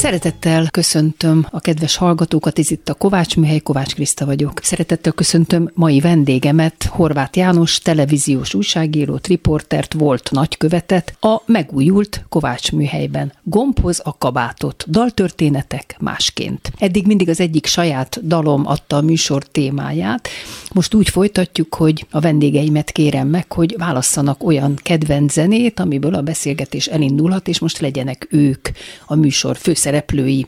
Szeretettel 0.00 0.70
köszöntöm 0.70 1.46
a 1.50 1.60
kedves 1.60 1.96
hallgatókat, 1.96 2.58
ez 2.58 2.70
itt 2.70 2.88
a 2.88 2.94
Kovács 2.94 3.36
Műhely, 3.36 3.58
Kovács 3.58 3.94
Kriszta 3.94 4.26
vagyok. 4.26 4.60
Szeretettel 4.62 5.12
köszöntöm 5.12 5.70
mai 5.74 6.00
vendégemet, 6.00 6.84
Horváth 6.84 7.38
János, 7.38 7.78
televíziós 7.78 8.54
újságírót, 8.54 9.26
riportert, 9.26 9.92
volt 9.92 10.30
nagykövetet, 10.30 11.16
a 11.20 11.42
megújult 11.46 12.24
Kovács 12.28 12.72
Műhelyben. 12.72 13.32
Gombhoz 13.42 14.00
a 14.04 14.18
kabátot, 14.18 14.84
daltörténetek 14.90 15.96
másként. 15.98 16.72
Eddig 16.78 17.06
mindig 17.06 17.28
az 17.28 17.40
egyik 17.40 17.66
saját 17.66 18.26
dalom 18.26 18.66
adta 18.66 18.96
a 18.96 19.00
műsor 19.00 19.44
témáját, 19.44 20.28
most 20.72 20.94
úgy 20.94 21.08
folytatjuk, 21.08 21.74
hogy 21.74 22.06
a 22.10 22.20
vendégeimet 22.20 22.90
kérem 22.90 23.28
meg, 23.28 23.52
hogy 23.52 23.74
válasszanak 23.78 24.44
olyan 24.44 24.78
kedvenc 24.82 25.32
zenét, 25.32 25.80
amiből 25.80 26.14
a 26.14 26.22
beszélgetés 26.22 26.86
elindulhat, 26.86 27.48
és 27.48 27.58
most 27.58 27.78
legyenek 27.78 28.26
ők 28.30 28.68
a 29.06 29.14
műsor 29.14 29.56
főszereplői. 29.56 29.88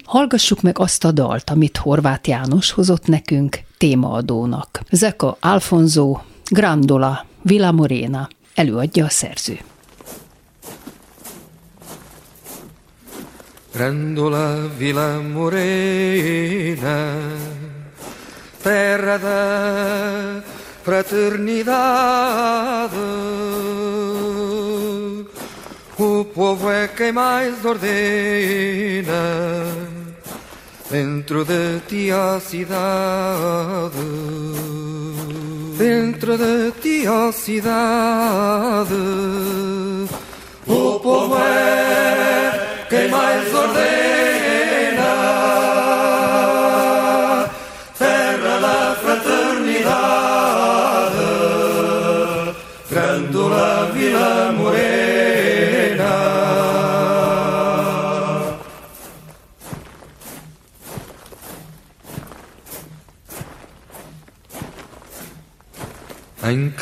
Hallgassuk 0.04 0.60
meg 0.60 0.78
azt 0.78 1.04
a 1.04 1.12
dalt, 1.12 1.50
amit 1.50 1.76
Horváth 1.76 2.28
János 2.28 2.70
hozott 2.70 3.06
nekünk 3.06 3.60
témaadónak. 3.78 4.80
Zeka 4.90 5.36
Alfonso, 5.40 6.18
Grandola, 6.50 7.26
Villa 7.42 7.72
Morena, 7.72 8.28
előadja 8.54 9.04
a 9.04 9.10
szerző. 9.10 9.58
Grandola 13.72 14.70
Villa 14.78 15.20
Morena 15.32 15.80
terra 18.62 19.18
da 19.18 20.42
fraternidade. 20.82 22.96
O 26.04 26.24
povo 26.24 26.68
é 26.68 26.88
quem 26.88 27.12
mais 27.12 27.64
ordena 27.64 29.22
dentro 30.90 31.44
de 31.44 31.78
ti 31.86 32.10
a 32.10 32.40
cidade. 32.40 33.94
Dentro 35.78 36.36
de 36.36 36.72
ti 36.82 37.06
a 37.06 37.30
cidade. 37.30 38.94
O 40.66 40.98
povo 40.98 41.36
é 41.38 42.86
quem 42.90 43.08
mais 43.08 43.54
ordena. 43.54 43.92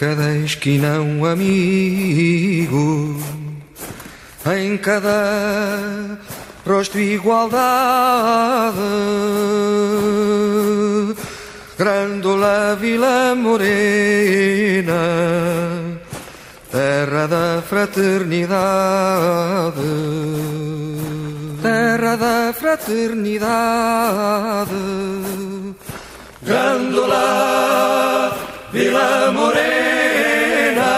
Cada 0.00 0.34
esquina 0.38 0.98
um 1.02 1.26
amigo, 1.26 3.20
em 4.56 4.78
cada 4.78 6.18
rosto 6.66 6.98
igualdade. 6.98 8.78
Grandola 11.76 12.78
Vila 12.80 13.34
Morena, 13.34 14.94
terra 16.72 17.26
da 17.26 17.62
fraternidade, 17.68 19.82
terra 21.60 22.16
da 22.16 22.54
fraternidade. 22.54 24.70
Grandola 26.42 28.39
Vila 28.72 29.32
Morena, 29.32 30.92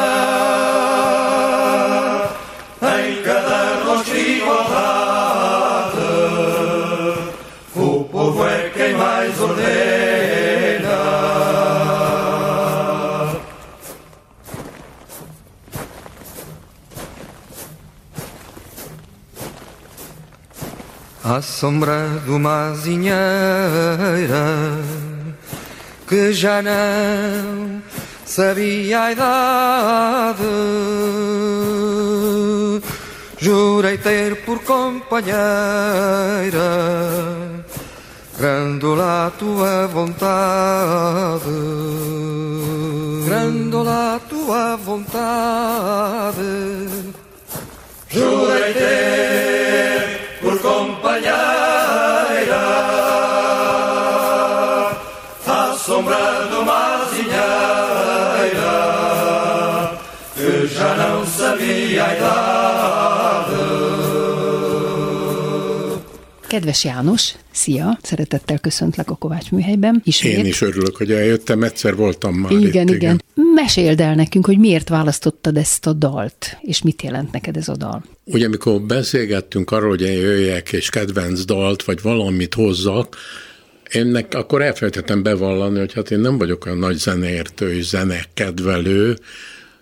em 3.01 3.23
cada 3.23 3.83
rosto 3.87 4.15
igualdade, 4.15 5.97
o 7.75 8.05
povo 8.05 8.47
é 8.47 8.69
quem 8.69 8.93
mais 8.95 9.41
ordena. 9.41 9.63
À 21.25 21.41
sombra 21.41 22.21
de 22.23 22.31
uma 22.33 22.73
azinheira 22.73 23.17
que 26.13 26.31
já 26.35 26.61
não 26.61 27.83
sabia 28.27 29.01
a 29.01 29.13
idade. 29.13 30.43
Jurei 33.39 33.97
ter 33.97 34.45
por 34.45 34.59
companheira 34.63 35.35
Grandola 38.39 39.27
a 39.27 39.31
tua 39.31 39.87
vontade 39.89 41.45
Grandola 43.25 44.17
a 44.17 44.21
tua 44.21 44.77
vontade 44.77 46.43
Kedves 66.53 66.85
János, 66.85 67.33
szia! 67.51 67.99
Szeretettel 68.03 68.59
köszöntlek 68.59 69.11
a 69.11 69.15
Kovács 69.15 69.51
műhelyben. 69.51 70.03
Ismét. 70.05 70.37
Én 70.37 70.47
is 70.47 70.61
örülök, 70.61 70.97
hogy 70.97 71.13
eljöttem, 71.13 71.63
egyszer 71.63 71.97
voltam 71.97 72.35
már 72.35 72.51
igen, 72.51 72.63
itt, 72.63 72.69
igen, 72.69 72.89
igen. 72.89 73.23
Meséld 73.55 74.01
el 74.01 74.15
nekünk, 74.15 74.47
hogy 74.47 74.59
miért 74.59 74.89
választottad 74.89 75.57
ezt 75.57 75.87
a 75.87 75.93
dalt, 75.93 76.59
és 76.61 76.83
mit 76.83 77.03
jelent 77.03 77.33
neked 77.33 77.57
ez 77.57 77.69
a 77.69 77.77
dal? 77.77 78.05
Ugye, 78.25 78.47
amikor 78.47 78.81
beszélgettünk 78.81 79.71
arról, 79.71 79.89
hogy 79.89 80.03
én 80.03 80.21
jöjjek 80.21 80.73
és 80.73 80.89
kedvenc 80.89 81.45
dalt, 81.45 81.85
vagy 81.85 82.03
valamit 82.03 82.55
hozzak, 82.55 83.17
Énnek 83.93 84.35
akkor 84.35 84.63
elfelejtettem 84.63 85.23
bevallani, 85.23 85.79
hogy 85.79 85.93
hát 85.93 86.11
én 86.11 86.21
nem 86.21 86.39
vagyok 86.39 86.67
olyan 86.67 86.79
nagy 86.79 86.97
zeneértő 86.97 87.75
és 87.75 87.87
zenekedvelő, 87.87 89.17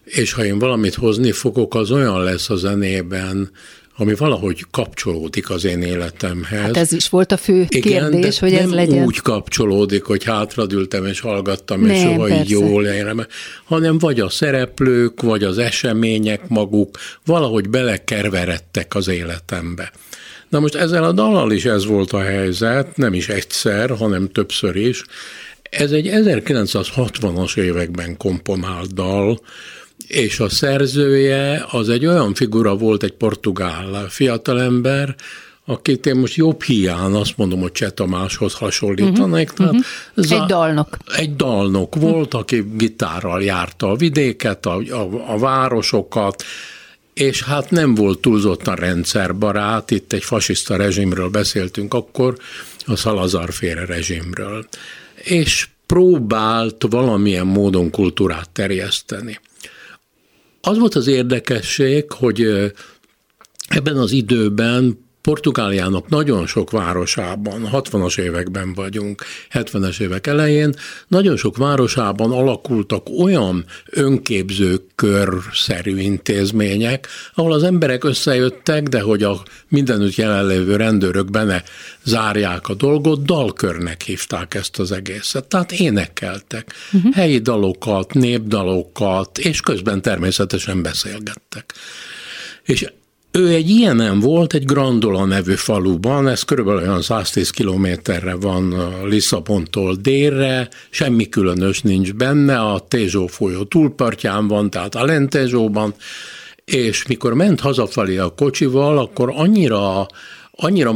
és 0.04 0.32
ha 0.32 0.44
én 0.44 0.58
valamit 0.58 0.94
hozni 0.94 1.32
fogok, 1.32 1.74
az 1.74 1.90
olyan 1.90 2.22
lesz 2.22 2.50
a 2.50 2.56
zenében, 2.56 3.50
ami 4.00 4.14
valahogy 4.14 4.64
kapcsolódik 4.70 5.50
az 5.50 5.64
én 5.64 5.82
életemhez. 5.82 6.60
Hát 6.60 6.76
ez 6.76 6.92
is 6.92 7.08
volt 7.08 7.32
a 7.32 7.36
fő 7.36 7.66
Igen, 7.68 8.10
kérdés, 8.10 8.38
hogy 8.38 8.52
ez 8.52 8.70
legyen. 8.70 9.04
úgy 9.04 9.20
kapcsolódik, 9.20 10.04
hogy 10.04 10.24
hátradültem 10.24 11.06
és 11.06 11.20
hallgattam, 11.20 11.86
és 11.86 12.00
soha 12.00 12.24
persze. 12.24 12.42
így 12.42 12.50
jól 12.50 12.86
érem, 12.86 13.26
hanem 13.64 13.98
vagy 13.98 14.20
a 14.20 14.28
szereplők, 14.28 15.22
vagy 15.22 15.44
az 15.44 15.58
események 15.58 16.48
maguk 16.48 16.98
valahogy 17.24 17.68
belekerveredtek 17.68 18.94
az 18.94 19.08
életembe. 19.08 19.92
Na 20.48 20.60
most 20.60 20.74
ezzel 20.74 21.04
a 21.04 21.12
dallal 21.12 21.52
is 21.52 21.64
ez 21.64 21.86
volt 21.86 22.12
a 22.12 22.20
helyzet, 22.20 22.96
nem 22.96 23.14
is 23.14 23.28
egyszer, 23.28 23.90
hanem 23.90 24.28
többször 24.32 24.76
is. 24.76 25.04
Ez 25.62 25.90
egy 25.90 26.10
1960-as 26.12 27.56
években 27.58 28.16
komponált 28.16 28.94
dal, 28.94 29.40
és 30.06 30.40
a 30.40 30.48
szerzője 30.48 31.66
az 31.70 31.88
egy 31.88 32.06
olyan 32.06 32.34
figura 32.34 32.76
volt, 32.76 33.02
egy 33.02 33.12
portugál 33.12 34.06
fiatalember, 34.08 35.14
akit 35.64 36.06
én 36.06 36.16
most 36.16 36.34
jobb 36.34 36.62
hiány 36.62 37.12
azt 37.12 37.36
mondom, 37.36 37.60
hogy 37.60 37.72
Cseh 37.72 37.90
Tamáshoz 37.90 38.54
hasonlítanék. 38.54 39.50
Uh-huh, 39.52 39.76
uh-huh. 40.16 40.40
Egy 40.40 40.46
dalnok. 40.46 40.96
Egy 41.16 41.36
dalnok 41.36 41.94
volt, 41.94 42.34
aki 42.34 42.64
gitárral 42.74 43.42
járta 43.42 43.90
a 43.90 43.96
vidéket, 43.96 44.66
a, 44.66 44.76
a, 44.76 45.32
a 45.32 45.38
városokat, 45.38 46.44
és 47.14 47.42
hát 47.42 47.70
nem 47.70 47.94
volt 47.94 48.18
túlzottan 48.18 48.74
rendszerbarát, 48.74 49.90
itt 49.90 50.12
egy 50.12 50.24
fasiszta 50.24 50.76
rezsimről 50.76 51.28
beszéltünk 51.28 51.94
akkor, 51.94 52.36
a 52.86 52.96
Szalazar 52.96 53.52
féle 53.52 53.84
rezsimről, 53.84 54.66
és 55.14 55.68
próbált 55.86 56.86
valamilyen 56.90 57.46
módon 57.46 57.90
kultúrát 57.90 58.50
terjeszteni. 58.50 59.40
Az 60.60 60.78
volt 60.78 60.94
az 60.94 61.06
érdekesség, 61.06 62.12
hogy 62.12 62.72
ebben 63.68 63.96
az 63.96 64.12
időben 64.12 65.08
Portugáliának 65.22 66.08
nagyon 66.08 66.46
sok 66.46 66.70
városában, 66.70 67.68
60-as 67.72 68.18
években 68.18 68.74
vagyunk, 68.74 69.24
70-es 69.52 70.00
évek 70.00 70.26
elején, 70.26 70.74
nagyon 71.08 71.36
sok 71.36 71.56
városában 71.56 72.32
alakultak 72.32 73.06
olyan 73.18 73.64
önképző 73.90 74.80
körszerű 74.94 75.98
intézmények, 75.98 77.08
ahol 77.34 77.52
az 77.52 77.62
emberek 77.62 78.04
összejöttek, 78.04 78.82
de 78.82 79.00
hogy 79.00 79.22
a 79.22 79.42
mindenütt 79.68 80.14
jelenlévő 80.14 80.76
rendőrök 80.76 81.30
benne 81.30 81.62
zárják 82.02 82.68
a 82.68 82.74
dolgot, 82.74 83.24
dalkörnek 83.24 84.02
hívták 84.02 84.54
ezt 84.54 84.78
az 84.78 84.92
egészet. 84.92 85.44
Tehát 85.44 85.72
énekeltek 85.72 86.74
uh-huh. 86.92 87.14
helyi 87.14 87.38
dalokat, 87.38 88.14
népdalokat, 88.14 89.38
és 89.38 89.60
közben 89.60 90.02
természetesen 90.02 90.82
beszélgettek. 90.82 91.74
És 92.62 92.86
ő 93.32 93.48
egy 93.48 93.70
ilyenem 93.70 94.20
volt 94.20 94.54
egy 94.54 94.64
Grandola 94.64 95.24
nevű 95.24 95.54
faluban, 95.54 96.28
ez 96.28 96.42
körülbelül 96.42 96.80
olyan 96.80 97.02
110 97.02 97.50
kilométerre 97.50 98.34
van 98.34 98.74
Lisszabontól 99.04 99.94
délre, 99.94 100.68
semmi 100.90 101.28
különös 101.28 101.80
nincs 101.80 102.12
benne, 102.12 102.60
a 102.60 102.84
Tézsó 102.88 103.26
folyó 103.26 103.62
túlpartján 103.62 104.48
van, 104.48 104.70
tehát 104.70 104.94
Alentejóban, 104.94 105.94
és 106.64 107.06
mikor 107.06 107.34
ment 107.34 107.60
hazafelé 107.60 108.16
a 108.16 108.34
kocsival, 108.34 108.98
akkor 108.98 109.32
annyira 109.34 110.06
annyira 110.62 110.94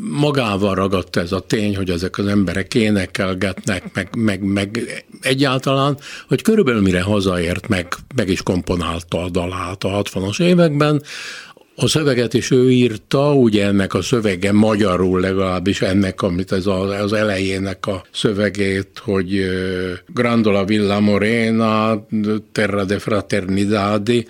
magával 0.00 0.74
ragadt 0.74 1.16
ez 1.16 1.32
a 1.32 1.40
tény, 1.40 1.76
hogy 1.76 1.90
ezek 1.90 2.18
az 2.18 2.26
emberek 2.26 2.74
énekelgetnek, 2.74 3.94
meg, 3.94 4.08
meg, 4.16 4.42
meg 4.42 5.04
egyáltalán, 5.20 5.98
hogy 6.28 6.42
körülbelül 6.42 6.80
mire 6.80 7.02
hazaért, 7.02 7.68
meg, 7.68 7.94
meg 8.14 8.28
is 8.28 8.42
komponálta 8.42 9.22
a 9.22 9.28
dalát 9.28 9.84
a 9.84 10.02
60-as 10.02 10.42
években, 10.42 11.02
a 11.80 11.88
szöveget 11.88 12.34
is 12.34 12.50
ő 12.50 12.70
írta, 12.70 13.34
ugye 13.34 13.66
ennek 13.66 13.94
a 13.94 14.02
szövege 14.02 14.52
magyarul 14.52 15.20
legalábbis 15.20 15.80
ennek, 15.80 16.22
amit 16.22 16.52
ez 16.52 16.66
az 16.66 17.12
elejének 17.12 17.86
a 17.86 18.04
szövegét, 18.12 19.00
hogy 19.04 19.48
Grandola 20.06 20.64
Villa 20.64 21.00
Morena, 21.00 22.06
Terra 22.52 22.84
de 22.84 22.98
Fraternidade, 22.98 24.22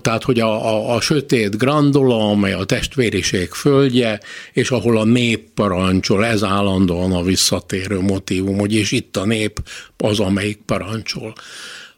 tehát 0.00 0.22
hogy 0.22 0.40
a, 0.40 0.74
a, 0.74 0.94
a 0.94 1.00
sötét 1.00 1.58
Grandola, 1.58 2.30
amely 2.30 2.52
a 2.52 2.64
testvériség 2.64 3.48
földje, 3.48 4.20
és 4.52 4.70
ahol 4.70 4.98
a 4.98 5.04
nép 5.04 5.48
parancsol, 5.54 6.24
ez 6.24 6.42
állandóan 6.42 7.12
a 7.12 7.22
visszatérő 7.22 8.00
motivum, 8.00 8.58
hogy 8.58 8.74
és 8.74 8.92
itt 8.92 9.16
a 9.16 9.24
nép 9.24 9.62
az, 9.96 10.20
amelyik 10.20 10.58
parancsol. 10.66 11.34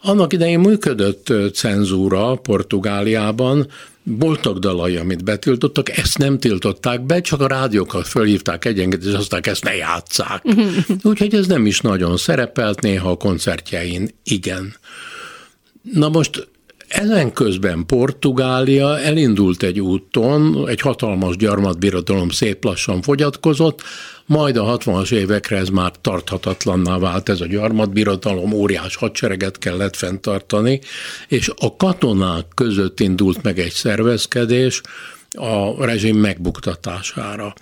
Annak 0.02 0.32
idején 0.32 0.60
működött 0.60 1.32
cenzúra 1.54 2.34
Portugáliában, 2.34 3.66
voltak 4.02 4.58
dalai, 4.58 4.96
amit 4.96 5.24
betiltottak, 5.24 5.96
ezt 5.96 6.18
nem 6.18 6.38
tiltották 6.38 7.02
be, 7.02 7.20
csak 7.20 7.40
a 7.40 7.46
rádiókat 7.46 8.06
fölhívták 8.06 8.64
egyenként, 8.64 9.04
és 9.04 9.12
aztán 9.12 9.40
ezt 9.44 9.64
ne 9.64 9.74
játszák. 9.74 10.44
Úgyhogy 11.02 11.34
ez 11.34 11.46
nem 11.46 11.66
is 11.66 11.80
nagyon 11.80 12.16
szerepelt, 12.16 12.80
néha 12.80 13.10
a 13.10 13.16
koncertjein 13.16 14.08
igen. 14.22 14.74
Na 15.92 16.08
most 16.08 16.48
ezen 16.88 17.32
közben 17.32 17.87
Portugália 17.87 18.99
elindult 18.99 19.62
egy 19.62 19.81
úton, 19.81 20.69
egy 20.69 20.81
hatalmas 20.81 21.37
gyarmatbirodalom 21.37 22.29
szép 22.29 22.64
lassan 22.64 23.02
fogyatkozott, 23.02 23.82
majd 24.26 24.56
a 24.56 24.79
60-as 24.79 25.12
évekre 25.12 25.56
ez 25.56 25.69
már 25.69 25.93
tarthatatlanná 26.00 26.99
vált, 26.99 27.29
ez 27.29 27.40
a 27.40 27.46
gyarmatbirodalom, 27.46 28.52
óriás 28.52 28.96
hadsereget 28.96 29.58
kellett 29.58 29.96
fenntartani, 29.96 30.81
és 31.29 31.50
a 31.56 31.76
katonák 31.76 32.46
között 32.55 33.00
indult 33.00 33.43
meg 33.43 33.58
egy 33.58 33.73
szervezkedés 33.73 34.81
a 35.31 35.85
rezsim 35.85 36.17
megbuktatására. 36.17 37.55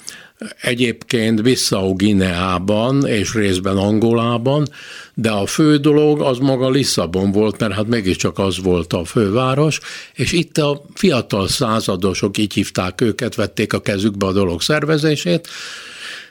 Egyébként 0.60 1.42
Bissau 1.42 1.94
Gineában 1.94 3.06
és 3.06 3.34
részben 3.34 3.76
Angolában, 3.76 4.68
de 5.14 5.30
a 5.30 5.46
fő 5.46 5.76
dolog 5.76 6.20
az 6.20 6.38
maga 6.38 6.70
Lisszabon 6.70 7.32
volt, 7.32 7.58
mert 7.58 7.72
hát 7.72 7.86
mégiscsak 7.86 8.38
az 8.38 8.58
volt 8.62 8.92
a 8.92 9.04
főváros, 9.04 9.80
és 10.14 10.32
itt 10.32 10.58
a 10.58 10.82
fiatal 10.94 11.48
századosok, 11.48 12.38
így 12.38 12.52
hívták 12.52 13.00
őket, 13.00 13.34
vették 13.34 13.72
a 13.72 13.80
kezükbe 13.80 14.26
a 14.26 14.32
dolog 14.32 14.62
szervezését, 14.62 15.48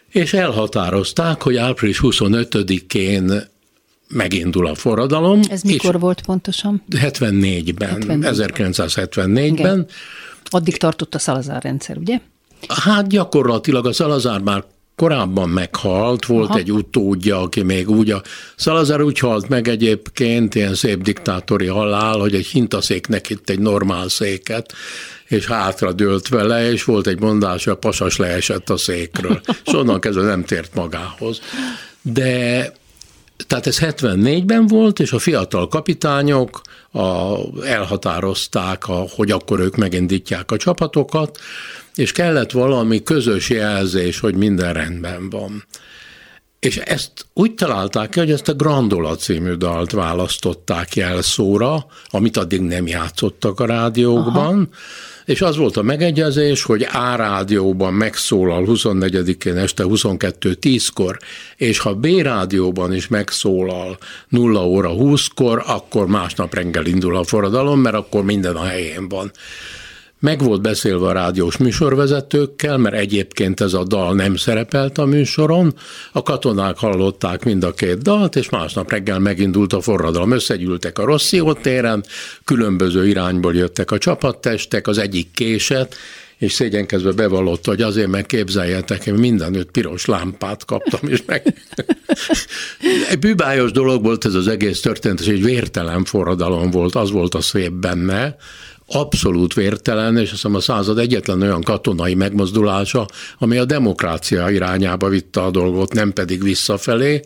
és 0.09 0.33
elhatározták, 0.33 1.41
hogy 1.41 1.55
április 1.55 1.99
25-én 2.01 3.47
megindul 4.07 4.67
a 4.67 4.75
forradalom. 4.75 5.39
Ez 5.49 5.61
mikor 5.61 5.99
volt 5.99 6.21
pontosan? 6.21 6.83
74-ben, 6.91 7.89
74. 7.89 8.23
1974-ben. 8.23 9.37
Igen. 9.37 9.87
Addig 10.43 10.77
tartott 10.77 11.15
a 11.15 11.19
Szalazár 11.19 11.63
rendszer, 11.63 11.97
ugye? 11.97 12.19
Hát 12.67 13.07
gyakorlatilag 13.07 13.85
a 13.85 13.93
Szalazár 13.93 14.39
már 14.39 14.63
korábban 14.95 15.49
meghalt, 15.49 16.25
volt 16.25 16.49
Aha. 16.49 16.57
egy 16.57 16.71
utódja, 16.71 17.41
aki 17.41 17.61
még 17.61 17.89
úgy 17.89 18.11
a... 18.11 18.21
Szalazár 18.55 19.01
úgy 19.01 19.19
halt 19.19 19.49
meg 19.49 19.67
egyébként, 19.67 20.55
ilyen 20.55 20.75
szép 20.75 21.01
diktátori 21.01 21.67
halál, 21.67 22.17
hogy 22.17 22.35
egy 22.35 22.45
hintaszéknek 22.45 23.29
itt 23.29 23.49
egy 23.49 23.59
normál 23.59 24.09
széket, 24.09 24.73
és 25.27 25.45
hátra 25.45 25.91
dőlt 25.91 26.27
vele, 26.27 26.71
és 26.71 26.83
volt 26.83 27.07
egy 27.07 27.19
mondás, 27.19 27.63
hogy 27.63 27.73
a 27.73 27.77
pasas 27.77 28.17
leesett 28.17 28.69
a 28.69 28.77
székről, 28.77 29.41
és 29.65 29.73
onnan 29.73 29.99
kezdve 29.99 30.23
nem 30.23 30.43
tért 30.43 30.75
magához. 30.75 31.41
De 32.01 32.71
tehát 33.47 33.67
ez 33.67 33.79
74-ben 33.79 34.67
volt, 34.67 34.99
és 34.99 35.11
a 35.11 35.19
fiatal 35.19 35.67
kapitányok 35.67 36.61
a, 36.91 37.35
elhatározták, 37.65 38.87
a, 38.87 39.05
hogy 39.09 39.31
akkor 39.31 39.59
ők 39.59 39.75
megindítják 39.75 40.51
a 40.51 40.57
csapatokat, 40.57 41.39
és 41.95 42.11
kellett 42.11 42.51
valami 42.51 43.03
közös 43.03 43.49
jelzés, 43.49 44.19
hogy 44.19 44.35
minden 44.35 44.73
rendben 44.73 45.29
van. 45.29 45.65
És 46.59 46.77
ezt 46.77 47.11
úgy 47.33 47.53
találták 47.53 48.09
ki, 48.09 48.19
hogy 48.19 48.31
ezt 48.31 48.47
a 48.47 48.53
Grandola 48.53 49.15
című 49.15 49.53
dalt 49.53 49.91
választották 49.91 50.95
jelszóra, 50.95 51.85
amit 52.09 52.37
addig 52.37 52.61
nem 52.61 52.87
játszottak 52.87 53.59
a 53.59 53.65
rádiókban, 53.65 54.69
Aha 54.71 54.77
és 55.25 55.41
az 55.41 55.57
volt 55.57 55.77
a 55.77 55.81
megegyezés, 55.81 56.63
hogy 56.63 56.87
A 56.93 57.15
rádióban 57.15 57.93
megszólal 57.93 58.65
24-én 58.67 59.57
este 59.57 59.83
22.10-kor, 59.87 61.17
és 61.55 61.79
ha 61.79 61.93
B 61.93 62.05
rádióban 62.05 62.93
is 62.93 63.07
megszólal 63.07 63.97
0 64.27 64.67
óra 64.67 64.91
20-kor, 64.93 65.63
akkor 65.67 66.07
másnap 66.07 66.53
reggel 66.53 66.85
indul 66.85 67.15
a 67.17 67.23
forradalom, 67.23 67.79
mert 67.79 67.95
akkor 67.95 68.23
minden 68.23 68.55
a 68.55 68.63
helyén 68.63 69.09
van. 69.09 69.31
Meg 70.25 70.43
volt 70.43 70.61
beszélve 70.61 71.07
a 71.07 71.11
rádiós 71.11 71.57
műsorvezetőkkel, 71.57 72.77
mert 72.77 72.95
egyébként 72.95 73.61
ez 73.61 73.73
a 73.73 73.83
dal 73.83 74.13
nem 74.13 74.35
szerepelt 74.35 74.97
a 74.97 75.05
műsoron. 75.05 75.75
A 76.11 76.23
katonák 76.23 76.77
hallották 76.77 77.43
mind 77.43 77.63
a 77.63 77.73
két 77.73 77.97
dalt, 77.97 78.35
és 78.35 78.49
másnap 78.49 78.91
reggel 78.91 79.19
megindult 79.19 79.73
a 79.73 79.81
forradalom. 79.81 80.31
Összegyűltek 80.31 80.99
a 80.99 81.05
Rosszió 81.05 81.53
téren, 81.53 82.03
különböző 82.43 83.07
irányból 83.07 83.55
jöttek 83.55 83.91
a 83.91 83.97
csapattestek, 83.97 84.87
az 84.87 84.97
egyik 84.97 85.31
késet, 85.31 85.95
és 86.37 86.53
szégyenkezve 86.53 87.11
bevallotta, 87.11 87.69
hogy 87.69 87.81
azért 87.81 88.09
meg 88.09 88.25
képzeljetek, 88.25 89.05
én 89.05 89.13
mindenütt 89.13 89.71
piros 89.71 90.05
lámpát 90.05 90.65
kaptam, 90.65 91.09
és 91.09 91.23
meg... 91.25 91.53
egy 93.09 93.19
bűbájos 93.19 93.71
dolog 93.71 94.03
volt 94.03 94.25
ez 94.25 94.33
az 94.33 94.47
egész 94.47 94.79
történet, 94.79 95.19
és 95.19 95.27
egy 95.27 95.43
vértelen 95.43 96.03
forradalom 96.03 96.71
volt, 96.71 96.95
az 96.95 97.11
volt 97.11 97.35
a 97.35 97.41
szép 97.41 97.71
benne, 97.71 98.35
abszolút 98.87 99.53
vértelen, 99.53 100.17
és 100.17 100.21
azt 100.21 100.31
hiszem 100.31 100.55
a 100.55 100.59
század 100.59 100.97
egyetlen 100.97 101.41
olyan 101.41 101.61
katonai 101.61 102.13
megmozdulása, 102.13 103.07
ami 103.37 103.57
a 103.57 103.65
demokrácia 103.65 104.49
irányába 104.49 105.09
vitte 105.09 105.41
a 105.41 105.51
dolgot, 105.51 105.93
nem 105.93 106.13
pedig 106.13 106.43
visszafelé. 106.43 107.21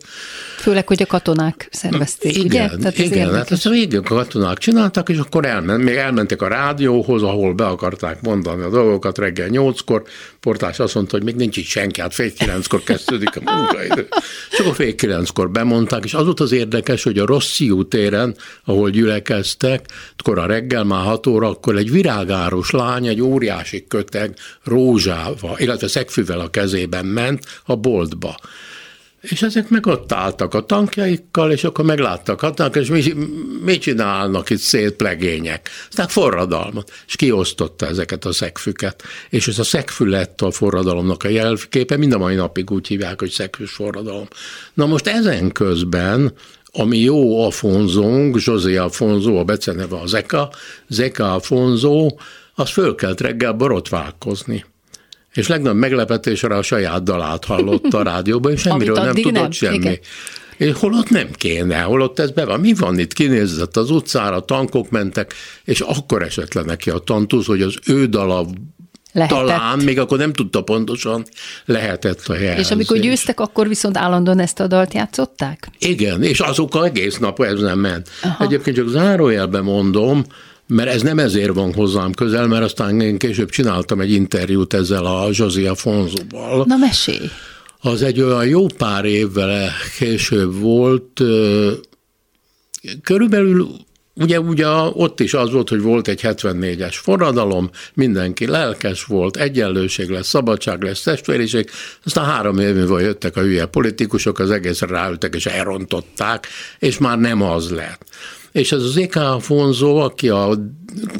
Főleg, 0.58 0.88
hogy 0.88 1.02
a 1.02 1.06
katonák 1.06 1.68
szervezték, 1.72 2.38
igen, 2.38 2.70
ugye? 2.70 2.78
Tehát 2.78 2.98
igen, 2.98 3.34
hát 3.34 3.52
ezt 3.52 3.70
végig 3.70 3.98
a 3.98 4.02
katonák 4.02 4.58
csináltak, 4.58 5.10
és 5.10 5.18
akkor 5.18 5.46
elment, 5.46 5.84
még 5.84 5.96
elmentek 5.96 6.42
a 6.42 6.48
rádióhoz, 6.48 7.24
ahol 7.24 7.54
be 7.54 7.66
akarták 7.66 8.22
mondani 8.22 8.64
a 8.64 8.70
dolgokat 8.70 9.18
reggel 9.18 9.48
nyolckor, 9.48 10.04
portás 10.40 10.80
azt 10.80 10.96
mondta, 10.96 11.16
hogy 11.16 11.26
még 11.26 11.36
nincs 11.36 11.58
itt 11.58 11.66
senki, 11.66 12.02
hát 12.02 12.14
fél 12.14 12.34
kilenckor 12.34 12.84
kezdődik 12.84 13.36
a 13.36 13.56
munkaidő. 13.56 14.08
És 14.52 14.60
akkor 14.60 14.76
fél 14.76 14.96
kilenckor 14.96 15.52
bemondták, 15.52 16.04
és 16.04 16.14
az 16.14 16.26
volt 16.26 16.40
az 16.40 16.52
érdekes, 16.52 17.04
hogy 17.04 17.18
a 17.18 17.26
Rossziú 17.26 17.88
téren, 17.88 18.36
ahol 18.66 18.90
gyülekeztek, 18.90 19.86
akkor 20.18 20.38
a 20.38 20.46
reggel 20.46 20.84
már 20.84 21.04
hat 21.06 21.28
óra, 21.28 21.50
akkor 21.50 21.76
egy 21.76 21.92
virágáros 21.92 22.72
lány 22.72 23.08
egy 23.08 23.22
óriási 23.22 23.86
köteg 23.88 24.34
rózsával, 24.64 25.56
illetve 25.58 25.88
szegfűvel 25.88 26.40
a 26.40 26.50
kezében 26.50 27.06
ment 27.06 27.46
a 27.66 27.76
boltba. 27.76 28.38
És 29.22 29.42
ezek 29.42 29.70
meg 29.70 29.86
ott 29.86 30.12
álltak 30.12 30.54
a 30.54 30.66
tankjaikkal, 30.66 31.52
és 31.52 31.64
akkor 31.64 31.86
megláttak 31.86 32.40
hatnak, 32.40 32.76
és 32.76 32.88
mi, 32.88 33.14
mit 33.64 33.82
csinálnak 33.82 34.50
itt 34.50 34.60
szét 34.60 34.94
plegények? 34.94 35.70
Aztán 35.90 36.08
forradalmat, 36.08 36.92
és 37.08 37.16
kiosztotta 37.16 37.86
ezeket 37.88 38.26
a 38.26 38.32
szegfüket. 38.32 39.04
És 39.30 39.48
ez 39.48 39.60
a 39.60 39.64
szegfű 39.64 40.06
lett 40.06 40.42
a 40.42 40.52
forradalomnak 40.52 41.24
a 41.24 41.28
jelképe, 41.28 41.98
mind 41.98 42.14
a 42.14 42.18
mai 42.18 42.36
napig 42.36 42.72
úgy 42.72 42.88
hívják, 42.88 43.20
hogy 43.20 43.30
szegfűs 43.30 43.72
forradalom. 43.72 44.28
Na 44.74 44.86
most 44.86 45.08
ezen 45.08 45.52
közben 45.52 46.34
ami 46.72 46.98
jó 46.98 47.46
Afonzónk, 47.46 48.38
José 48.40 48.76
Afonzó, 48.76 49.38
a 49.38 49.44
beceneve 49.44 50.00
az 50.00 50.10
Zeka, 50.10 50.50
Zeka 50.88 51.34
Afonzó, 51.34 52.20
az 52.56 52.70
fölkelt 52.70 53.22
reggel 53.22 53.54
borotválkozni 53.54 54.66
és 55.34 55.48
legnagyobb 55.48 55.78
meglepetésre 55.80 56.56
a 56.56 56.62
saját 56.62 57.04
dalát 57.04 57.46
hallotta 57.46 57.98
a 57.98 58.04
rádióban, 58.04 58.52
és 58.52 58.62
semmiről 58.70 58.96
nem 58.96 59.14
tudott 59.14 59.34
nem. 59.34 59.52
semmi. 59.52 59.76
Igen. 59.76 59.98
És 60.58 60.74
holott 60.74 61.10
nem 61.10 61.28
kéne, 61.32 61.82
holott 61.82 62.20
ez 62.20 62.32
be 62.32 62.46
van. 62.46 62.60
Mi 62.60 62.74
van 62.74 63.00
itt? 63.00 63.14
Kinézett 63.14 63.78
az 63.78 63.92
utcára, 63.92 64.40
tankok 64.40 64.90
mentek, 64.90 65.34
és 65.64 65.80
akkor 65.80 66.24
esett 66.24 66.54
le 66.54 66.62
neki 66.62 66.90
a 66.90 66.98
tantusz, 66.98 67.46
hogy 67.46 67.62
az 67.62 67.76
ő 67.86 68.06
dala 68.06 68.46
Lehetett. 69.12 69.38
Talán, 69.38 69.80
még 69.80 70.00
akkor 70.00 70.18
nem 70.18 70.34
tudta 70.34 70.62
pontosan, 70.62 71.26
lehetett 71.66 72.28
a 72.28 72.36
jelzés. 72.36 72.66
És 72.66 72.72
amikor 72.72 72.98
győztek, 72.98 73.40
akkor 73.40 73.68
viszont 73.68 73.98
állandóan 73.98 74.40
ezt 74.40 74.60
a 74.60 74.68
dalt 74.68 74.94
játszották? 74.94 75.68
Igen, 75.80 76.24
és 76.24 76.40
azok 76.40 76.76
egész 76.84 77.18
nap 77.18 77.44
ez 77.44 77.60
nem 77.60 77.80
ment. 77.80 78.10
Aha. 78.24 78.44
Egyébként 78.44 78.76
csak 78.76 78.88
zárójelben 78.88 79.64
mondom, 79.64 80.24
mert 80.70 80.90
ez 80.90 81.02
nem 81.02 81.20
ezért 81.20 81.54
van 81.54 81.74
hozzám 81.74 82.12
közel, 82.12 82.48
mert 82.48 82.64
aztán 82.64 83.02
én 83.02 83.18
később 83.18 83.50
csináltam 83.50 84.00
egy 84.00 84.12
interjút 84.12 84.74
ezzel 84.74 85.06
a 85.06 85.34
Zsozia 85.34 85.76
Fonzóval. 85.76 86.64
Na 86.66 86.78
mesélj! 86.78 87.30
Az 87.82 88.02
egy 88.02 88.22
olyan 88.22 88.46
jó 88.46 88.66
pár 88.66 89.06
évvel 89.06 89.70
később 89.98 90.60
volt, 90.60 91.22
körülbelül 93.04 93.68
Ugye, 94.22 94.40
ugye 94.40 94.68
ott 94.94 95.20
is 95.20 95.34
az 95.34 95.52
volt, 95.52 95.70
hogy 95.70 95.82
volt 95.82 96.08
egy 96.08 96.20
74-es 96.24 96.96
forradalom, 97.02 97.70
mindenki 97.94 98.48
lelkes 98.48 99.04
volt, 99.04 99.38
egyenlőség 99.38 100.10
lesz, 100.10 100.28
szabadság 100.28 100.82
lesz, 100.82 101.02
testvériség, 101.02 101.70
aztán 102.04 102.26
három 102.26 102.60
év 102.60 102.76
múlva 102.76 103.00
jöttek 103.00 103.36
a 103.38 103.42
hülye 103.42 103.66
politikusok, 103.66 104.40
az 104.40 104.52
egészre 104.52 104.88
ráültek 104.88 105.36
és 105.36 105.46
elrontották, 105.46 106.48
és 106.80 106.98
már 106.98 107.18
nem 107.18 107.42
az 107.42 107.70
lett. 107.70 108.06
És 108.60 108.72
az 108.72 108.98
E.K. 108.98 109.16
Afonso, 109.16 109.96
aki 109.96 110.30
a 110.30 110.74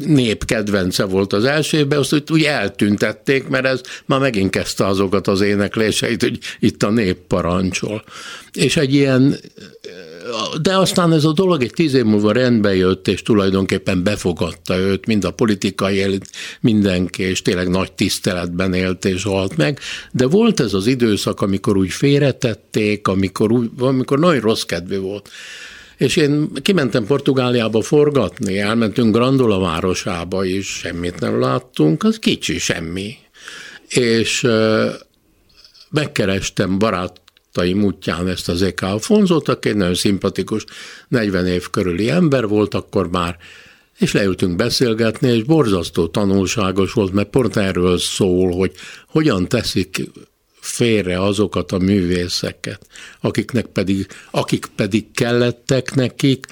nép 0.06 0.44
kedvence 0.44 1.04
volt 1.04 1.32
az 1.32 1.44
első 1.44 1.78
évben, 1.78 1.98
azt 1.98 2.12
úgy, 2.12 2.22
úgy 2.32 2.42
eltüntették, 2.42 3.48
mert 3.48 3.64
ez 3.64 3.80
már 4.06 4.20
megint 4.20 4.50
kezdte 4.50 4.86
azokat 4.86 5.28
az 5.28 5.40
énekléseit, 5.40 6.22
hogy 6.22 6.38
itt 6.58 6.82
a 6.82 6.90
nép 6.90 7.16
parancsol. 7.16 8.04
És 8.52 8.76
egy 8.76 8.94
ilyen 8.94 9.36
de 10.62 10.76
aztán 10.76 11.12
ez 11.12 11.24
a 11.24 11.32
dolog 11.32 11.62
egy 11.62 11.72
tíz 11.72 11.94
év 11.94 12.04
múlva 12.04 12.32
rendbe 12.32 12.74
jött, 12.74 13.08
és 13.08 13.22
tulajdonképpen 13.22 14.02
befogadta 14.02 14.76
őt, 14.76 15.06
mind 15.06 15.24
a 15.24 15.30
politikai 15.30 15.96
élet, 15.96 16.26
mindenki, 16.60 17.22
és 17.22 17.42
tényleg 17.42 17.68
nagy 17.68 17.92
tiszteletben 17.92 18.74
élt 18.74 19.04
és 19.04 19.22
halt 19.22 19.56
meg. 19.56 19.78
De 20.12 20.26
volt 20.26 20.60
ez 20.60 20.74
az 20.74 20.86
időszak, 20.86 21.40
amikor 21.40 21.76
úgy 21.76 21.90
félretették, 21.90 23.08
amikor, 23.08 23.52
úgy, 23.52 23.70
amikor 23.78 24.18
nagyon 24.18 24.40
rossz 24.40 24.62
kedvű 24.62 24.98
volt. 24.98 25.28
És 26.00 26.16
én 26.16 26.52
kimentem 26.62 27.06
Portugáliába 27.06 27.82
forgatni, 27.82 28.58
elmentünk 28.58 29.14
Grandola 29.14 29.58
városába 29.58 30.44
is, 30.44 30.68
semmit 30.68 31.20
nem 31.20 31.40
láttunk, 31.40 32.02
az 32.02 32.18
kicsi, 32.18 32.58
semmi. 32.58 33.16
És 33.88 34.46
megkerestem 35.90 36.78
barát 36.78 37.20
barátaim 37.52 37.84
útján 37.84 38.28
ezt 38.28 38.48
az 38.48 38.62
Eka 38.62 38.86
Alfonzot, 38.86 39.48
aki 39.48 39.68
egy 39.68 39.76
nagyon 39.76 39.94
szimpatikus, 39.94 40.64
40 41.08 41.46
év 41.46 41.70
körüli 41.70 42.10
ember 42.10 42.46
volt 42.46 42.74
akkor 42.74 43.10
már, 43.10 43.36
és 43.98 44.12
leültünk 44.12 44.56
beszélgetni, 44.56 45.28
és 45.28 45.42
borzasztó 45.42 46.06
tanulságos 46.06 46.92
volt, 46.92 47.12
mert 47.12 47.30
pont 47.30 47.56
erről 47.56 47.98
szól, 47.98 48.50
hogy 48.50 48.72
hogyan 49.06 49.48
teszik 49.48 50.10
félre 50.60 51.22
azokat 51.22 51.72
a 51.72 51.78
művészeket, 51.78 52.86
akiknek 53.20 53.66
pedig, 53.66 54.06
akik 54.30 54.66
pedig 54.76 55.04
kellettek 55.14 55.94
nekik, 55.94 56.46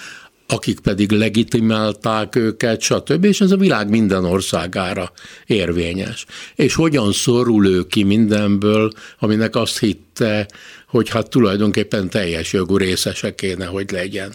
akik 0.50 0.81
pedig 0.81 1.11
legitimálták 1.11 2.37
őket, 2.37 2.81
stb. 2.81 3.25
És 3.25 3.41
ez 3.41 3.50
a 3.50 3.57
világ 3.57 3.88
minden 3.88 4.25
országára 4.25 5.12
érvényes. 5.47 6.27
És 6.55 6.75
hogyan 6.75 7.12
szorul 7.12 7.67
ő 7.67 7.87
ki 7.87 8.03
mindenből, 8.03 8.93
aminek 9.19 9.57
azt 9.57 9.79
hitte, 9.79 10.49
hogy 10.87 11.09
hát 11.09 11.31
tulajdonképpen 11.31 12.09
teljes 12.09 12.53
jogú 12.53 12.77
részese 12.77 13.35
kéne, 13.35 13.67
hogy 13.67 13.91
legyen. 13.91 14.33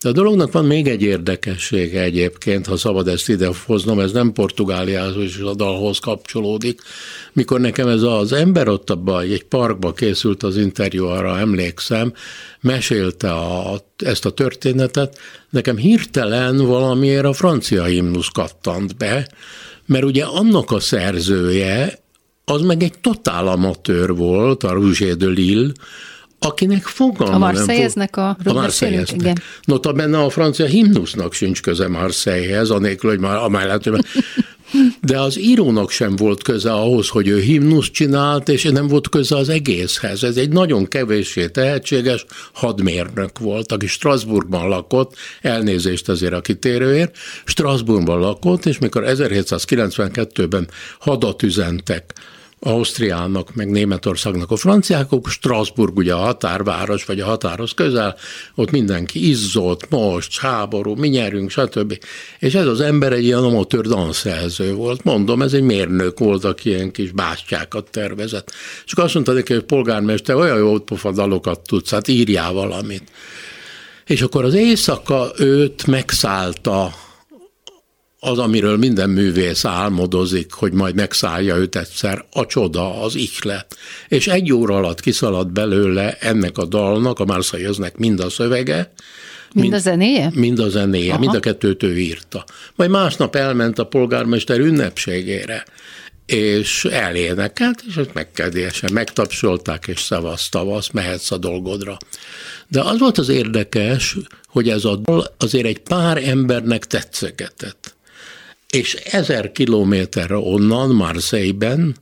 De 0.00 0.08
a 0.08 0.12
dolognak 0.12 0.52
van 0.52 0.64
még 0.64 0.88
egy 0.88 1.02
érdekessége 1.02 2.02
egyébként, 2.02 2.66
ha 2.66 2.76
szabad 2.76 3.08
ezt 3.08 3.28
idehoznom, 3.28 4.00
ez 4.00 4.12
nem 4.12 4.32
Portugáliához 4.32 5.22
és 5.22 5.36
a 5.36 5.54
dalhoz 5.54 5.98
kapcsolódik. 5.98 6.80
Mikor 7.32 7.60
nekem 7.60 7.88
ez 7.88 8.02
az 8.02 8.32
ember 8.32 8.68
ott 8.68 8.90
abban 8.90 9.22
egy 9.22 9.44
parkba 9.44 9.92
készült 9.92 10.42
az 10.42 10.56
interjú, 10.56 11.06
arra 11.06 11.38
emlékszem, 11.38 12.12
mesélte 12.60 13.32
a, 13.32 13.80
ezt 13.96 14.24
a 14.24 14.30
történetet, 14.30 15.18
nekem 15.50 15.76
hirtelen 15.76 16.66
valamiért 16.66 17.24
a 17.24 17.32
francia 17.32 17.84
himnusz 17.84 18.28
kattant 18.28 18.96
be, 18.96 19.28
mert 19.86 20.04
ugye 20.04 20.24
annak 20.24 20.70
a 20.70 20.80
szerzője, 20.80 21.98
az 22.44 22.60
meg 22.60 22.82
egy 22.82 22.98
totál 23.00 23.46
amatőr 23.46 24.14
volt, 24.14 24.62
a 24.62 24.72
Rouget 24.72 25.16
de 25.16 25.26
Lille, 25.26 25.72
akinek 26.38 26.82
fogalma 26.82 27.34
a 27.34 27.38
Marseilleznek 27.38 28.16
a 28.16 28.28
A 28.44 28.52
Marseilleznek. 28.52 29.20
Igen. 29.20 29.38
Nota 29.64 29.92
benne 29.92 30.18
a 30.18 30.30
francia 30.30 30.66
himnusznak 30.66 31.32
sincs 31.32 31.62
köze 31.62 31.88
Marseillehez, 31.88 32.70
anélkül, 32.70 33.10
hogy 33.10 33.18
már 33.18 33.36
amellett, 33.36 33.84
hogy 33.84 34.04
de 35.00 35.20
az 35.20 35.38
írónak 35.38 35.90
sem 35.90 36.16
volt 36.16 36.42
köze 36.42 36.72
ahhoz, 36.72 37.08
hogy 37.08 37.28
ő 37.28 37.40
himnusz 37.40 37.90
csinált, 37.90 38.48
és 38.48 38.62
nem 38.62 38.86
volt 38.86 39.08
köze 39.08 39.36
az 39.36 39.48
egészhez. 39.48 40.24
Ez 40.24 40.36
egy 40.36 40.48
nagyon 40.48 40.88
kevéssé 40.88 41.48
tehetséges 41.48 42.24
hadmérnök 42.52 43.38
volt, 43.38 43.72
aki 43.72 43.86
Strasbourgban 43.86 44.68
lakott, 44.68 45.14
elnézést 45.40 46.08
azért 46.08 46.32
a 46.32 46.40
kitérőért, 46.40 47.16
Strasbourgban 47.44 48.20
lakott, 48.20 48.66
és 48.66 48.78
mikor 48.78 49.04
1792-ben 49.06 50.68
hadat 50.98 51.42
üzentek 51.42 52.14
Ausztriának, 52.60 53.54
meg 53.54 53.70
Németországnak 53.70 54.50
a 54.50 54.56
franciákok, 54.56 55.28
Strasbourg 55.28 55.96
ugye 55.96 56.14
a 56.14 56.18
határváros, 56.18 57.04
vagy 57.04 57.20
a 57.20 57.24
határhoz 57.24 57.72
közel, 57.72 58.16
ott 58.54 58.70
mindenki 58.70 59.28
izzott, 59.28 59.90
most, 59.90 60.38
háború, 60.38 60.94
mi 60.94 61.08
nyerünk, 61.08 61.50
stb. 61.50 61.98
És 62.38 62.54
ez 62.54 62.66
az 62.66 62.80
ember 62.80 63.12
egy 63.12 63.24
ilyen 63.24 63.44
amatőr 63.44 63.86
danszerző 63.86 64.74
volt. 64.74 65.04
Mondom, 65.04 65.42
ez 65.42 65.52
egy 65.52 65.62
mérnök 65.62 66.18
volt, 66.18 66.44
aki 66.44 66.68
ilyen 66.68 66.90
kis 66.90 67.10
bástyákat 67.10 67.90
tervezett. 67.90 68.52
És 68.86 68.92
azt 68.92 69.14
mondta 69.14 69.32
neki, 69.32 69.52
hogy 69.52 69.62
polgármester, 69.62 70.36
olyan 70.36 70.58
jó 70.58 70.78
pofa 70.78 71.12
dalokat 71.12 71.60
tudsz, 71.60 71.90
hát 71.90 72.08
írjál 72.08 72.52
valamit. 72.52 73.10
És 74.06 74.22
akkor 74.22 74.44
az 74.44 74.54
éjszaka 74.54 75.32
őt 75.36 75.86
megszállta 75.86 76.94
az, 78.20 78.38
amiről 78.38 78.76
minden 78.76 79.10
művész 79.10 79.64
álmodozik, 79.64 80.52
hogy 80.52 80.72
majd 80.72 80.94
megszállja 80.94 81.56
őt 81.56 81.76
egyszer, 81.76 82.24
a 82.30 82.46
csoda, 82.46 83.02
az 83.02 83.14
ihlet. 83.14 83.76
És 84.08 84.26
egy 84.26 84.52
óra 84.52 84.76
alatt 84.76 85.00
kiszaladt 85.00 85.52
belőle 85.52 86.12
ennek 86.12 86.58
a 86.58 86.64
dalnak, 86.64 87.18
a 87.18 87.24
Marseilleznek 87.24 87.96
mind 87.96 88.20
a 88.20 88.30
szövege, 88.30 88.92
Mind, 89.52 89.68
mind 89.68 89.80
a 89.80 89.82
zenéje? 89.82 90.30
Mind 90.34 90.58
a 90.58 90.68
zenéje, 90.68 91.10
Aha. 91.10 91.18
mind 91.18 91.34
a 91.34 91.40
kettőt 91.40 91.82
ő 91.82 91.98
írta. 91.98 92.44
Majd 92.74 92.90
másnap 92.90 93.36
elment 93.36 93.78
a 93.78 93.86
polgármester 93.86 94.58
ünnepségére, 94.58 95.64
és 96.26 96.84
elénekelt, 96.84 97.84
és 97.88 97.96
ezt 97.96 98.14
megkedélyesen 98.14 98.92
megtapsolták, 98.92 99.86
és 99.86 100.00
szavasz 100.00 100.48
tavasz, 100.48 100.90
mehetsz 100.90 101.30
a 101.30 101.36
dolgodra. 101.36 101.96
De 102.68 102.80
az 102.80 102.98
volt 102.98 103.18
az 103.18 103.28
érdekes, 103.28 104.16
hogy 104.46 104.68
ez 104.68 104.84
a 104.84 104.96
dal 104.96 105.34
azért 105.38 105.66
egy 105.66 105.78
pár 105.78 106.28
embernek 106.28 106.86
tetszegetett 106.86 107.96
és 108.72 108.94
ezer 108.94 109.52
kilométerre 109.52 110.36
onnan, 110.36 110.90
Marseille-ben, 110.90 111.96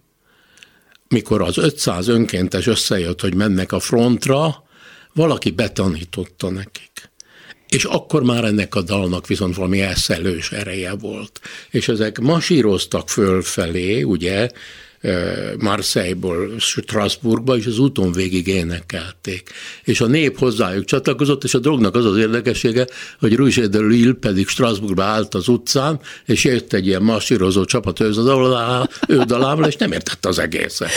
mikor 1.09 1.43
az 1.43 1.59
500 1.59 2.09
önkéntes 2.09 2.67
összejött, 2.67 3.21
hogy 3.21 3.35
mennek 3.35 3.73
a 3.73 3.81
frontra, 3.81 4.65
valaki 5.13 5.51
betanította 5.51 6.51
nekik. 6.51 7.11
És 7.69 7.85
akkor 7.85 8.23
már 8.23 8.45
ennek 8.45 8.75
a 8.75 8.83
dalnak 8.83 9.27
viszont 9.27 9.55
valami 9.55 9.81
eszelős 9.81 10.53
ereje 10.53 10.93
volt. 10.93 11.41
És 11.71 11.89
ezek 11.89 12.19
masíroztak 12.19 13.09
fölfelé, 13.09 14.03
ugye, 14.03 14.51
Marseille-ból 15.59 16.59
Strasbourgba, 16.59 17.57
és 17.57 17.67
az 17.67 17.79
úton 17.79 18.13
végig 18.13 18.47
énekelték. 18.47 19.51
És 19.85 20.01
a 20.01 20.07
nép 20.07 20.39
hozzájuk 20.39 20.85
csatlakozott, 20.85 21.45
és 21.45 21.55
a 21.55 21.59
drognak 21.59 21.95
az 21.95 22.05
az 22.05 22.17
érdekessége, 22.17 22.87
hogy 23.21 23.35
Rouget 23.35 23.71
de 23.71 23.79
Lille 23.79 24.13
pedig 24.13 24.49
Strasbourgba 24.49 25.03
állt 25.03 25.35
az 25.35 25.49
utcán, 25.49 26.01
és 26.27 26.45
jött 26.45 26.73
egy 26.73 26.87
ilyen 26.87 27.03
masírozó 27.03 27.65
csapat 27.65 28.01
ő 28.01 29.23
dalával, 29.27 29.67
és 29.67 29.77
nem 29.77 29.93
értette 29.93 30.29
az 30.29 30.39
egészet. 30.39 30.89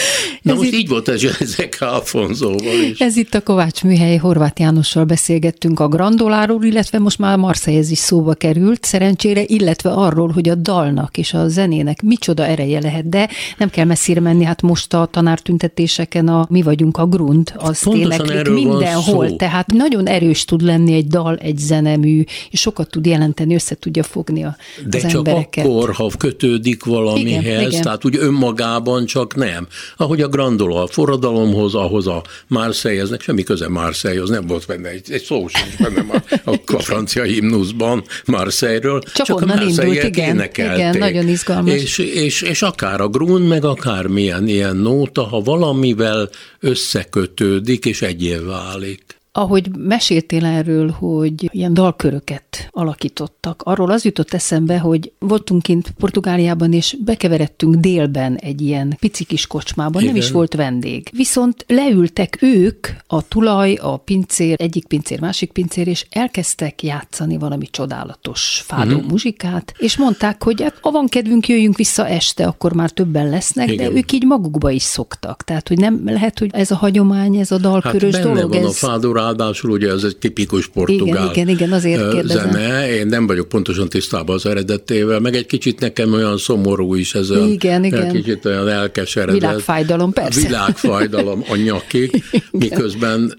Na 0.41 0.51
ez 0.51 0.57
most 0.57 0.71
itt, 0.71 0.79
így 0.79 0.87
volt 0.87 1.07
ez 1.07 1.23
ezek 1.39 1.77
Alfonzóval 1.79 2.79
is. 2.91 2.99
Ez 2.99 3.15
itt 3.15 3.33
a 3.33 3.41
Kovács 3.41 3.83
műhely 3.83 4.17
Horváth 4.17 4.61
Jánossal 4.61 5.03
beszélgettünk 5.03 5.79
a 5.79 5.87
Grandoláról, 5.87 6.63
illetve 6.63 6.99
most 6.99 7.17
már 7.17 7.37
Marseille 7.37 7.85
is 7.89 7.97
szóba 7.97 8.33
került, 8.33 8.83
szerencsére, 8.83 9.43
illetve 9.45 9.89
arról, 9.89 10.27
hogy 10.31 10.49
a 10.49 10.55
dalnak 10.55 11.17
és 11.17 11.33
a 11.33 11.47
zenének 11.47 12.01
micsoda 12.01 12.45
ereje 12.45 12.79
lehet, 12.79 13.09
de 13.09 13.29
nem 13.57 13.69
kell 13.69 13.85
messzire 13.99 14.19
menni, 14.19 14.43
hát 14.43 14.61
most 14.61 14.93
a 14.93 15.07
tanártüntetéseken 15.11 16.27
a 16.27 16.47
mi 16.49 16.61
vagyunk 16.61 16.97
a 16.97 17.05
grund, 17.05 17.53
az 17.55 17.79
tényleg 17.79 18.49
mindenhol, 18.49 19.35
tehát 19.35 19.67
nagyon 19.67 20.07
erős 20.07 20.45
tud 20.45 20.61
lenni 20.61 20.93
egy 20.93 21.07
dal, 21.07 21.35
egy 21.35 21.57
zenemű, 21.57 22.23
és 22.51 22.59
sokat 22.59 22.89
tud 22.89 23.05
jelenteni, 23.05 23.53
össze 23.53 23.75
tudja 23.75 24.03
fogni 24.03 24.43
a, 24.43 24.55
De 24.89 24.97
az 24.97 25.05
csak 25.07 25.27
embereket. 25.27 25.65
akkor, 25.65 25.93
ha 25.93 26.11
kötődik 26.17 26.83
valamihez, 26.83 27.43
igen, 27.43 27.69
igen. 27.69 27.81
tehát 27.81 28.05
úgy 28.05 28.17
önmagában 28.19 29.05
csak 29.05 29.35
nem. 29.35 29.67
Ahogy 29.97 30.21
a 30.21 30.27
Grandola 30.27 30.83
a 30.83 30.87
forradalomhoz, 30.87 31.75
ahhoz 31.75 32.07
a 32.07 32.23
Marseilleznek, 32.47 33.21
semmi 33.21 33.43
köze 33.43 33.67
Marseillehoz, 33.67 34.29
nem 34.29 34.47
volt 34.47 34.65
benne 34.67 34.89
egy, 34.89 35.11
egy 35.11 35.23
szó 35.23 35.47
sincs 35.47 35.77
benne 35.77 36.21
a, 36.45 36.51
a 36.73 36.79
francia 36.89 37.23
himnuszban 37.23 38.03
Marseille-ről, 38.25 39.01
csak, 39.01 39.25
csak 39.25 39.41
onnan 39.41 39.57
a 39.57 39.63
indult, 39.63 40.03
igen, 40.03 40.49
igen, 40.53 40.97
nagyon 40.97 41.27
izgalmas. 41.27 41.73
És, 41.73 41.97
és, 41.97 42.41
és 42.41 42.61
akár 42.61 43.01
a 43.01 43.07
grund, 43.07 43.47
meg 43.47 43.65
akár 43.65 43.87
milyen 44.07 44.47
ilyen 44.47 44.75
nóta, 44.75 45.23
ha 45.23 45.41
valamivel 45.41 46.29
összekötődik 46.59 47.85
és 47.85 48.01
egyé 48.01 48.35
válik. 48.35 49.18
Ahogy 49.31 49.75
meséltél 49.77 50.45
erről, 50.45 50.89
hogy 50.89 51.49
ilyen 51.51 51.73
dalköröket 51.73 52.67
alakítottak, 52.71 53.61
arról 53.65 53.91
az 53.91 54.05
jutott 54.05 54.33
eszembe, 54.33 54.79
hogy 54.79 55.11
voltunk 55.19 55.61
kint 55.61 55.93
Portugáliában, 55.97 56.73
és 56.73 56.97
bekeveredtünk 57.05 57.75
délben 57.75 58.35
egy 58.35 58.61
ilyen 58.61 58.95
pici 58.99 59.23
kis 59.23 59.47
kocsmában, 59.47 60.01
Igen. 60.01 60.13
nem 60.13 60.23
is 60.23 60.31
volt 60.31 60.53
vendég. 60.53 61.09
Viszont 61.11 61.65
leültek 61.67 62.37
ők, 62.41 62.87
a 63.07 63.27
tulaj, 63.27 63.73
a 63.73 63.97
pincér, 63.97 64.55
egyik 64.61 64.85
pincér, 64.85 65.19
másik 65.19 65.51
pincér, 65.51 65.87
és 65.87 66.05
elkezdtek 66.09 66.83
játszani 66.83 67.37
valami 67.37 67.67
csodálatos 67.71 68.63
fádó 68.65 68.95
uh-huh. 68.95 69.09
muzsikát, 69.09 69.73
és 69.77 69.97
mondták, 69.97 70.43
hogy 70.43 70.61
hát, 70.61 70.77
ha 70.81 70.91
van 70.91 71.07
kedvünk, 71.07 71.47
jöjjünk 71.47 71.75
vissza 71.75 72.07
este, 72.07 72.45
akkor 72.45 72.73
már 72.73 72.89
többen 72.89 73.29
lesznek, 73.29 73.71
Igen. 73.71 73.91
de 73.93 73.97
ők 73.97 74.11
így 74.11 74.25
magukba 74.25 74.69
is 74.69 74.83
szoktak. 74.83 75.43
Tehát, 75.43 75.67
hogy 75.67 75.77
nem 75.77 76.01
lehet, 76.05 76.39
hogy 76.39 76.49
ez 76.53 76.71
a 76.71 76.75
hagyomány, 76.75 77.35
ez 77.35 77.51
a 77.51 77.57
dalkörös 77.57 78.15
hát 78.15 78.23
dolog. 78.23 78.49
Van 78.49 78.57
ez... 78.57 78.65
a 78.65 78.71
fádó 78.71 79.11
ráadásul 79.19 79.71
ugye 79.71 79.91
ez 79.91 80.03
egy 80.03 80.17
tipikus 80.17 80.67
portugál 80.67 81.23
igen, 81.23 81.29
igen, 81.31 81.47
igen, 81.47 81.71
azért 81.71 82.11
kérdezem. 82.11 82.51
zene. 82.51 82.95
Én 82.95 83.07
nem 83.07 83.27
vagyok 83.27 83.47
pontosan 83.49 83.89
tisztában 83.89 84.35
az 84.35 84.45
eredetével, 84.45 85.19
meg 85.19 85.35
egy 85.35 85.45
kicsit 85.45 85.79
nekem 85.79 86.13
olyan 86.13 86.37
szomorú 86.37 86.95
is 86.95 87.15
ez 87.15 87.29
a 87.29 87.45
igen, 87.45 87.83
igen. 87.83 88.11
kicsit 88.11 88.45
olyan 88.45 88.67
elkeseredett. 88.67 89.39
Világfájdalom, 89.39 90.13
persze. 90.13 90.47
Világfájdalom 90.47 91.43
a 91.49 91.55
nyakig, 91.55 92.23
miközben 92.51 93.33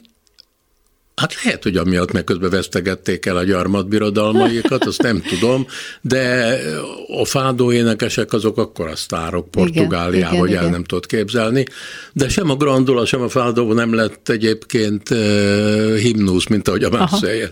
Hát 1.21 1.45
lehet, 1.45 1.63
hogy 1.63 1.77
amiatt 1.77 2.13
meg 2.13 2.25
közben 2.25 2.51
vesztegették 2.51 3.27
el 3.27 3.37
a 3.37 3.43
gyarmatbirodalmaikat, 3.43 4.85
azt 4.85 5.03
nem 5.03 5.23
tudom, 5.29 5.67
de 6.01 6.57
a 7.21 7.25
fádó 7.25 7.73
énekesek 7.73 8.33
azok 8.33 8.59
akkor 8.59 8.89
a 8.89 8.97
sztárok 8.97 9.51
Portugáliában, 9.51 10.39
hogy 10.39 10.53
el 10.53 10.61
igen. 10.61 10.71
nem 10.71 10.85
tudott 10.85 11.07
képzelni, 11.07 11.65
de 12.13 12.29
sem 12.29 12.51
a 12.51 12.55
Grandula, 12.55 13.07
sem 13.07 13.21
a 13.21 13.29
fádó 13.29 13.73
nem 13.73 13.95
lett 13.95 14.29
egyébként 14.29 15.11
uh, 15.11 15.97
himnusz, 15.97 16.47
mint 16.47 16.69
ahogy 16.69 16.83
a 16.83 16.91
Marseille 16.91 17.49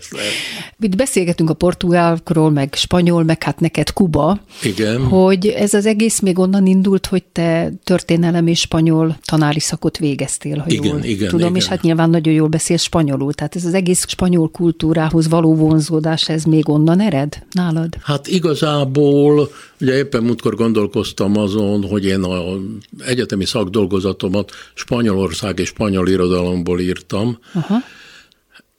Itt 0.79 0.95
beszélgetünk 0.95 1.49
a 1.49 1.53
portugálkról, 1.53 2.51
meg 2.51 2.73
spanyol, 2.73 3.23
meg 3.23 3.43
hát 3.43 3.59
neked 3.59 3.93
Kuba, 3.93 4.39
igen. 4.63 5.03
hogy 5.03 5.47
ez 5.47 5.73
az 5.73 5.85
egész 5.85 6.19
még 6.19 6.39
onnan 6.39 6.65
indult, 6.65 7.05
hogy 7.05 7.23
te 7.23 7.71
történelem 7.83 8.47
és 8.47 8.59
spanyol 8.59 9.17
tanári 9.25 9.59
szakot 9.59 9.97
végeztél, 9.97 10.57
ha 10.57 10.65
igen, 10.67 10.83
jól 10.85 11.03
igen, 11.03 11.29
tudom, 11.29 11.47
igen. 11.47 11.61
és 11.61 11.67
hát 11.67 11.81
nyilván 11.81 12.09
nagyon 12.09 12.33
jól 12.33 12.47
beszélsz 12.47 12.81
spanyolul, 12.81 13.33
tehát 13.33 13.55
ez 13.59 13.65
az 13.65 13.73
egész 13.73 14.07
spanyol 14.07 14.49
kultúrához 14.49 15.27
való 15.27 15.55
vonzódás, 15.55 16.29
ez 16.29 16.43
még 16.43 16.69
onnan 16.69 16.99
ered 16.99 17.45
nálad? 17.51 17.97
Hát 18.01 18.27
igazából, 18.27 19.51
ugye 19.81 19.97
éppen 19.97 20.23
múltkor 20.23 20.55
gondolkoztam 20.55 21.37
azon, 21.37 21.83
hogy 21.87 22.05
én 22.05 22.23
az 22.23 22.59
egyetemi 22.99 23.45
szakdolgozatomat 23.45 24.51
Spanyolország 24.73 25.59
és 25.59 25.67
spanyol 25.67 26.07
irodalomból 26.07 26.79
írtam, 26.79 27.37
Aha. 27.53 27.75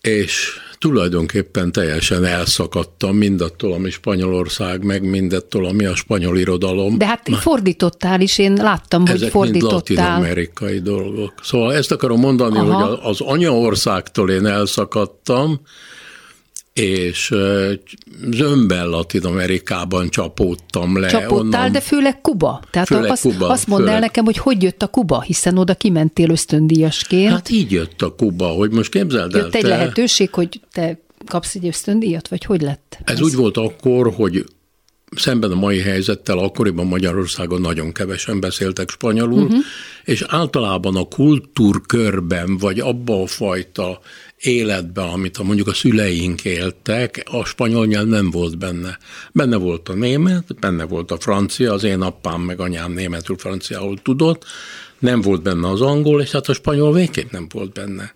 És 0.01 0.59
tulajdonképpen 0.79 1.73
teljesen 1.73 2.25
elszakadtam 2.25 3.17
mindattól, 3.17 3.73
ami 3.73 3.91
Spanyolország, 3.91 4.85
meg 4.85 5.03
mindattól, 5.03 5.67
ami 5.67 5.85
a 5.85 5.95
spanyol 5.95 6.39
irodalom. 6.39 6.99
De 6.99 7.07
hát 7.07 7.29
fordítottál 7.41 8.21
is, 8.21 8.39
én 8.39 8.53
láttam, 8.53 9.07
hogy 9.07 9.15
Ezek 9.15 9.31
fordítottál. 9.31 9.81
Ezek 9.81 9.97
latin-amerikai 9.97 10.79
dolgok. 10.79 11.33
Szóval 11.43 11.75
ezt 11.75 11.93
akarom 11.93 12.21
mondani, 12.21 12.59
Aha. 12.59 12.87
hogy 12.87 12.99
az 13.03 13.21
anyaországtól 13.21 14.31
én 14.31 14.47
elszakadtam, 14.47 15.61
és 16.73 17.35
zömbel 18.31 18.87
Latin 18.87 19.25
Amerikában 19.25 20.09
csapódtam 20.09 20.99
le. 20.99 21.09
Csapódtál, 21.09 21.61
onnan. 21.61 21.73
de 21.73 21.81
főleg 21.81 22.21
Kuba. 22.21 22.63
Tehát 22.71 22.89
főleg 22.89 23.11
azt, 23.11 23.23
Kuba, 23.23 23.49
azt 23.49 23.67
mondd 23.67 23.81
főleg. 23.81 23.95
el 23.95 24.01
nekem, 24.01 24.25
hogy 24.25 24.37
hogy 24.37 24.63
jött 24.63 24.83
a 24.83 24.87
Kuba, 24.87 25.21
hiszen 25.21 25.59
oda 25.59 25.75
kimentél 25.75 26.31
ösztöndíjasként. 26.31 27.31
Hát 27.31 27.51
így 27.51 27.71
jött 27.71 28.03
a 28.03 28.15
Kuba, 28.15 28.47
hogy 28.47 28.71
most 28.71 28.91
képzeld 28.91 29.35
el. 29.35 29.41
Jött 29.41 29.55
egy 29.55 29.63
te... 29.63 29.69
lehetőség, 29.69 30.35
hogy 30.35 30.61
te 30.73 31.01
kapsz 31.27 31.55
egy 31.55 31.67
ösztöndíjat, 31.67 32.29
vagy 32.29 32.45
hogy 32.45 32.61
lett? 32.61 32.99
Ez, 33.05 33.15
ez 33.15 33.23
úgy 33.23 33.35
volt 33.35 33.57
akkor, 33.57 34.13
hogy 34.15 34.45
szemben 35.17 35.51
a 35.51 35.55
mai 35.55 35.81
helyzettel 35.81 36.39
akkoriban 36.39 36.87
Magyarországon 36.87 37.61
nagyon 37.61 37.93
kevesen 37.93 38.41
beszéltek 38.41 38.91
spanyolul, 38.91 39.43
uh-huh. 39.43 39.59
és 40.05 40.25
általában 40.29 40.97
a 40.97 41.05
kultúrkörben, 41.05 42.59
vagy 42.59 42.81
abba 42.81 43.23
a 43.23 43.27
fajta 43.27 44.01
életben, 44.41 45.09
amit 45.09 45.37
a, 45.37 45.43
mondjuk 45.43 45.67
a 45.67 45.75
szüleink 45.75 46.45
éltek, 46.45 47.23
a 47.31 47.45
spanyol 47.45 47.87
nyelv 47.87 48.07
nem 48.07 48.31
volt 48.31 48.59
benne. 48.59 48.99
Benne 49.33 49.57
volt 49.57 49.89
a 49.89 49.95
német, 49.95 50.59
benne 50.61 50.85
volt 50.85 51.11
a 51.11 51.19
francia, 51.19 51.73
az 51.73 51.85
én 51.85 52.01
apám 52.01 52.41
meg 52.41 52.61
anyám 52.61 52.93
németül 52.93 53.37
franciául 53.37 53.99
tudott, 54.03 54.45
nem 54.99 55.21
volt 55.21 55.43
benne 55.43 55.69
az 55.69 55.81
angol, 55.81 56.23
és 56.23 56.31
hát 56.31 56.49
a 56.49 56.55
spanyol 56.55 56.93
végképp 56.93 57.31
nem 57.31 57.47
volt 57.53 57.73
benne. 57.73 58.15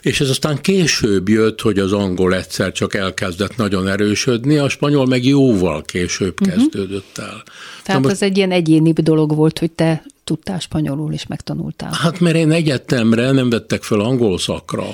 És 0.00 0.20
ez 0.20 0.28
aztán 0.28 0.60
később 0.60 1.28
jött, 1.28 1.60
hogy 1.60 1.78
az 1.78 1.92
angol 1.92 2.34
egyszer 2.34 2.72
csak 2.72 2.94
elkezdett 2.94 3.56
nagyon 3.56 3.88
erősödni, 3.88 4.56
a 4.56 4.68
spanyol 4.68 5.06
meg 5.06 5.24
jóval 5.24 5.82
később 5.82 6.40
uh-huh. 6.40 6.56
kezdődött 6.56 7.18
el. 7.18 7.42
Tehát 7.82 8.02
Na, 8.02 8.08
az 8.10 8.22
egy 8.22 8.36
ilyen 8.36 8.52
egyéni 8.52 8.92
dolog 8.92 9.34
volt, 9.34 9.58
hogy 9.58 9.70
te 9.70 10.04
tudtál 10.24 10.58
spanyolul 10.58 11.12
és 11.12 11.26
megtanultál. 11.26 11.92
Hát 11.92 12.20
mert 12.20 12.36
én 12.36 12.50
egyetemre 12.50 13.30
nem 13.30 13.50
vettek 13.50 13.82
fel 13.82 14.00
angol 14.00 14.38
szakra, 14.38 14.86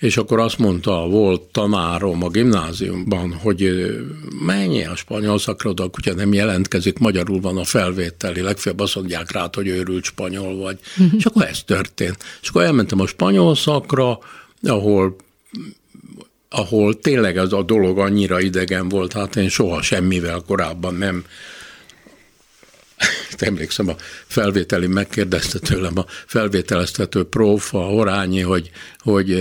és 0.00 0.16
akkor 0.16 0.38
azt 0.38 0.58
mondta, 0.58 1.06
volt 1.08 1.40
tanárom 1.40 2.22
a 2.22 2.28
gimnáziumban, 2.28 3.32
hogy 3.32 3.86
menj 4.44 4.84
a 4.84 4.96
spanyol 4.96 5.38
szakra, 5.38 5.72
de 5.72 5.82
ugye 5.98 6.14
nem 6.14 6.32
jelentkezik, 6.32 6.98
magyarul 6.98 7.40
van 7.40 7.56
a 7.56 7.64
felvételi, 7.64 8.40
legfeljebb 8.40 8.80
azt 8.80 8.94
mondják 8.94 9.32
rá, 9.32 9.48
hogy 9.52 9.68
őrült 9.68 10.04
spanyol 10.04 10.56
vagy. 10.56 10.78
Uh-huh. 10.98 11.18
És 11.18 11.24
akkor 11.24 11.44
ez 11.44 11.62
történt. 11.62 12.16
És 12.42 12.48
akkor 12.48 12.62
elmentem 12.62 13.00
a 13.00 13.06
spanyol 13.06 13.54
szakra, 13.54 14.18
ahol 14.62 15.16
ahol 16.52 16.98
tényleg 16.98 17.36
ez 17.36 17.52
a 17.52 17.62
dolog 17.62 17.98
annyira 17.98 18.40
idegen 18.40 18.88
volt, 18.88 19.12
hát 19.12 19.36
én 19.36 19.48
soha 19.48 19.82
semmivel 19.82 20.42
korábban 20.46 20.94
nem 20.94 21.24
emlékszem, 23.38 23.88
a 23.88 23.94
felvételi 24.26 24.86
megkérdezte 24.86 25.58
tőlem 25.58 25.98
a 25.98 26.04
felvételeztető 26.26 27.24
próf, 27.24 27.74
a 27.74 27.82
Horányi, 27.82 28.40
hogy, 28.40 28.70
hogy 28.98 29.32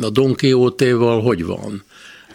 a 0.00 0.10
Don 0.10 0.34
Quixote-val 0.34 1.22
hogy 1.22 1.44
van? 1.44 1.84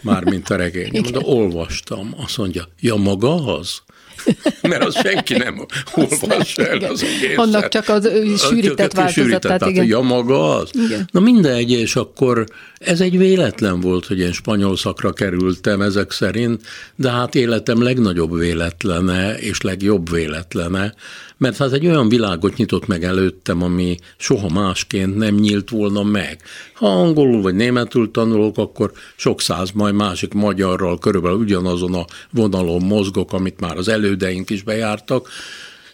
Mármint 0.00 0.50
a 0.50 0.56
regény. 0.56 0.90
Mondta, 0.92 1.20
olvastam. 1.20 2.14
Azt 2.16 2.38
mondja, 2.38 2.68
ja 2.80 2.96
maga 2.96 3.56
az? 3.58 3.82
mert 4.68 4.84
az 4.84 4.96
senki 5.02 5.34
nem 5.34 5.66
olvas 5.94 6.56
el 6.56 6.78
az 6.78 7.02
egészet. 7.02 7.38
Annak 7.38 7.68
csak 7.68 7.88
az 7.88 8.10
sűrített 8.38 8.92
változatát, 8.92 9.66
igen. 9.66 9.86
Ja, 9.86 10.00
maga 10.00 10.56
az? 10.56 10.70
Igen. 10.72 11.08
Na 11.12 11.20
mindegy, 11.20 11.70
és 11.70 11.96
akkor 11.96 12.44
ez 12.78 13.00
egy 13.00 13.18
véletlen 13.18 13.80
volt, 13.80 14.06
hogy 14.06 14.18
én 14.18 14.32
spanyol 14.32 14.76
szakra 14.76 15.12
kerültem 15.12 15.80
ezek 15.80 16.10
szerint, 16.10 16.62
de 16.96 17.10
hát 17.10 17.34
életem 17.34 17.82
legnagyobb 17.82 18.38
véletlene 18.38 19.38
és 19.38 19.60
legjobb 19.60 20.10
véletlene, 20.10 20.94
mert 21.42 21.56
hát 21.56 21.72
egy 21.72 21.86
olyan 21.86 22.08
világot 22.08 22.56
nyitott 22.56 22.86
meg 22.86 23.04
előttem, 23.04 23.62
ami 23.62 23.96
soha 24.16 24.48
másként 24.48 25.16
nem 25.16 25.34
nyílt 25.34 25.70
volna 25.70 26.02
meg. 26.02 26.42
Ha 26.74 26.86
angolul 26.86 27.42
vagy 27.42 27.54
németül 27.54 28.10
tanulok, 28.10 28.58
akkor 28.58 28.92
sok 29.16 29.40
száz 29.40 29.70
majd 29.70 29.94
másik 29.94 30.32
magyarral 30.32 30.98
körülbelül 30.98 31.38
ugyanazon 31.38 31.94
a 31.94 32.04
vonalon 32.30 32.82
mozgok, 32.82 33.32
amit 33.32 33.60
már 33.60 33.76
az 33.76 33.88
elődeink 33.88 34.50
is 34.50 34.62
bejártak, 34.62 35.28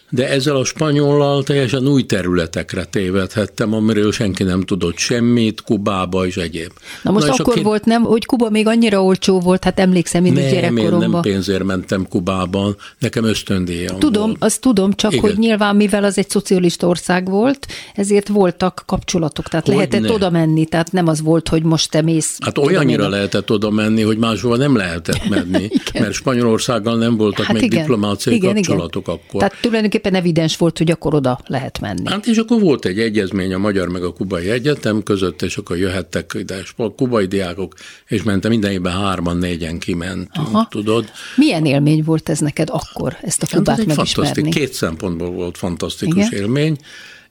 de 0.09 0.29
ezzel 0.29 0.55
a 0.55 0.63
spanyollal 0.63 1.43
teljesen 1.43 1.87
új 1.87 2.05
területekre 2.05 2.83
tévedhettem, 2.83 3.73
amiről 3.73 4.11
senki 4.11 4.43
nem 4.43 4.61
tudott 4.61 4.97
semmit, 4.97 5.61
Kubába 5.61 6.25
és 6.25 6.37
egyéb. 6.37 6.71
Na 7.03 7.11
most 7.11 7.27
Na 7.27 7.33
akkor 7.33 7.53
két... 7.53 7.63
volt, 7.63 7.85
nem, 7.85 8.03
hogy 8.03 8.25
Kuba 8.25 8.49
még 8.49 8.67
annyira 8.67 9.03
olcsó 9.03 9.39
volt, 9.39 9.63
hát 9.63 9.79
emlékszem 9.79 10.25
én 10.25 10.33
nem, 10.33 10.43
gyerekkoromban. 10.43 11.01
Én 11.01 11.09
nem 11.09 11.21
pénzért 11.21 11.63
mentem 11.63 12.07
Kubában, 12.07 12.75
nekem 12.99 13.23
ösztöndíjam 13.23 13.99
Tudom, 13.99 14.25
volt. 14.25 14.43
azt 14.43 14.61
tudom, 14.61 14.93
csak 14.93 15.11
Igen. 15.11 15.23
hogy 15.23 15.37
nyilván 15.37 15.75
mivel 15.75 16.03
az 16.03 16.17
egy 16.17 16.29
szocialista 16.29 16.87
ország 16.87 17.29
volt, 17.29 17.67
ezért 17.95 18.27
voltak 18.27 18.83
kapcsolatok, 18.85 19.47
tehát 19.47 19.65
hogy 19.65 19.75
lehetett 19.75 20.01
ne. 20.01 20.11
oda 20.11 20.29
menni, 20.29 20.65
tehát 20.65 20.91
nem 20.91 21.07
az 21.07 21.21
volt, 21.21 21.47
hogy 21.47 21.63
most 21.63 21.91
te 21.91 22.01
mész. 22.01 22.37
Hát 22.39 22.57
olyannyira 22.57 23.01
menni. 23.01 23.13
lehetett 23.13 23.51
oda 23.51 23.69
menni, 23.69 24.01
hogy 24.01 24.17
máshova 24.17 24.55
nem 24.57 24.75
lehetett 24.75 25.29
menni, 25.29 25.69
mert 25.99 26.13
Spanyolországgal 26.13 26.97
nem 26.97 27.17
voltak 27.17 27.45
hát 27.45 27.53
még 27.53 27.63
igen. 27.63 27.79
diplomáciai 27.79 28.35
igen, 28.35 28.53
kapcsolatok 28.53 29.07
igen. 29.07 29.19
akkor. 29.25 29.39
Tehát 29.39 29.61
tulajdonképpen 29.61 29.98
tulajdonképpen 29.99 30.15
evidens 30.15 30.57
volt, 30.57 30.77
hogy 30.77 30.91
akkor 30.91 31.13
oda 31.13 31.39
lehet 31.45 31.79
menni. 31.79 32.09
Hát 32.09 32.27
és 32.27 32.37
akkor 32.37 32.59
volt 32.61 32.85
egy 32.85 32.99
egyezmény 32.99 33.53
a 33.53 33.57
Magyar 33.57 33.87
meg 33.87 34.03
a 34.03 34.13
Kubai 34.13 34.49
Egyetem 34.49 35.03
között, 35.03 35.41
és 35.41 35.57
akkor 35.57 35.77
jöhettek 35.77 36.31
ide 36.39 36.63
a 36.75 36.93
kubai 36.93 37.25
diákok, 37.25 37.73
és 38.07 38.23
mentem 38.23 38.51
minden 38.51 38.71
évben 38.71 38.93
hárman, 38.93 39.37
négyen 39.37 39.79
kimentünk, 39.79 40.47
Aha. 40.47 40.67
tudod. 40.69 41.11
Milyen 41.35 41.65
élmény 41.65 42.03
volt 42.03 42.29
ez 42.29 42.39
neked 42.39 42.69
akkor, 42.71 43.17
ezt 43.21 43.43
a 43.43 43.45
hát 43.49 43.57
Kubát 43.57 43.77
hát 43.77 43.85
megismerni? 43.85 44.49
Két 44.49 44.73
szempontból 44.73 45.29
volt 45.29 45.57
fantasztikus 45.57 46.27
Igen? 46.27 46.41
élmény. 46.41 46.77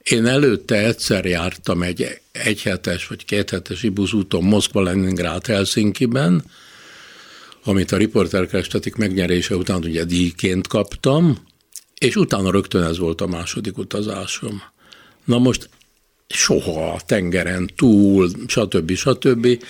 Én 0.02 0.26
előtte 0.26 0.86
egyszer 0.86 1.24
jártam 1.24 1.82
egy 1.82 2.20
egyhetes 2.32 3.06
vagy 3.06 3.24
kéthetes 3.24 3.82
ibuzúton 3.82 4.44
Moszkva, 4.44 4.82
Leningrád, 4.82 5.46
Helsinki-ben, 5.46 6.42
amit 7.64 7.92
a 7.92 7.96
riporterkestetik 7.96 8.96
megnyerése 8.96 9.56
után 9.56 9.84
ugye 9.84 10.04
díjként 10.04 10.66
kaptam, 10.66 11.36
és 11.98 12.16
utána 12.16 12.50
rögtön 12.50 12.82
ez 12.82 12.98
volt 12.98 13.20
a 13.20 13.26
második 13.26 13.78
utazásom. 13.78 14.62
Na 15.24 15.38
most 15.38 15.68
soha 16.28 16.92
a 16.92 17.00
tengeren 17.06 17.70
túl, 17.76 18.30
stb. 18.46 18.92
stb. 18.94 19.62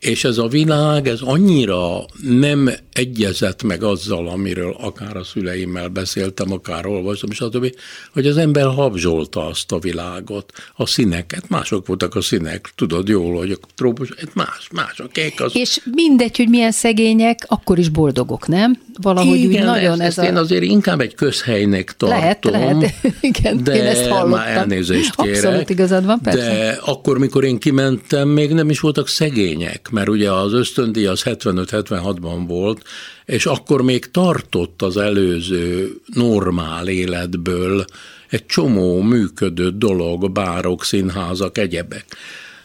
És 0.00 0.24
ez 0.24 0.38
a 0.38 0.46
világ, 0.46 1.08
ez 1.08 1.20
annyira 1.20 2.04
nem 2.22 2.70
egyezett 2.92 3.62
meg 3.62 3.82
azzal, 3.82 4.28
amiről 4.28 4.76
akár 4.80 5.16
a 5.16 5.24
szüleimmel 5.24 5.88
beszéltem, 5.88 6.52
akár 6.52 6.86
olvastam, 6.86 7.30
stb., 7.30 7.74
hogy 8.12 8.26
az 8.26 8.36
ember 8.36 8.66
habzsolta 8.66 9.46
azt 9.46 9.72
a 9.72 9.78
világot, 9.78 10.52
a 10.74 10.86
színeket, 10.86 11.48
mások 11.48 11.86
voltak 11.86 12.14
a 12.14 12.20
színek, 12.20 12.72
tudod 12.74 13.08
jól, 13.08 13.36
hogy 13.36 13.50
a 13.50 13.56
trópus, 13.74 14.08
más, 14.34 14.68
más, 14.72 15.00
a 15.00 15.06
kék 15.06 15.40
az. 15.40 15.56
És 15.56 15.80
mindegy, 15.84 16.36
hogy 16.36 16.48
milyen 16.48 16.72
szegények, 16.72 17.44
akkor 17.48 17.78
is 17.78 17.88
boldogok, 17.88 18.48
nem? 18.48 18.78
Valahogy 19.00 19.38
Igen, 19.38 19.60
úgy 19.60 19.66
nagyon 19.66 20.00
ezt, 20.00 20.00
ez 20.00 20.06
ezt 20.06 20.18
a... 20.18 20.24
én 20.24 20.36
azért 20.36 20.62
inkább 20.62 21.00
egy 21.00 21.14
közhelynek 21.14 21.96
tartom. 21.96 22.18
Lehet, 22.18 22.44
lehet. 22.44 22.94
Igen, 23.20 23.64
de 23.64 23.74
én 23.76 23.84
ezt 23.84 24.06
hallottam. 24.06 24.30
már 24.30 24.56
elnézést 24.56 25.16
kérek. 25.16 25.44
Abszolút 25.44 25.70
igazad 25.70 26.04
van, 26.04 26.20
persze. 26.20 26.38
De 26.38 26.78
akkor, 26.84 27.18
mikor 27.18 27.44
én 27.44 27.58
kimentem, 27.58 28.28
még 28.28 28.52
nem 28.52 28.70
is 28.70 28.80
voltak 28.80 29.08
szegények, 29.08 29.88
mert 29.90 30.08
ugye 30.08 30.32
az 30.32 30.52
ösztöndíj 30.52 31.06
az 31.06 31.22
75-76-ban 31.24 32.44
volt, 32.46 32.82
és 33.24 33.46
akkor 33.46 33.82
még 33.82 34.10
tartott 34.10 34.82
az 34.82 34.96
előző 34.96 35.90
normál 36.06 36.88
életből 36.88 37.84
egy 38.30 38.46
csomó 38.46 39.00
működő 39.00 39.70
dolog, 39.70 40.32
bárok, 40.32 40.84
színházak, 40.84 41.58
egyebek. 41.58 42.04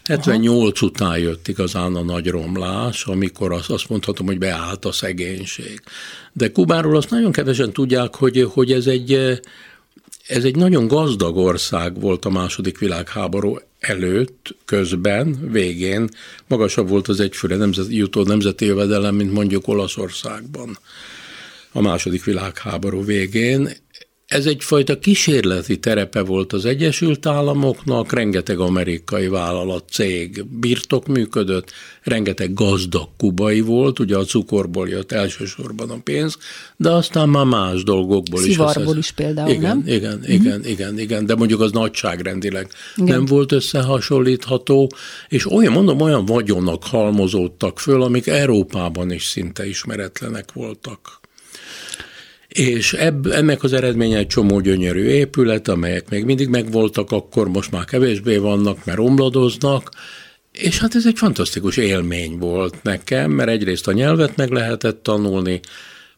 78 0.04 0.78
Aha. 0.78 0.86
után 0.86 1.18
jött 1.18 1.48
igazán 1.48 1.96
a 1.96 2.02
nagy 2.02 2.28
romlás, 2.28 3.06
amikor 3.06 3.52
azt, 3.52 3.70
azt 3.70 3.90
mondhatom, 3.90 4.26
hogy 4.26 4.38
beállt 4.38 4.86
a 4.86 4.92
szegénység. 4.92 5.82
De 6.34 6.52
Kubáról 6.52 6.96
azt 6.96 7.10
nagyon 7.10 7.32
kevesen 7.32 7.74
tudják, 7.74 8.16
hogy, 8.16 8.48
hogy 8.54 8.72
ez 8.72 8.88
egy 8.88 9.40
ez 10.28 10.44
egy 10.44 10.56
nagyon 10.56 10.88
gazdag 10.88 11.38
ország 11.38 12.00
volt 12.00 12.26
a 12.26 12.30
második 12.30 12.80
világháború 12.80 13.58
előtt, 13.80 14.56
közben, 14.66 15.50
végén 15.52 16.10
magasabb 16.48 16.90
volt 16.90 17.08
az 17.08 17.20
egyfőre 17.20 17.56
nemzet, 17.56 17.86
jutó 17.90 18.24
nemzeti 18.24 18.66
jövedelem, 18.66 19.16
mint 19.16 19.32
mondjuk 19.32 19.68
Olaszországban 19.68 20.78
a 21.72 21.82
második 21.82 22.24
világháború 22.24 23.04
végén, 23.04 23.70
ez 24.32 24.46
egyfajta 24.46 25.00
kísérleti 25.00 25.80
terepe 25.80 26.22
volt 26.22 26.54
az 26.54 26.66
Egyesült 26.66 27.26
Államoknak, 27.26 28.14
rengeteg 28.14 28.60
amerikai 28.60 29.28
vállalat, 29.28 29.84
cég 29.90 30.46
birtok 30.46 31.08
működött, 31.08 31.72
rengeteg 32.02 32.54
gazdag 32.54 33.10
kubai 33.18 33.62
volt, 33.62 34.00
ugye 34.00 34.18
a 34.18 34.24
cukorból 34.24 34.90
jött 34.90 35.12
elsősorban 35.12 35.90
a 35.90 35.98
pénz, 36.04 36.38
de 36.78 36.90
aztán 36.90 37.30
már 37.30 37.46
más 37.46 37.84
dolgokból 37.84 38.42
Szivarból 38.42 38.66
is. 38.66 38.72
Szivarból 38.72 38.98
is 38.98 39.12
például, 39.12 39.50
igen, 39.50 39.62
nem? 39.62 39.84
Igen, 39.86 40.14
uh-huh. 40.14 40.34
igen, 40.34 40.66
igen, 40.66 41.00
igen, 41.00 41.26
de 41.26 41.36
mondjuk 41.36 41.60
az 41.60 41.72
nagyságrendileg 41.72 42.68
igen. 42.96 43.16
nem 43.16 43.26
volt 43.26 43.52
összehasonlítható, 43.52 44.92
és 45.30 45.52
olyan, 45.52 45.74
mondom, 45.74 46.02
olyan 46.02 46.26
vagyonnak 46.26 46.84
halmozódtak 46.84 47.80
föl, 47.80 48.02
amik 48.02 48.28
Európában 48.28 49.12
is 49.12 49.26
szinte 49.26 49.68
ismeretlenek 49.68 50.52
voltak. 50.54 51.21
És 52.54 52.94
ebb, 52.94 53.26
ennek 53.26 53.64
az 53.64 53.74
eredménye 53.74 54.18
egy 54.18 54.28
csomó 54.28 54.60
gyönyörű 54.60 55.04
épület, 55.04 55.68
amelyek 55.68 56.10
még 56.10 56.26
mindig 56.26 56.48
megvoltak, 56.48 57.12
akkor 57.12 57.50
most 57.50 57.72
már 57.72 57.86
kevésbé 57.86 58.38
vannak, 58.38 58.86
mert 58.86 59.00
omladoznak, 59.00 59.90
és 60.52 60.80
hát 60.80 60.96
ez 60.96 61.06
egy 61.06 61.18
fantasztikus 61.18 61.78
élmény 61.78 62.38
volt 62.38 62.84
nekem, 62.84 63.32
mert 63.32 63.50
egyrészt 63.50 63.88
a 63.88 63.92
nyelvet 63.92 64.36
meg 64.36 64.50
lehetett 64.50 65.04
tanulni, 65.04 65.60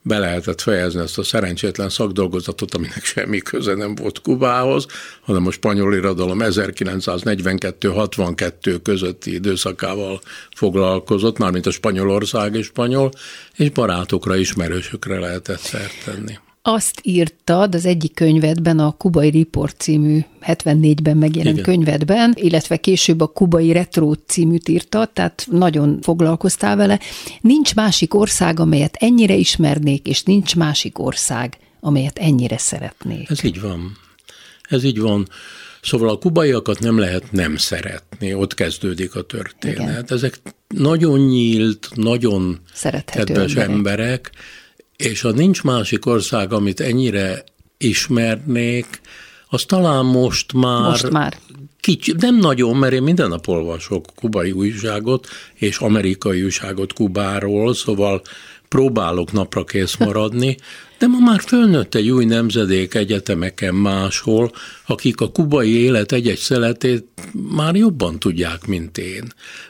be 0.03 0.19
lehetett 0.19 0.61
fejezni 0.61 1.01
ezt 1.01 1.17
a 1.17 1.23
szerencsétlen 1.23 1.89
szakdolgozatot, 1.89 2.73
aminek 2.73 3.03
semmi 3.03 3.37
köze 3.37 3.73
nem 3.73 3.95
volt 3.95 4.21
Kubához, 4.21 4.85
hanem 5.21 5.47
a 5.47 5.51
spanyol 5.51 5.95
irodalom 5.95 6.39
1942-62 6.41 8.79
közötti 8.83 9.33
időszakával 9.33 10.21
foglalkozott, 10.55 11.37
mármint 11.37 11.65
a 11.65 11.71
Spanyolország 11.71 12.55
és 12.55 12.65
spanyol, 12.65 13.11
és 13.55 13.69
barátokra, 13.69 14.35
ismerősökre 14.35 15.19
lehetett 15.19 15.59
szert 15.59 16.03
tenni. 16.05 16.37
Azt 16.65 16.99
írtad 17.02 17.76
az 17.76 17.86
egyik 17.86 18.13
könyvedben, 18.13 18.80
a 18.80 18.91
Kubai 18.91 19.32
Report 19.32 19.76
című 19.80 20.19
74-ben 20.41 21.17
megjelent 21.17 21.58
Igen. 21.58 21.69
könyvedben, 21.73 22.34
illetve 22.36 22.78
később 22.78 23.21
a 23.21 23.28
Kubai 23.28 23.71
Retro 23.71 24.13
címűt 24.13 24.69
írtad, 24.69 25.10
tehát 25.10 25.47
nagyon 25.52 25.99
foglalkoztál 26.02 26.76
vele. 26.76 26.99
Nincs 27.41 27.76
másik 27.76 28.13
ország, 28.13 28.60
amelyet 28.60 28.95
ennyire 28.99 29.34
ismernék, 29.34 30.08
és 30.08 30.23
nincs 30.23 30.56
másik 30.56 30.99
ország, 30.99 31.58
amelyet 31.80 32.19
ennyire 32.19 32.58
szeretnék. 32.58 33.30
Ez 33.30 33.43
így 33.43 33.62
van. 33.62 33.97
Ez 34.69 34.84
így 34.84 34.99
van. 34.99 35.28
Szóval 35.82 36.10
a 36.10 36.17
kubaiakat 36.17 36.80
nem 36.80 36.97
lehet 36.97 37.32
nem 37.32 37.56
szeretni, 37.56 38.34
ott 38.34 38.54
kezdődik 38.54 39.15
a 39.15 39.21
történet. 39.21 39.78
Igen. 39.78 40.06
Ezek 40.08 40.41
nagyon 40.67 41.19
nyílt, 41.19 41.89
nagyon 41.95 42.60
Szerethető 42.73 43.34
kedves 43.34 43.56
emberek. 43.56 43.69
emberek, 43.76 44.32
és 44.97 45.21
ha 45.21 45.32
nincs 45.32 45.63
másik 45.63 46.06
ország, 46.06 46.53
amit 46.53 46.79
ennyire 46.79 47.43
ismernék, 47.77 49.01
az 49.47 49.63
talán 49.63 50.06
most 50.06 50.53
már... 50.53 50.89
Most 50.89 51.10
már. 51.10 51.38
Kicsi, 51.79 52.13
nem 52.17 52.36
nagyon, 52.36 52.75
mert 52.75 52.93
én 52.93 53.03
minden 53.03 53.29
nap 53.29 53.47
olvasok 53.47 54.06
kubai 54.15 54.51
újságot, 54.51 55.27
és 55.53 55.77
amerikai 55.77 56.43
újságot 56.43 56.93
Kubáról, 56.93 57.73
szóval 57.73 58.21
próbálok 58.67 59.32
napra 59.32 59.63
kész 59.63 59.95
maradni, 59.95 60.58
de 61.03 61.09
ma 61.09 61.19
már 61.19 61.41
fölnőtt 61.41 61.95
egy 61.95 62.09
új 62.09 62.25
nemzedék 62.25 62.93
egyetemeken 62.93 63.75
máshol, 63.75 64.51
akik 64.85 65.21
a 65.21 65.31
kubai 65.31 65.77
élet 65.77 66.11
egy-egy 66.11 66.37
szeletét 66.37 67.05
már 67.55 67.75
jobban 67.75 68.19
tudják, 68.19 68.67
mint 68.67 68.97
én. 68.97 69.23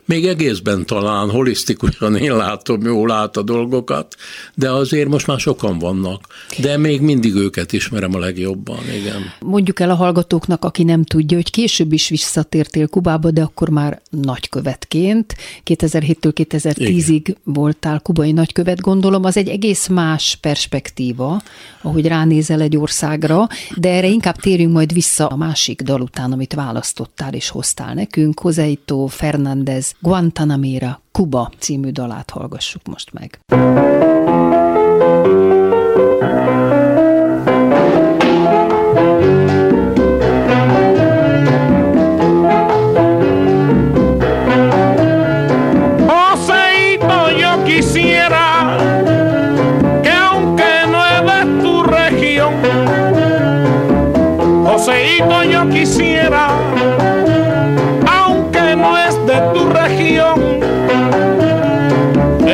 Még 0.05 0.25
egészben 0.25 0.85
talán 0.85 1.29
holisztikusan 1.29 2.15
én 2.15 2.35
látom, 2.35 2.81
jól 2.81 3.07
lát 3.07 3.37
a 3.37 3.41
dolgokat, 3.41 4.15
de 4.55 4.71
azért 4.71 5.07
most 5.07 5.27
már 5.27 5.39
sokan 5.39 5.79
vannak. 5.79 6.27
De 6.59 6.77
még 6.77 7.01
mindig 7.01 7.35
őket 7.35 7.73
ismerem 7.73 8.15
a 8.15 8.19
legjobban, 8.19 8.83
igen. 8.99 9.21
Mondjuk 9.39 9.79
el 9.79 9.89
a 9.89 9.95
hallgatóknak, 9.95 10.65
aki 10.65 10.83
nem 10.83 11.03
tudja, 11.03 11.37
hogy 11.37 11.51
később 11.51 11.93
is 11.93 12.09
visszatértél 12.09 12.87
Kubába, 12.87 13.31
de 13.31 13.41
akkor 13.41 13.69
már 13.69 14.01
nagykövetként. 14.09 15.35
2007-től 15.65 16.31
2010-ig 16.35 17.35
voltál 17.43 17.99
kubai 17.99 18.31
nagykövet, 18.31 18.81
gondolom, 18.81 19.23
az 19.23 19.37
egy 19.37 19.47
egész 19.47 19.87
más 19.87 20.37
perspektíva 20.41 21.22
maga, 21.23 21.41
ahogy 21.81 22.07
ránézel 22.07 22.61
egy 22.61 22.77
országra, 22.77 23.47
de 23.75 23.89
erre 23.89 24.07
inkább 24.07 24.35
térjünk 24.35 24.73
majd 24.73 24.93
vissza 24.93 25.27
a 25.27 25.35
másik 25.35 25.81
dal 25.81 26.01
után, 26.01 26.31
amit 26.31 26.53
választottál 26.53 27.33
és 27.33 27.49
hoztál 27.49 27.93
nekünk. 27.93 28.41
Joseito 28.43 29.05
Fernández 29.05 29.93
Guantanamera 29.99 31.01
Kuba 31.11 31.51
című 31.59 31.89
dalát 31.89 32.29
hallgassuk 32.29 32.81
most 32.87 33.13
meg. 33.13 33.39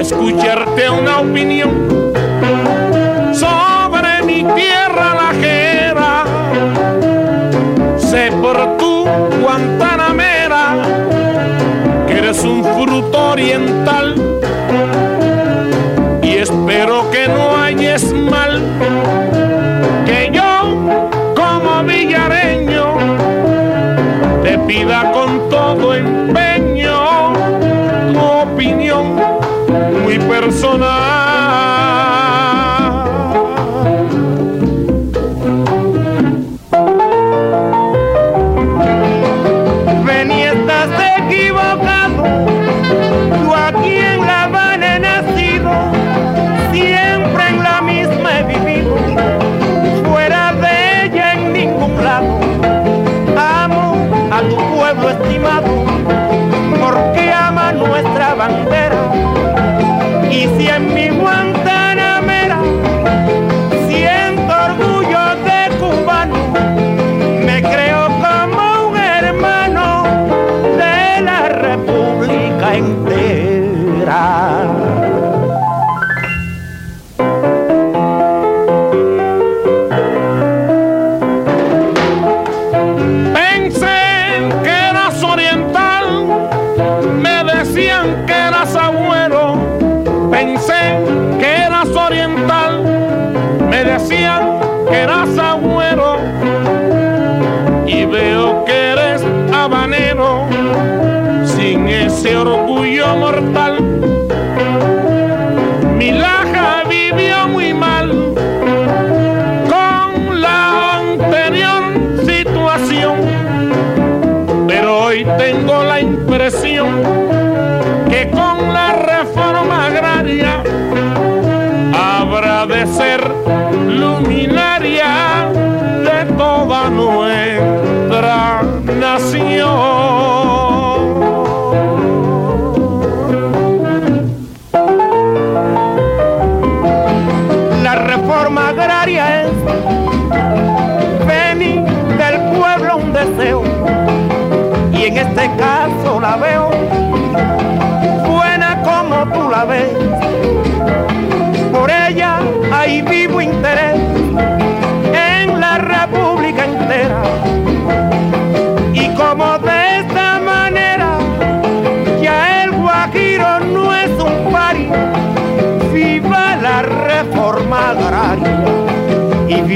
escute 0.10 0.48
a 0.48 0.56
retel 0.56 1.04
na 1.04 1.22
opinião 1.22 1.70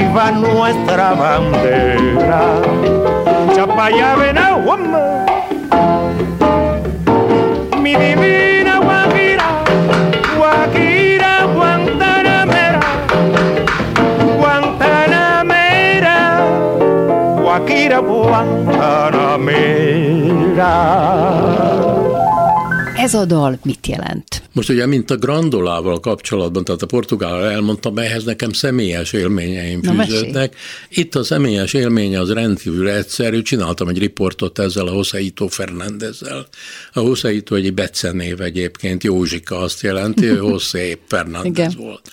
viva 0.04 0.30
nuestra 0.30 1.14
bandera. 1.14 2.42
Chapaya 3.54 4.16
Benahumma, 4.16 5.24
mi 7.80 7.94
divina 7.96 8.80
Guajira, 8.80 9.46
Guajira 10.36 11.46
Guantanamera, 11.54 12.80
Guantanamera, 14.38 16.16
Guajira 17.40 18.00
Guantanamera. 18.00 20.72
Ez 23.04 23.14
a 23.14 23.24
dal 23.24 23.58
mit 23.62 23.86
jelent? 23.86 24.42
Most 24.52 24.68
ugye, 24.68 24.86
mint 24.86 25.10
a 25.10 25.16
Grandolával 25.16 26.00
kapcsolatban, 26.00 26.64
tehát 26.64 26.82
a 26.82 26.86
portugál 26.86 27.44
elmondtam, 27.44 27.98
ehhez 27.98 28.24
nekem 28.24 28.52
személyes 28.52 29.12
élményeim 29.12 29.82
fűződnek. 29.82 30.56
Itt 30.88 31.14
a 31.14 31.24
személyes 31.24 31.72
élménye 31.72 32.20
az 32.20 32.32
rendkívül 32.32 32.88
egyszerű. 32.88 33.42
Csináltam 33.42 33.88
egy 33.88 33.98
riportot 33.98 34.58
ezzel 34.58 34.86
a 34.86 34.94
Joseito 34.94 35.46
Fernándezzel. 35.46 36.46
A 36.92 37.00
Joseito 37.00 37.54
egy 37.54 37.74
becenév 37.74 38.40
egyébként, 38.40 39.04
Józsika 39.04 39.58
azt 39.58 39.82
jelenti, 39.82 40.26
hogy 40.26 40.50
José 40.50 40.98
Fernández 41.08 41.76
volt. 41.76 42.10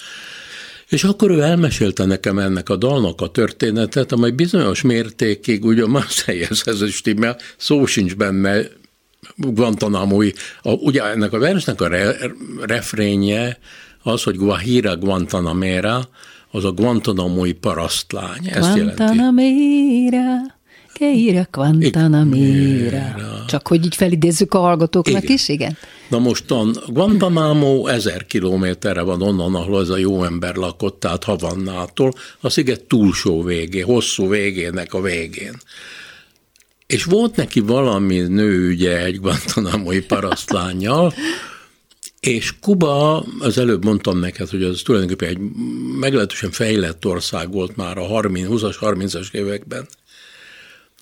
És 0.89 1.03
akkor 1.03 1.31
ő 1.31 1.41
elmesélte 1.41 2.05
nekem 2.05 2.39
ennek 2.39 2.69
a 2.69 2.75
dalnak 2.75 3.21
a 3.21 3.27
történetet, 3.27 4.11
amely 4.11 4.31
bizonyos 4.31 4.81
mértékig, 4.81 5.65
ugye 5.65 5.85
Marseilleshez 5.85 6.81
is 6.81 6.95
stimmel, 6.95 7.37
szó 7.57 7.85
sincs 7.85 8.15
benne 8.15 8.79
Guantanamo-i, 9.35 10.33
a, 10.61 10.71
ugye 10.71 11.03
ennek 11.03 11.33
a 11.33 11.39
versnek 11.39 11.81
a 11.81 11.87
re, 11.87 12.15
refrénye 12.61 13.57
az, 14.03 14.23
hogy 14.23 14.35
Guajira 14.35 14.97
Guantanamera, 14.97 16.09
az 16.51 16.65
a 16.65 16.71
Guantanamo-i 16.71 17.51
parasztlány. 17.51 18.47
Ezt 18.47 18.73
Guantanamera. 18.73 20.59
Keira 20.93 21.47
Guantanamera. 21.51 23.15
Csak 23.47 23.67
hogy 23.67 23.85
így 23.85 23.95
felidézzük 23.95 24.53
a 24.53 24.59
hallgatóknak 24.59 25.23
igen. 25.23 25.35
is, 25.35 25.49
igen? 25.49 25.77
Na 26.09 26.19
most 26.19 26.51
a 26.51 26.65
Guantanamo 26.87 27.87
ezer 27.87 28.25
kilométerre 28.25 29.01
van 29.01 29.21
onnan, 29.21 29.55
ahol 29.55 29.81
ez 29.81 29.89
a 29.89 29.97
jó 29.97 30.23
ember 30.23 30.55
lakott, 30.55 30.99
tehát 30.99 31.23
Havannától, 31.23 32.13
a 32.39 32.49
sziget 32.49 32.83
túlsó 32.83 33.43
végén, 33.43 33.85
hosszú 33.85 34.29
végének 34.29 34.93
a 34.93 35.01
végén. 35.01 35.55
És 36.91 37.03
volt 37.03 37.35
neki 37.35 37.59
valami 37.59 38.19
nőügye 38.19 39.03
egy 39.03 39.19
guantanamoi 39.19 40.01
parasztlányjal, 40.01 41.13
és 42.19 42.53
Kuba, 42.59 43.25
az 43.39 43.57
előbb 43.57 43.83
mondtam 43.83 44.19
neked, 44.19 44.49
hogy 44.49 44.63
az 44.63 44.81
tulajdonképpen 44.81 45.29
egy 45.29 45.39
meglehetősen 45.99 46.51
fejlett 46.51 47.05
ország 47.05 47.51
volt 47.51 47.75
már 47.75 47.97
a 47.97 48.05
30, 48.05 48.47
20-as, 48.49 48.75
30-as 48.79 49.33
években. 49.33 49.87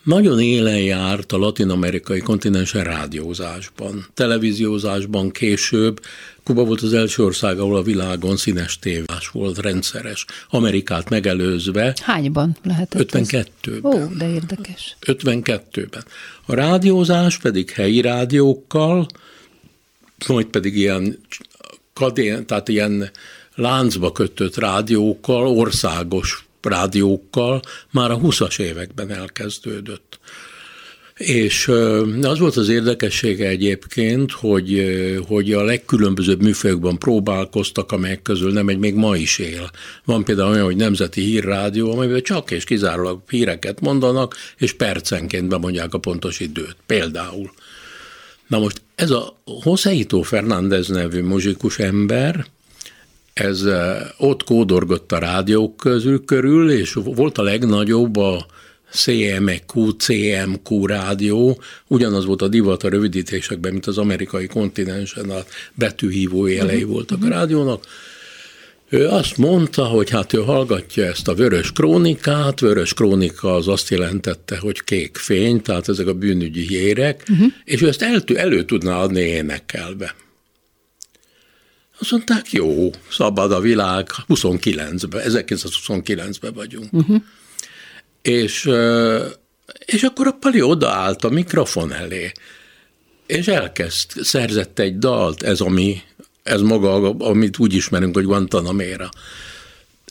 Nagyon 0.04 0.40
élen 0.40 0.80
járt 0.80 1.32
a 1.32 1.38
latin-amerikai 1.38 2.20
kontinensen 2.20 2.84
rádiózásban, 2.84 4.06
televíziózásban 4.14 5.32
később. 5.32 6.02
Kuba 6.44 6.64
volt 6.64 6.82
az 6.82 6.94
első 6.94 7.24
ország, 7.24 7.60
ahol 7.60 7.76
a 7.76 7.82
világon 7.82 8.38
színes 8.38 8.80
tévás 8.80 9.28
volt, 9.28 9.58
rendszeres, 9.58 10.26
Amerikát 10.50 11.10
megelőzve. 11.10 11.96
Hányban 12.02 12.58
lehetett 12.64 13.12
52-ben. 13.14 13.94
Ó, 13.94 14.06
de 14.18 14.30
érdekes. 14.30 14.98
52-ben. 15.06 16.04
A 16.46 16.54
rádiózás 16.54 17.38
pedig 17.38 17.70
helyi 17.70 18.02
rádiókkal, 18.02 19.08
majd 20.28 20.46
pedig 20.46 20.78
ilyen 20.78 21.20
kadén, 21.94 22.46
tehát 22.46 22.68
ilyen 22.68 23.12
láncba 23.56 24.12
kötött 24.12 24.56
rádiókkal, 24.56 25.48
országos 25.48 26.49
rádiókkal 26.62 27.62
már 27.92 28.12
a 28.12 28.18
20-as 28.18 28.60
években 28.60 29.12
elkezdődött. 29.12 30.20
És 31.20 31.68
az 32.22 32.40
volt 32.40 32.56
az 32.56 32.70
érdekessége 32.70 33.48
egyébként, 33.48 34.32
hogy, 34.32 34.96
hogy 35.28 35.54
a 35.54 35.64
legkülönbözőbb 35.64 36.42
műfajokban 36.42 37.00
próbálkoztak, 37.00 37.92
amelyek 37.92 38.22
közül 38.22 38.52
nem 38.52 38.68
egy 38.68 38.78
még 38.78 38.94
ma 38.94 39.16
is 39.16 39.38
él. 39.38 39.70
Van 40.06 40.24
például 40.24 40.52
olyan, 40.52 40.66
hogy 40.66 40.76
Nemzeti 40.76 41.22
Hírrádió, 41.22 41.92
amelyben 41.92 42.22
csak 42.22 42.52
és 42.52 42.64
kizárólag 42.64 43.22
híreket 43.30 43.80
mondanak, 43.80 44.36
és 44.58 44.74
percenként 44.74 45.48
bemondják 45.48 45.94
a 45.94 45.98
pontos 45.98 46.40
időt. 46.40 46.76
Például. 46.86 47.52
Na 48.48 48.60
most 48.60 48.82
ez 48.96 49.12
a 49.12 49.38
Joseito 49.66 50.22
Fernández 50.22 50.88
nevű 50.88 51.22
muzsikus 51.22 51.80
ember, 51.80 52.46
ez 53.40 53.66
ott 54.18 54.44
kódorgott 54.44 55.12
a 55.12 55.18
rádiók 55.18 55.78
közül 55.78 56.26
körül, 56.26 56.72
és 56.72 56.94
volt 56.94 57.38
a 57.38 57.44
legnagyobb 57.44 58.18
a 58.18 58.46
CMQ, 58.92 59.90
CMQ 59.90 60.86
rádió, 60.86 61.62
ugyanaz 61.88 62.26
volt 62.26 62.42
a 62.42 62.48
divat 62.48 62.84
a 62.84 62.90
rövidítésekben, 62.90 63.72
mint 63.72 63.86
az 63.86 63.98
amerikai 63.98 64.48
kontinensen, 64.48 65.30
a 65.30 65.40
betűhívó 65.74 66.46
jelei 66.46 66.76
uh-huh. 66.76 66.92
voltak 66.92 67.18
a 67.22 67.26
mhm. 67.26 67.34
rádiónak. 67.34 67.86
Ő 68.90 69.08
azt 69.08 69.38
mondta, 69.38 69.84
hogy 69.84 70.10
hát 70.10 70.34
ő 70.34 70.40
hallgatja 70.40 71.06
ezt 71.06 71.28
a 71.28 71.34
vörös 71.34 71.72
krónikát, 71.72 72.60
vörös 72.60 72.94
krónika 72.94 73.56
az 73.56 73.68
azt 73.68 73.90
jelentette, 73.90 74.58
hogy 74.58 74.84
kék 74.84 75.18
fény, 75.18 75.62
tehát 75.62 75.90
ezek 75.90 76.08
a 76.08 76.14
bűnügyi 76.14 76.68
hírek, 76.68 77.24
uh-huh. 77.30 77.48
és 77.64 77.82
ő 77.82 77.88
ezt 77.88 78.02
el, 78.02 78.24
elő 78.36 78.64
tudná 78.64 78.96
adni 78.96 79.22
énekelve. 79.22 80.16
Azt 82.00 82.12
mondták, 82.12 82.52
jó, 82.52 82.90
szabad 83.12 83.52
a 83.52 83.60
világ, 83.60 84.10
29-ben, 84.28 85.22
1929-ben 85.26 86.54
vagyunk. 86.54 86.94
Uh-huh. 86.94 87.22
És, 88.22 88.70
és 89.86 90.04
akkor 90.04 90.28
a 90.28 90.32
Pali 90.32 90.62
odaállt 90.62 91.24
a 91.24 91.30
mikrofon 91.30 91.94
elé, 91.94 92.32
és 93.26 93.48
elkezd, 93.48 94.24
szerzett 94.24 94.80
egy 94.80 94.98
dalt, 94.98 95.44
ez 95.44 95.60
ami, 95.60 96.02
ez 96.44 96.62
maga, 96.62 97.10
amit 97.10 97.60
úgy 97.60 97.74
ismerünk, 97.74 98.16
hogy 98.16 98.26
Guantanamera. 98.26 99.10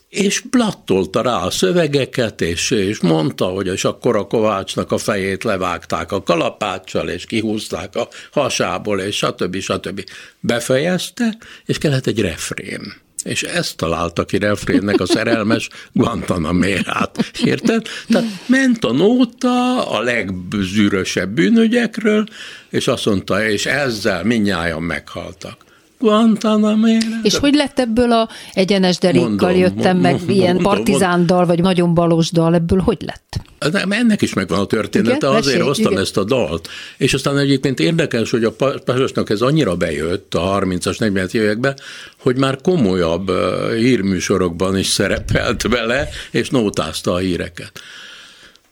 És 0.08 0.40
blattolta 0.40 1.22
rá 1.22 1.36
a 1.36 1.50
szövegeket, 1.50 2.40
és, 2.40 2.70
és 2.70 3.00
mondta, 3.00 3.44
hogy 3.44 3.66
és 3.66 3.84
akkor 3.84 4.16
a 4.16 4.26
Kovácsnak 4.26 4.92
a 4.92 4.98
fejét 4.98 5.44
levágták 5.44 6.12
a 6.12 6.22
kalapáccsal, 6.22 7.08
és 7.08 7.26
kihúzták 7.26 7.96
a 7.96 8.08
hasából, 8.30 9.00
és 9.00 9.16
stb. 9.16 9.56
stb. 9.56 10.04
Befejezte, 10.40 11.36
és 11.64 11.78
kellett 11.78 12.06
egy 12.06 12.20
refrén 12.20 13.06
és 13.22 13.42
ezt 13.42 13.76
találta 13.76 14.24
ki 14.24 14.38
refrénnek 14.38 15.00
a 15.00 15.06
szerelmes 15.06 15.68
Guantanamérát. 15.92 17.30
Érted? 17.44 17.86
Tehát 18.08 18.28
ment 18.46 18.84
a 18.84 18.92
nóta 18.92 19.86
a 19.90 20.00
legbzűrösebb 20.00 21.30
bűnögyekről, 21.30 22.26
és 22.70 22.88
azt 22.88 23.04
mondta, 23.04 23.48
és 23.48 23.66
ezzel 23.66 24.24
minnyáján 24.24 24.82
meghaltak. 24.82 25.66
Guantanamera. 25.98 27.16
És 27.22 27.36
hogy 27.36 27.54
lett 27.54 27.78
ebből 27.78 28.12
a 28.12 28.28
egyenes 28.52 28.98
derékkal 28.98 29.52
jöttem 29.52 29.98
meg, 29.98 30.12
mondom, 30.12 30.36
ilyen 30.36 30.56
partizándal, 30.56 31.46
vagy 31.46 31.60
nagyon 31.60 31.94
balos 31.94 32.30
dal, 32.30 32.54
ebből 32.54 32.78
hogy 32.78 32.98
lett? 33.00 33.40
De 33.72 33.86
ennek 33.88 34.22
is 34.22 34.34
megvan 34.34 34.58
a 34.58 34.64
története, 34.64 35.16
igen? 35.16 35.30
azért 35.30 35.44
Mesélj, 35.44 35.66
hoztam 35.66 35.90
igen. 35.90 36.02
ezt 36.02 36.16
a 36.16 36.24
dalt. 36.24 36.68
És 36.96 37.14
aztán 37.14 37.38
egyébként 37.38 37.80
érdekes, 37.80 38.30
hogy 38.30 38.44
a 38.44 38.52
Pasosnak 38.84 39.30
ez 39.30 39.40
annyira 39.40 39.76
bejött 39.76 40.34
a 40.34 40.60
30-as, 40.60 40.98
40 40.98 41.28
években, 41.32 41.76
hogy 42.18 42.36
már 42.36 42.60
komolyabb 42.60 43.30
hírműsorokban 43.74 44.78
is 44.78 44.86
szerepelt 44.86 45.62
vele, 45.62 46.08
és 46.30 46.50
nótázta 46.50 47.12
a 47.12 47.18
híreket. 47.18 47.80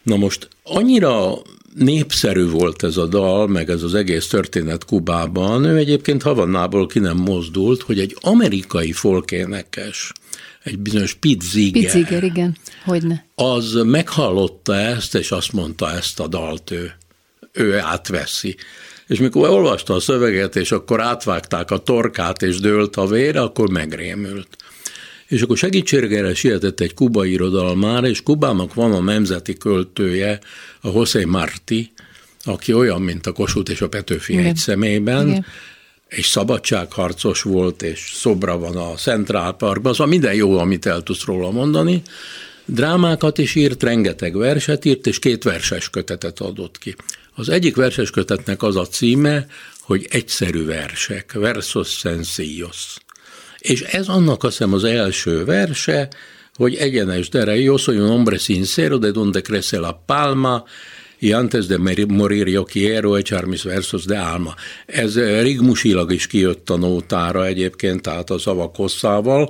Na 0.03 0.17
most 0.17 0.49
annyira 0.63 1.33
népszerű 1.77 2.49
volt 2.49 2.83
ez 2.83 2.97
a 2.97 3.07
dal, 3.07 3.47
meg 3.47 3.71
ez 3.71 3.83
az 3.83 3.95
egész 3.95 4.27
történet 4.27 4.85
Kubában. 4.85 5.65
Ő 5.65 5.77
egyébként 5.77 6.23
Havannából 6.23 6.87
ki 6.87 6.99
nem 6.99 7.17
mozdult, 7.17 7.83
hogy 7.83 8.01
egy 8.01 8.17
amerikai 8.21 8.93
folkénekes, 8.93 10.13
egy 10.63 10.79
bizonyos 10.79 11.15
Pete 11.15 11.45
Ziger, 11.51 11.83
Pete 11.83 11.93
Ziger 11.93 12.23
igen, 12.23 12.57
hogyne. 12.85 13.27
Az 13.35 13.73
meghallotta 13.85 14.75
ezt, 14.75 15.15
és 15.15 15.31
azt 15.31 15.53
mondta, 15.53 15.91
ezt 15.91 16.21
a 16.21 16.27
dalt 16.27 16.71
ő, 16.71 16.93
ő 17.53 17.79
átveszi. 17.79 18.57
És 19.07 19.19
mikor 19.19 19.49
olvasta 19.49 19.95
a 19.95 20.01
szöveget, 20.01 20.57
és 20.57 20.73
akkor 20.73 21.01
átvágták 21.01 21.71
a 21.71 21.79
torkát, 21.79 22.43
és 22.43 22.61
dőlt 22.61 22.97
a 22.97 23.07
vér, 23.07 23.37
akkor 23.37 23.71
megrémült. 23.71 24.57
És 25.29 25.43
akkor 25.43 25.57
segítségére 25.57 26.35
sietett 26.35 26.81
egy 26.81 26.95
kubai 26.95 27.31
irodalmára, 27.31 28.09
és 28.09 28.23
Kubának 28.23 28.75
van 28.75 28.93
a 28.93 29.01
nemzeti 29.01 29.57
költője, 29.57 30.39
a 30.81 30.89
José 30.89 31.25
Marti, 31.25 31.93
aki 32.45 32.73
olyan, 32.73 33.03
mint 33.03 33.27
a 33.27 33.33
Kossuth 33.33 33.71
és 33.71 33.81
a 33.81 33.89
Petőfi 33.89 34.33
Igen. 34.33 34.45
egy 34.45 34.57
személyben, 34.57 35.29
Igen. 35.29 35.47
és 36.09 36.27
szabadságharcos 36.27 37.43
volt, 37.43 37.83
és 37.83 38.11
szobra 38.15 38.59
van 38.59 38.77
a 38.77 38.95
Central 38.95 39.57
Parkban, 39.57 39.93
szóval 39.93 40.07
minden 40.07 40.35
jó, 40.35 40.59
amit 40.59 40.87
el 40.87 41.03
tudsz 41.03 41.25
róla 41.25 41.51
mondani. 41.51 42.03
Drámákat 42.65 43.39
is 43.39 43.55
írt, 43.55 43.83
rengeteg 43.83 44.37
verset 44.37 44.85
írt, 44.85 45.07
és 45.07 45.19
két 45.19 45.43
verses 45.43 45.91
kötetet 45.91 46.41
adott 46.41 46.79
ki. 46.79 46.97
Az 47.35 47.49
egyik 47.49 47.77
verses 47.77 48.11
kötetnek 48.11 48.63
az 48.63 48.77
a 48.77 48.87
címe, 48.87 49.47
hogy 49.81 50.07
egyszerű 50.11 50.65
versek, 50.65 51.33
versos 51.33 51.89
sencillos. 51.89 52.97
És 53.69 53.81
ez 53.81 54.09
annak 54.09 54.45
azt 54.45 54.57
hiszem 54.57 54.73
az 54.73 54.85
első 54.85 55.45
verse, 55.45 56.09
hogy 56.55 56.75
egyenes 56.75 57.29
dere, 57.29 57.59
yo 57.59 57.77
soy 57.77 57.97
un 57.97 58.09
hombre 58.09 58.39
sincero 58.39 58.99
de 58.99 59.11
donde 59.11 59.41
crece 59.41 59.79
la 59.79 60.03
palma, 60.07 60.65
y 61.19 61.33
antes 61.33 61.67
de 61.67 61.79
morir 62.09 62.49
yo 62.49 62.65
quiero 62.65 63.17
echar 63.17 63.47
mis 63.47 63.63
versos 63.63 64.05
de 64.05 64.19
alma. 64.19 64.55
Ez 64.87 65.19
rigmusilag 65.19 66.13
is 66.13 66.27
kijött 66.27 66.71
a 66.71 66.77
nótára 66.77 67.47
egyébként, 67.47 68.03
tehát 68.03 68.31
a 68.31 68.39
szavak 68.39 68.77
hosszával, 68.77 69.49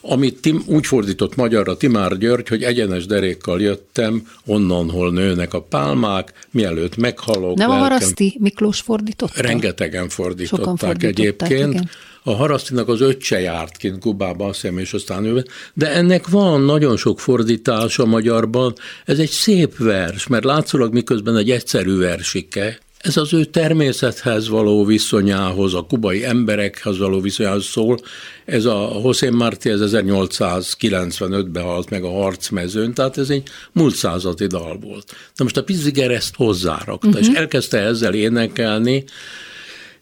amit 0.00 0.40
Tim, 0.40 0.62
úgy 0.66 0.86
fordított 0.86 1.36
magyarra 1.36 1.76
Timár 1.76 2.18
György, 2.18 2.48
hogy 2.48 2.62
egyenes 2.62 3.06
derékkal 3.06 3.60
jöttem, 3.60 4.28
onnan, 4.46 4.90
hol 4.90 5.10
nőnek 5.10 5.54
a 5.54 5.62
pálmák, 5.62 6.32
mielőtt 6.50 6.96
meghalok. 6.96 7.56
Nem 7.56 7.68
lelkem. 7.68 7.86
a 7.86 7.88
Haraszti 7.88 8.36
Miklós 8.40 8.80
fordította? 8.80 9.42
Rengetegen 9.42 10.08
fordították, 10.08 10.58
Sokan 10.58 10.76
fordították 10.76 11.50
egyébként. 11.50 11.72
Igen. 11.72 11.90
A 12.26 12.34
Harasztinak 12.34 12.88
az 12.88 13.00
öccse 13.00 13.40
járt 13.40 13.76
kint 13.76 13.98
Kubában, 13.98 14.48
azt 14.48 14.60
hiszem, 14.60 14.78
és 14.78 14.92
aztán 14.92 15.24
ő, 15.24 15.44
de 15.74 15.90
ennek 15.90 16.28
van 16.28 16.60
nagyon 16.60 16.96
sok 16.96 17.20
fordítása 17.20 18.04
magyarban. 18.04 18.74
Ez 19.04 19.18
egy 19.18 19.30
szép 19.30 19.76
vers, 19.76 20.26
mert 20.26 20.44
látszólag 20.44 20.92
miközben 20.92 21.36
egy 21.36 21.50
egyszerű 21.50 21.96
versike, 21.96 22.78
ez 23.04 23.16
az 23.16 23.32
ő 23.32 23.44
természethez 23.44 24.48
való 24.48 24.84
viszonyához, 24.84 25.74
a 25.74 25.82
kubai 25.82 26.24
emberekhez 26.24 26.98
való 26.98 27.20
viszonyához 27.20 27.64
szól. 27.64 27.98
Ez 28.44 28.64
a 28.64 29.00
José 29.02 29.28
Martí, 29.28 29.70
ez 29.70 29.80
1895-ben 29.82 31.62
halt 31.62 31.90
meg 31.90 32.04
a 32.04 32.10
harcmezőn, 32.10 32.94
tehát 32.94 33.18
ez 33.18 33.30
egy 33.30 33.42
múlt 33.72 33.94
századi 33.94 34.46
dal 34.46 34.78
volt. 34.78 35.04
Na 35.36 35.44
most 35.44 35.56
a 35.56 35.64
Pizziger 35.64 36.10
ezt 36.10 36.34
hozzárakta, 36.34 37.06
uh-huh. 37.06 37.20
és 37.20 37.28
mhm. 37.28 37.36
elkezdte 37.36 37.78
ezzel 37.78 38.14
énekelni, 38.14 39.04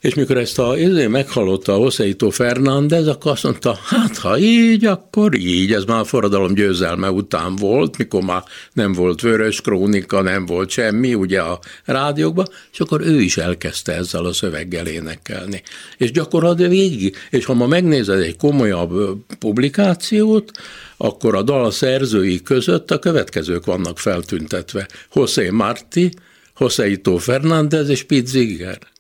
és 0.03 0.15
mikor 0.15 0.37
ezt 0.37 0.59
a 0.59 0.79
izé 0.79 1.07
meghallotta 1.07 1.75
a 1.75 1.83
Joseito 1.83 2.31
Fernández, 2.31 3.07
akkor 3.07 3.31
azt 3.31 3.43
mondta, 3.43 3.79
hát 3.85 4.19
ha 4.19 4.39
így, 4.39 4.85
akkor 4.85 5.35
így, 5.39 5.73
ez 5.73 5.85
már 5.85 6.01
a 6.01 6.05
forradalom 6.05 6.55
győzelme 6.55 7.11
után 7.11 7.57
volt, 7.57 7.99
mikor 7.99 8.23
már 8.23 8.43
nem 8.73 8.93
volt 8.93 9.21
vörös 9.21 9.61
krónika, 9.61 10.23
nem 10.23 10.47
volt 10.47 10.71
semmi, 10.71 11.15
ugye 11.15 11.41
a 11.41 11.59
rádiókban, 11.85 12.47
és 12.73 12.81
akkor 12.81 13.01
ő 13.01 13.21
is 13.21 13.37
elkezdte 13.37 13.93
ezzel 13.93 14.25
a 14.25 14.33
szöveggel 14.33 14.87
énekelni. 14.87 15.63
És 15.97 16.11
gyakorlatilag 16.11 16.71
végig, 16.71 17.17
és 17.31 17.45
ha 17.45 17.55
ma 17.55 17.67
megnézed 17.67 18.21
egy 18.21 18.37
komolyabb 18.37 18.93
publikációt, 19.39 20.51
akkor 20.97 21.35
a 21.35 21.43
dal 21.43 21.71
szerzői 21.71 22.43
között 22.43 22.91
a 22.91 22.99
következők 22.99 23.65
vannak 23.65 23.99
feltüntetve. 23.99 24.89
José 25.15 25.51
Marti, 25.51 26.11
Joseito 26.59 27.17
Fernández 27.17 27.89
és 27.89 28.03
Pete 28.03 28.27
Ziger. 28.27 28.92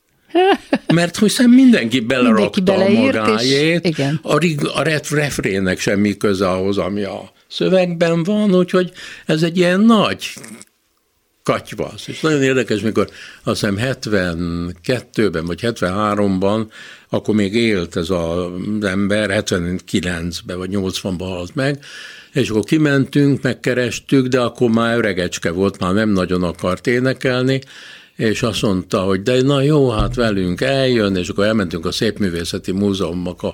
Mert 0.94 1.18
hiszen 1.18 1.50
mindenki 1.50 2.00
belerakta 2.00 2.76
mindenki 2.76 3.18
a 3.18 3.22
magáét, 3.22 3.86
igen. 3.86 4.20
a, 4.22 4.34
a 4.74 4.82
refrének 5.10 5.78
semmi 5.78 6.16
köze 6.16 6.50
ahhoz, 6.50 6.78
ami 6.78 7.02
a 7.02 7.32
szövegben 7.48 8.22
van, 8.22 8.54
úgyhogy 8.54 8.92
ez 9.26 9.42
egy 9.42 9.56
ilyen 9.56 9.80
nagy 9.80 10.32
katyvasz. 11.42 12.06
És 12.06 12.20
nagyon 12.20 12.42
érdekes, 12.42 12.80
mikor 12.80 13.08
azt 13.42 13.60
hiszem 13.60 13.76
72-ben 13.78 15.46
vagy 15.46 15.60
73-ban, 15.62 16.66
akkor 17.08 17.34
még 17.34 17.54
élt 17.54 17.96
ez 17.96 18.10
az 18.10 18.84
ember, 18.84 19.44
79-ben 19.46 20.58
vagy 20.58 20.70
80-ban 20.72 21.16
halt 21.18 21.54
meg, 21.54 21.84
és 22.32 22.48
akkor 22.48 22.64
kimentünk, 22.64 23.42
megkerestük, 23.42 24.26
de 24.26 24.40
akkor 24.40 24.70
már 24.70 24.96
öregecske 24.96 25.50
volt, 25.50 25.78
már 25.78 25.92
nem 25.92 26.08
nagyon 26.08 26.42
akart 26.42 26.86
énekelni, 26.86 27.60
és 28.16 28.42
azt 28.42 28.62
mondta, 28.62 29.02
hogy 29.02 29.22
de 29.22 29.42
na 29.42 29.62
jó, 29.62 29.90
hát 29.90 30.14
velünk 30.14 30.60
eljön, 30.60 31.16
és 31.16 31.28
akkor 31.28 31.44
elmentünk 31.44 31.86
a 31.86 31.92
Szépművészeti 31.92 32.72
Múzeumnak 32.72 33.42
a, 33.42 33.52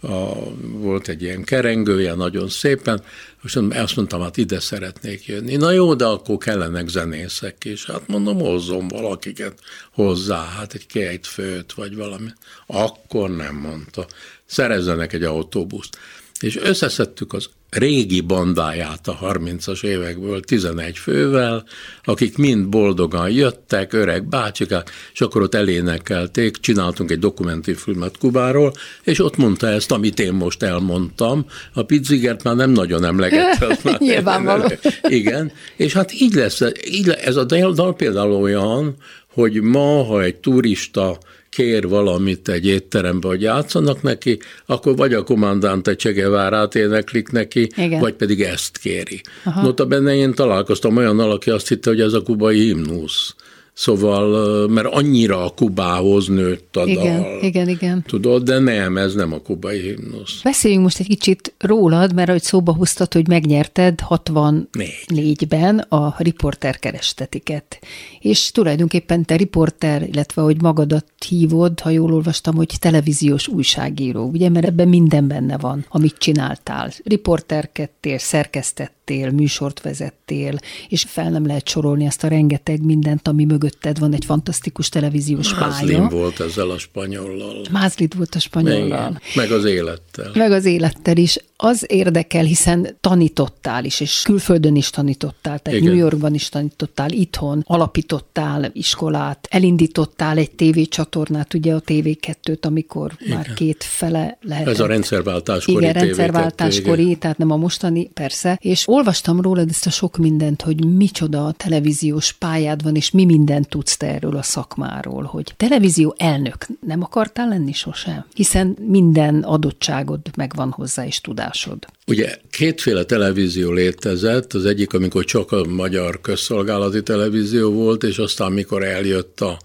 a, 0.00 0.34
volt 0.60 1.08
egy 1.08 1.22
ilyen 1.22 1.44
kerengője, 1.44 2.14
nagyon 2.14 2.48
szépen, 2.48 3.02
és 3.42 3.58
azt 3.74 3.96
mondtam, 3.96 4.20
hát 4.20 4.36
ide 4.36 4.60
szeretnék 4.60 5.26
jönni. 5.26 5.56
Na 5.56 5.70
jó, 5.70 5.94
de 5.94 6.04
akkor 6.04 6.36
kellenek 6.36 6.88
zenészek 6.88 7.64
is. 7.64 7.86
Hát 7.86 8.06
mondom, 8.06 8.38
hozzon 8.38 8.88
valakiket 8.88 9.58
hozzá, 9.92 10.44
hát 10.44 10.74
egy 10.74 10.86
két 10.86 11.26
főt, 11.26 11.72
vagy 11.72 11.96
valami. 11.96 12.28
Akkor 12.66 13.30
nem 13.30 13.54
mondta. 13.54 14.06
Szerezzenek 14.46 15.12
egy 15.12 15.22
autóbuszt. 15.22 15.98
És 16.40 16.56
összeszedtük 16.56 17.32
az 17.32 17.48
régi 17.70 18.20
bandáját 18.20 19.08
a 19.08 19.18
30-as 19.22 19.84
évekből 19.84 20.40
11 20.40 20.98
fővel, 20.98 21.64
akik 22.04 22.38
mind 22.38 22.68
boldogan 22.68 23.30
jöttek, 23.30 23.92
öreg 23.92 24.28
bácsikák, 24.28 24.90
és 25.12 25.20
akkor 25.20 25.42
ott 25.42 25.54
elénekelték, 25.54 26.56
csináltunk 26.56 27.10
egy 27.10 27.18
dokumentumfilmet 27.18 28.18
Kubáról, 28.18 28.72
és 29.02 29.18
ott 29.18 29.36
mondta 29.36 29.66
ezt, 29.66 29.92
amit 29.92 30.20
én 30.20 30.32
most 30.32 30.62
elmondtam. 30.62 31.46
A 31.72 31.82
Pizzigert 31.82 32.42
már 32.42 32.56
nem 32.56 32.70
nagyon 32.70 33.04
emlegette. 33.04 33.78
Nyilvánvaló. 33.98 34.64
Igen, 35.08 35.52
és 35.76 35.92
hát 35.92 36.12
így 36.12 36.34
lesz, 36.34 36.60
így 36.90 37.06
lesz, 37.06 37.24
ez 37.24 37.36
a 37.36 37.44
dal 37.44 37.94
például 37.94 38.32
olyan, 38.32 38.96
hogy 39.32 39.60
ma, 39.60 40.04
ha 40.04 40.22
egy 40.22 40.36
turista 40.36 41.18
kér 41.50 41.88
valamit 41.88 42.48
egy 42.48 42.66
étterembe, 42.66 43.28
hogy 43.28 43.42
játszanak 43.42 44.02
neki, 44.02 44.38
akkor 44.66 44.96
vagy 44.96 45.14
a 45.14 45.22
kommandante 45.22 45.96
Csegevárát 45.96 46.74
éneklik 46.74 47.28
neki, 47.28 47.68
Igen. 47.76 48.00
vagy 48.00 48.14
pedig 48.14 48.42
ezt 48.42 48.78
kéri. 48.78 49.20
Aha. 49.44 49.62
Notabene 49.62 50.14
én 50.14 50.34
találkoztam 50.34 50.96
olyan 50.96 51.18
aki 51.18 51.50
azt 51.50 51.68
hitte, 51.68 51.90
hogy 51.90 52.00
ez 52.00 52.12
a 52.12 52.22
kubai 52.22 52.58
himnusz. 52.58 53.34
Szóval, 53.80 54.68
mert 54.68 54.86
annyira 54.86 55.44
a 55.44 55.50
Kubához 55.50 56.28
nőtt 56.28 56.76
a 56.76 56.86
igen, 56.86 57.22
dal. 57.22 57.42
Igen, 57.42 57.68
igen. 57.68 58.02
Tudod, 58.06 58.42
de 58.42 58.58
nem, 58.58 58.96
ez 58.96 59.14
nem 59.14 59.32
a 59.32 59.38
kubai 59.38 59.80
himnusz. 59.80 60.42
Beszéljünk 60.42 60.82
most 60.82 60.98
egy 60.98 61.06
kicsit 61.06 61.54
rólad, 61.58 62.14
mert 62.14 62.28
ahogy 62.28 62.42
szóba 62.42 62.72
hoztad, 62.72 63.12
hogy 63.12 63.28
megnyerted 63.28 64.00
64-ben 64.08 65.78
a 65.78 66.14
riporter 66.18 66.78
kerestetiket. 66.78 67.78
És 68.18 68.50
tulajdonképpen 68.50 69.24
te 69.24 69.36
riporter, 69.36 70.02
illetve 70.02 70.42
hogy 70.42 70.62
magadat 70.62 71.06
hívod, 71.28 71.80
ha 71.80 71.90
jól 71.90 72.12
olvastam, 72.12 72.54
hogy 72.54 72.74
televíziós 72.78 73.48
újságíró, 73.48 74.28
ugye, 74.32 74.48
mert 74.48 74.66
ebben 74.66 74.88
minden 74.88 75.28
benne 75.28 75.58
van, 75.58 75.84
amit 75.88 76.18
csináltál. 76.18 76.92
Riporterkedtél, 77.04 78.18
szerkesztettél, 78.18 79.30
műsort 79.30 79.80
vezettél, 79.80 80.58
és 80.88 81.02
fel 81.08 81.30
nem 81.30 81.46
lehet 81.46 81.68
sorolni 81.68 82.06
azt 82.06 82.24
a 82.24 82.28
rengeteg 82.28 82.84
mindent, 82.84 83.28
ami 83.28 83.44
mögötted 83.70 83.98
van 83.98 84.14
egy 84.14 84.24
fantasztikus 84.24 84.88
televíziós 84.88 85.54
Mázlin 85.54 85.96
pálya. 85.96 86.08
volt 86.08 86.40
ezzel 86.40 86.70
a 86.70 86.78
spanyollal. 86.78 87.64
Mázlid 87.70 88.16
volt 88.16 88.34
a 88.34 88.38
spanyollal. 88.38 88.86
Igen, 88.86 89.20
meg 89.34 89.50
az 89.50 89.64
élettel. 89.64 90.30
Meg 90.34 90.52
az 90.52 90.64
élettel 90.64 91.16
is. 91.16 91.38
Az 91.62 91.84
érdekel, 91.88 92.44
hiszen 92.44 92.96
tanítottál 93.00 93.84
is, 93.84 94.00
és 94.00 94.22
külföldön 94.24 94.76
is 94.76 94.90
tanítottál, 94.90 95.58
tehát 95.58 95.80
Igen. 95.80 95.92
New 95.92 96.00
Yorkban 96.00 96.34
is 96.34 96.48
tanítottál, 96.48 97.10
itthon 97.10 97.62
alapítottál 97.66 98.70
iskolát, 98.72 99.46
elindítottál 99.50 100.38
egy 100.38 100.50
tévécsatornát, 100.50 101.54
ugye 101.54 101.74
a 101.74 101.80
TV2-t, 101.80 102.66
amikor 102.66 103.12
Igen. 103.18 103.36
már 103.36 103.52
két 103.52 103.84
fele 103.84 104.38
lehet. 104.40 104.68
Ez 104.68 104.80
a 104.80 104.86
rendszerváltáskori 104.86 105.76
Igen, 105.76 105.92
rendszerváltáskori, 105.92 107.02
Igen. 107.02 107.18
tehát 107.18 107.38
nem 107.38 107.50
a 107.50 107.56
mostani, 107.56 108.08
persze. 108.08 108.58
És 108.60 108.88
olvastam 108.88 109.40
rólad 109.40 109.68
ezt 109.68 109.86
a 109.86 109.90
sok 109.90 110.16
mindent, 110.16 110.62
hogy 110.62 110.84
micsoda 110.84 111.52
televíziós 111.56 112.32
pályád 112.32 112.82
van, 112.82 112.96
és 112.96 113.10
mi 113.10 113.24
mindent 113.24 113.68
tudsz 113.68 113.96
te 113.96 114.06
erről 114.06 114.36
a 114.36 114.42
szakmáról, 114.42 115.22
hogy 115.22 115.52
televízió 115.56 116.14
elnök 116.18 116.66
nem 116.86 117.02
akartál 117.02 117.48
lenni 117.48 117.72
sosem, 117.72 118.26
hiszen 118.34 118.76
minden 118.86 119.42
adottságod 119.42 120.20
megvan 120.36 120.70
hozzá, 120.70 121.06
és 121.06 121.20
tudásod. 121.50 121.86
Ugye 122.06 122.36
kétféle 122.50 123.04
televízió 123.04 123.72
létezett, 123.72 124.52
az 124.52 124.64
egyik, 124.64 124.94
amikor 124.94 125.24
csak 125.24 125.52
a 125.52 125.64
magyar 125.64 126.20
közszolgálati 126.20 127.02
televízió 127.02 127.70
volt, 127.70 128.02
és 128.02 128.18
aztán, 128.18 128.52
mikor 128.52 128.84
eljött 128.84 129.40
a 129.40 129.58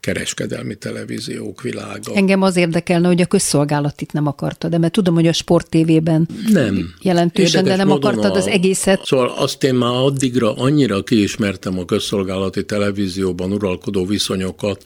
kereskedelmi 0.00 0.74
televíziók 0.74 1.62
világa. 1.62 2.14
Engem 2.14 2.42
az 2.42 2.56
érdekelne, 2.56 3.06
hogy 3.06 3.20
a 3.20 3.26
közszolgálatit 3.26 4.12
nem 4.12 4.26
akartad, 4.26 4.70
de 4.70 4.78
mert 4.78 4.92
tudom, 4.92 5.14
hogy 5.14 5.26
a 5.26 5.32
Sport 5.32 5.68
TV-ben 5.68 6.28
nem. 6.48 6.94
jelentősen, 7.02 7.64
Érdekes 7.64 7.78
de 7.78 7.84
nem 7.84 7.92
akartad 7.96 8.34
a, 8.34 8.38
az 8.38 8.46
egészet. 8.46 9.04
Szóval 9.04 9.34
azt 9.36 9.64
én 9.64 9.74
már 9.74 9.92
addigra 9.92 10.54
annyira 10.54 11.02
kiismertem 11.02 11.78
a 11.78 11.84
közszolgálati 11.84 12.64
televízióban 12.64 13.52
uralkodó 13.52 14.06
viszonyokat, 14.06 14.82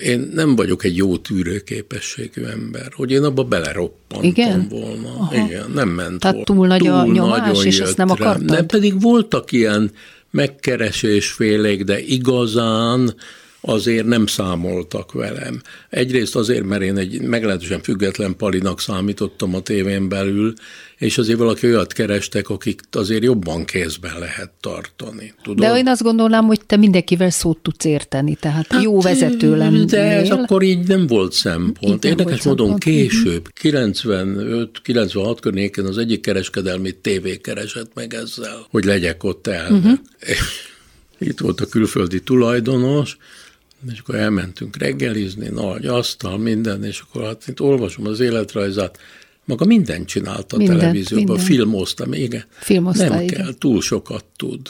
én 0.00 0.30
nem 0.34 0.56
vagyok 0.56 0.84
egy 0.84 0.96
jó 0.96 1.16
tűrőképességű 1.16 2.42
ember, 2.42 2.92
hogy 2.94 3.10
én 3.10 3.22
abba 3.22 3.44
beleroppantam 3.44 4.30
Igen? 4.30 4.66
volna. 4.70 5.08
Aha. 5.08 5.34
Igen, 5.34 5.70
nem 5.74 5.88
ment 5.88 6.20
Tehát 6.20 6.44
túl 6.44 6.66
nagy 6.66 6.80
túl 6.80 6.92
a 6.92 7.06
nyomás, 7.06 7.64
és 7.64 7.80
ezt 7.80 7.96
nem 7.96 8.10
akartad? 8.10 8.44
Nem, 8.44 8.66
pedig 8.66 9.00
voltak 9.00 9.52
ilyen 9.52 9.90
megkeresésfélék, 10.30 11.84
de 11.84 12.00
igazán 12.00 13.14
azért 13.60 14.06
nem 14.06 14.26
számoltak 14.26 15.12
velem. 15.12 15.60
Egyrészt 15.90 16.36
azért, 16.36 16.64
mert 16.64 16.82
én 16.82 16.96
egy 16.96 17.20
meglehetősen 17.20 17.80
független 17.82 18.36
palinak 18.36 18.80
számítottam 18.80 19.54
a 19.54 19.60
tévén 19.60 20.08
belül, 20.08 20.52
és 20.98 21.18
azért 21.18 21.38
valaki 21.38 21.66
olyat 21.66 21.92
kerestek, 21.92 22.48
akik 22.48 22.80
azért 22.90 23.22
jobban 23.22 23.64
kézben 23.64 24.18
lehet 24.18 24.50
tartani. 24.60 25.34
Tudod? 25.42 25.66
De 25.66 25.78
én 25.78 25.88
azt 25.88 26.02
gondolnám, 26.02 26.44
hogy 26.44 26.60
te 26.66 26.76
mindenkivel 26.76 27.30
szót 27.30 27.58
tudsz 27.58 27.84
érteni, 27.84 28.34
tehát 28.34 28.66
hát, 28.72 28.82
jó 28.82 29.00
vezető 29.00 29.56
lennél. 29.56 29.84
De 29.84 30.02
ez 30.02 30.30
akkor 30.30 30.62
így 30.62 30.86
nem 30.86 31.06
volt 31.06 31.32
szempont. 31.32 32.04
Így 32.04 32.10
Érdekes 32.10 32.42
módon 32.42 32.66
szempont. 32.66 32.82
később, 32.82 33.48
95-96 33.62 35.36
környéken 35.40 35.84
az 35.86 35.98
egyik 35.98 36.20
kereskedelmi 36.20 36.92
tévé 36.92 37.36
keresett 37.36 37.90
meg 37.94 38.14
ezzel, 38.14 38.66
hogy 38.70 38.84
legyek 38.84 39.24
ott 39.24 39.46
elnök. 39.46 39.84
Uh-huh. 39.84 39.98
Itt 41.18 41.38
volt 41.38 41.60
a 41.60 41.66
külföldi 41.66 42.20
tulajdonos, 42.20 43.16
és 43.92 43.98
akkor 43.98 44.14
elmentünk 44.14 44.76
reggelizni, 44.76 45.48
nagy 45.48 45.86
asztal, 45.86 46.38
minden, 46.38 46.84
és 46.84 47.02
akkor 47.08 47.24
hát 47.24 47.42
itt 47.46 47.60
olvasom 47.60 48.06
az 48.06 48.20
életrajzát, 48.20 48.98
maga 49.44 49.64
mindent 49.64 50.06
csinált 50.06 50.52
a 50.52 50.56
televízióban, 50.56 51.36
minden. 51.36 51.44
filmozta, 51.44 52.06
igen. 52.10 52.44
Filmozta, 52.50 53.08
Nem 53.08 53.20
igen. 53.20 53.42
kell, 53.42 53.54
túl 53.58 53.80
sokat 53.80 54.24
tud. 54.36 54.60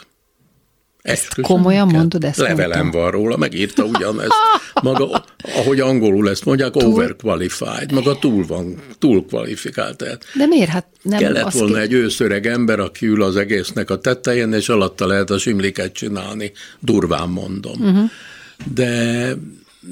Ezt 1.02 1.40
komolyan 1.40 1.88
kell. 1.88 1.98
mondod? 1.98 2.24
Ezt 2.24 2.38
Levelem 2.38 2.80
mondtam. 2.80 3.00
van 3.00 3.10
róla, 3.10 3.36
megírta 3.36 3.84
ugyanezt. 3.84 4.32
Maga, 4.82 5.24
ahogy 5.56 5.80
angolul 5.80 6.30
ezt 6.30 6.44
mondják, 6.44 6.70
túl... 6.72 6.92
overqualified, 6.92 7.92
maga 7.92 8.18
túl 8.18 8.46
van, 8.46 8.82
túl 8.98 9.26
kvalifikált. 9.26 10.18
De 10.34 10.46
miért? 10.46 10.70
Hát 10.70 10.86
nem 11.02 11.18
Kellett 11.18 11.52
volna 11.52 11.74
ki... 11.74 11.80
egy 11.80 11.92
őszöreg 11.92 12.46
ember, 12.46 12.80
aki 12.80 13.06
ül 13.06 13.22
az 13.22 13.36
egésznek 13.36 13.90
a 13.90 13.98
tetején, 13.98 14.52
és 14.52 14.68
alatta 14.68 15.06
lehet 15.06 15.30
a 15.30 15.38
simliket 15.38 15.92
csinálni, 15.92 16.52
durván 16.80 17.28
mondom. 17.28 17.80
Uh-huh 17.80 18.10
de 18.74 19.36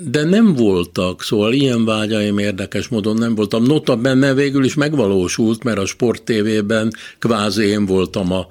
de 0.04 0.24
nem 0.24 0.54
voltak, 0.54 1.22
szóval 1.22 1.52
ilyen 1.52 1.84
vágyaim 1.84 2.38
érdekes 2.38 2.88
módon 2.88 3.16
nem 3.16 3.34
voltam. 3.34 3.62
Nota 3.62 3.96
benne 3.96 4.34
végül 4.34 4.64
is 4.64 4.74
megvalósult, 4.74 5.62
mert 5.62 5.78
a 5.78 5.86
Sport 5.86 6.22
TV-ben 6.22 6.92
kvázi 7.18 7.64
én 7.64 7.86
voltam 7.86 8.32
a, 8.32 8.46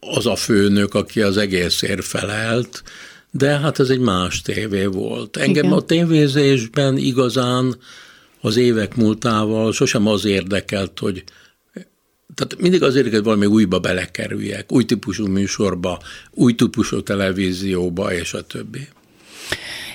az 0.00 0.26
a 0.26 0.36
főnök, 0.36 0.94
aki 0.94 1.22
az 1.22 1.36
egészért 1.36 2.04
felelt, 2.04 2.82
de 3.30 3.58
hát 3.58 3.78
ez 3.78 3.88
egy 3.88 3.98
más 3.98 4.42
tévé 4.42 4.84
volt. 4.84 5.36
Engem 5.36 5.64
Igen. 5.64 5.76
a 5.76 5.80
tévézésben 5.80 6.96
igazán 6.96 7.76
az 8.40 8.56
évek 8.56 8.96
múltával 8.96 9.72
sosem 9.72 10.06
az 10.06 10.24
érdekelt, 10.24 10.98
hogy 10.98 11.24
tehát 12.34 12.60
mindig 12.60 12.82
az 12.82 12.94
érdekelt, 12.94 13.24
valami 13.24 13.46
újba 13.46 13.78
belekerüljek, 13.78 14.72
új 14.72 14.84
típusú 14.84 15.26
műsorba, 15.26 16.00
új 16.30 16.54
típusú 16.54 17.02
televízióba, 17.02 18.12
és 18.12 18.34
a 18.34 18.42
többi. 18.42 18.88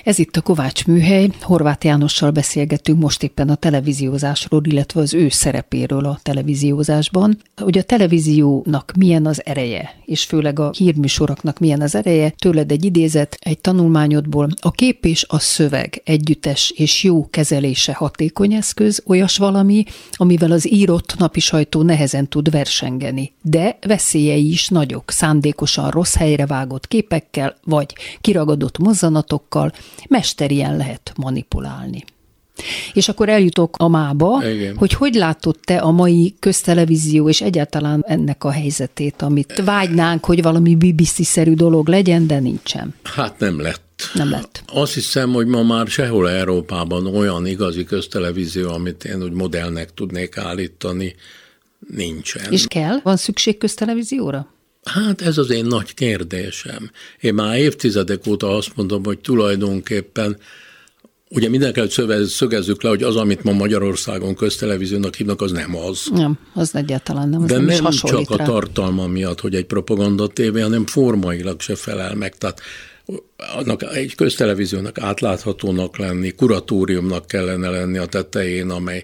Ez 0.04 0.18
itt 0.18 0.36
a 0.36 0.40
Kovács 0.40 0.86
műhely. 0.86 1.28
Horváth 1.40 1.86
Jánossal 1.86 2.30
beszélgetünk 2.30 3.00
most 3.00 3.22
éppen 3.22 3.48
a 3.48 3.54
televíziózásról, 3.54 4.62
illetve 4.64 5.00
az 5.00 5.14
ő 5.14 5.28
szerepéről 5.28 6.04
a 6.04 6.18
televíziózásban. 6.22 7.38
Hogy 7.56 7.78
a 7.78 7.82
televíziónak 7.82 8.92
milyen 8.96 9.26
az 9.26 9.44
ereje, 9.44 9.94
és 10.04 10.24
főleg 10.24 10.58
a 10.58 10.70
hírműsoroknak 10.70 11.58
milyen 11.58 11.80
az 11.80 11.94
ereje. 11.94 12.30
Tőled 12.38 12.70
egy 12.70 12.84
idézet 12.84 13.36
egy 13.40 13.58
tanulmányodból. 13.58 14.48
A 14.60 14.70
kép 14.70 15.04
és 15.04 15.24
a 15.28 15.38
szöveg 15.38 16.02
együttes 16.04 16.72
és 16.76 17.02
jó 17.02 17.30
kezelése 17.30 17.92
hatékony 17.92 18.52
eszköz, 18.52 19.02
olyas 19.06 19.36
valami, 19.36 19.84
amivel 20.12 20.50
az 20.50 20.72
írott 20.72 21.14
napi 21.18 21.40
sajtó 21.40 21.82
nehezen 21.82 22.28
tud 22.28 22.50
versengeni. 22.50 23.32
De 23.42 23.78
veszélyei 23.86 24.50
is 24.50 24.68
nagyok, 24.68 25.10
szándékosan 25.10 25.90
rossz 25.90 26.14
helyre 26.14 26.46
vágott 26.46 26.88
képekkel, 26.88 27.56
vagy 27.64 27.94
kiragadott 28.20 28.78
mozzanatokkal, 28.78 29.72
mesterien 30.08 30.76
lehet 30.76 31.12
manipulálni. 31.16 32.04
És 32.92 33.08
akkor 33.08 33.28
eljutok 33.28 33.76
a 33.78 33.88
mába, 33.88 34.50
Igen. 34.50 34.76
hogy 34.76 34.92
hogy 34.92 35.14
látod 35.14 35.56
te 35.64 35.76
a 35.76 35.90
mai 35.90 36.34
köztelevízió 36.38 37.28
és 37.28 37.40
egyáltalán 37.40 38.04
ennek 38.06 38.44
a 38.44 38.50
helyzetét, 38.50 39.22
amit 39.22 39.62
vágynánk, 39.64 40.24
hogy 40.24 40.42
valami 40.42 40.76
BBC-szerű 40.76 41.54
dolog 41.54 41.88
legyen, 41.88 42.26
de 42.26 42.38
nincsen. 42.38 42.94
Hát 43.02 43.38
nem 43.38 43.60
lett. 43.60 43.88
Nem 44.14 44.30
lett. 44.30 44.62
Azt 44.72 44.94
hiszem, 44.94 45.32
hogy 45.32 45.46
ma 45.46 45.62
már 45.62 45.86
sehol 45.86 46.30
Európában 46.30 47.06
olyan 47.06 47.46
igazi 47.46 47.84
köztelevízió, 47.84 48.70
amit 48.70 49.04
én 49.04 49.22
úgy 49.22 49.32
modellnek 49.32 49.94
tudnék 49.94 50.36
állítani, 50.36 51.14
nincsen. 51.94 52.52
És 52.52 52.66
kell? 52.66 53.00
Van 53.02 53.16
szükség 53.16 53.58
köztelevízióra? 53.58 54.48
Hát 54.84 55.20
ez 55.20 55.38
az 55.38 55.50
én 55.50 55.64
nagy 55.64 55.94
kérdésem. 55.94 56.90
Én 57.20 57.34
már 57.34 57.58
évtizedek 57.58 58.26
óta 58.26 58.56
azt 58.56 58.76
mondom, 58.76 59.04
hogy 59.04 59.18
tulajdonképpen 59.18 60.36
Ugye 61.32 61.48
mindenkelőtt 61.48 62.28
szögezzük 62.28 62.82
le, 62.82 62.88
hogy 62.88 63.02
az, 63.02 63.16
amit 63.16 63.42
ma 63.42 63.52
Magyarországon 63.52 64.34
köztelevíziónak 64.34 65.14
hívnak, 65.14 65.40
az 65.40 65.52
nem 65.52 65.76
az. 65.76 66.06
Nem, 66.12 66.38
az 66.54 66.74
egyáltalán 66.74 67.28
nem. 67.28 67.42
Az 67.42 67.48
De 67.48 67.56
nem, 67.56 67.64
nem 67.64 67.90
csak 67.90 68.36
rá. 68.36 68.44
a 68.44 68.46
tartalma 68.46 69.06
miatt, 69.06 69.40
hogy 69.40 69.54
egy 69.54 69.64
propaganda 69.64 70.26
tévé, 70.26 70.60
hanem 70.60 70.86
formailag 70.86 71.60
se 71.60 71.74
felel 71.74 72.14
meg. 72.14 72.36
Tehát 72.36 72.60
annak 73.56 73.82
egy 73.94 74.14
köztelevíziónak 74.14 74.98
átláthatónak 74.98 75.98
lenni, 75.98 76.30
kuratóriumnak 76.30 77.26
kellene 77.26 77.68
lenni 77.68 77.98
a 77.98 78.06
tetején, 78.06 78.70
amely 78.70 79.02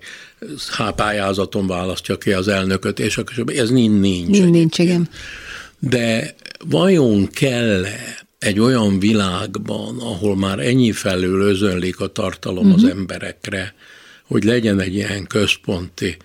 pályázaton 0.97 1.67
választja 1.67 2.19
ki 2.19 2.33
az 2.33 2.49
elnököt, 2.49 2.99
és 2.99 3.19
akkor 3.19 3.55
ez 3.55 3.71
nincs. 3.71 4.29
Nincs, 4.29 4.51
nincs 4.51 4.79
igen. 4.79 5.09
De 5.79 6.35
vajon 6.69 7.27
kell 7.27 7.85
egy 8.39 8.61
olyan 8.61 8.99
világban, 8.99 9.99
ahol 10.01 10.37
már 10.37 10.59
ennyi 10.59 10.93
felül 10.93 11.41
özönlik 11.41 12.01
a 12.01 12.07
tartalom 12.07 12.65
uh-huh. 12.65 12.75
az 12.75 12.83
mhm. 12.83 12.99
emberekre, 12.99 13.75
hogy 14.27 14.45
legyen 14.45 14.81
egy 14.81 14.95
ilyen 14.95 15.27
központi 15.27 16.17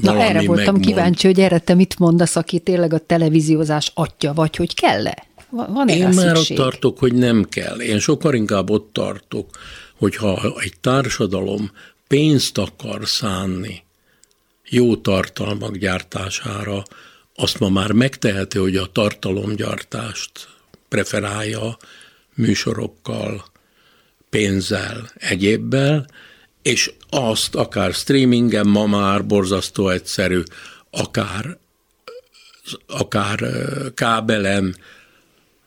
Na 0.00 0.20
erre 0.20 0.42
voltam 0.42 0.56
megmond. 0.56 0.86
kíváncsi, 0.86 1.26
hogy 1.26 1.40
erre 1.40 1.58
te 1.58 1.74
mit 1.74 1.98
mondasz, 1.98 2.36
aki 2.36 2.58
tényleg 2.58 2.92
a 2.92 2.98
televíziózás 2.98 3.90
atya 3.94 4.32
vagy, 4.32 4.56
hogy 4.56 4.74
kell-e? 4.74 5.26
Van 5.50 5.88
Én 5.88 6.08
már 6.08 6.36
szükség? 6.36 6.58
ott 6.58 6.64
tartok, 6.64 6.98
hogy 6.98 7.14
nem 7.14 7.44
kell. 7.48 7.80
Én 7.80 7.98
sokkal 7.98 8.34
inkább 8.34 8.70
ott 8.70 8.92
tartok, 8.92 9.50
hogyha 9.98 10.52
egy 10.60 10.74
társadalom 10.80 11.70
pénzt 12.08 12.58
akar 12.58 13.08
szánni 13.08 13.82
jó 14.68 14.96
tartalmak 14.96 15.76
gyártására, 15.76 16.82
azt 17.34 17.58
ma 17.58 17.68
már 17.68 17.92
megteheti, 17.92 18.58
hogy 18.58 18.76
a 18.76 18.86
tartalomgyártást 18.92 20.48
preferálja 20.88 21.76
műsorokkal, 22.34 23.44
pénzzel, 24.30 25.10
egyébbel, 25.14 26.06
és 26.62 26.92
azt 27.10 27.54
akár 27.54 27.92
streamingen 27.92 28.66
ma 28.66 28.86
már 28.86 29.26
borzasztó 29.26 29.88
egyszerű, 29.88 30.42
akár, 30.90 31.58
akár 32.86 33.44
kábelen, 33.94 34.76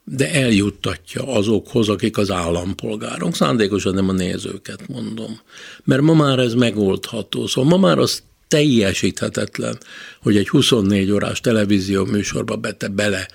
de 0.03 0.33
eljuttatja 0.33 1.27
azokhoz, 1.33 1.89
akik 1.89 2.17
az 2.17 2.31
állampolgárok. 2.31 3.35
Szándékosan 3.35 3.93
nem 3.93 4.09
a 4.09 4.11
nézőket 4.11 4.87
mondom. 4.87 5.39
Mert 5.83 6.01
ma 6.01 6.13
már 6.13 6.39
ez 6.39 6.53
megoldható. 6.53 7.47
Szóval 7.47 7.69
ma 7.69 7.87
már 7.87 7.97
az 7.97 8.23
teljesíthetetlen, 8.47 9.77
hogy 10.21 10.37
egy 10.37 10.49
24 10.49 11.11
órás 11.11 11.39
televízió 11.39 12.05
műsorba 12.05 12.55
bete 12.55 12.87
bele 12.87 13.27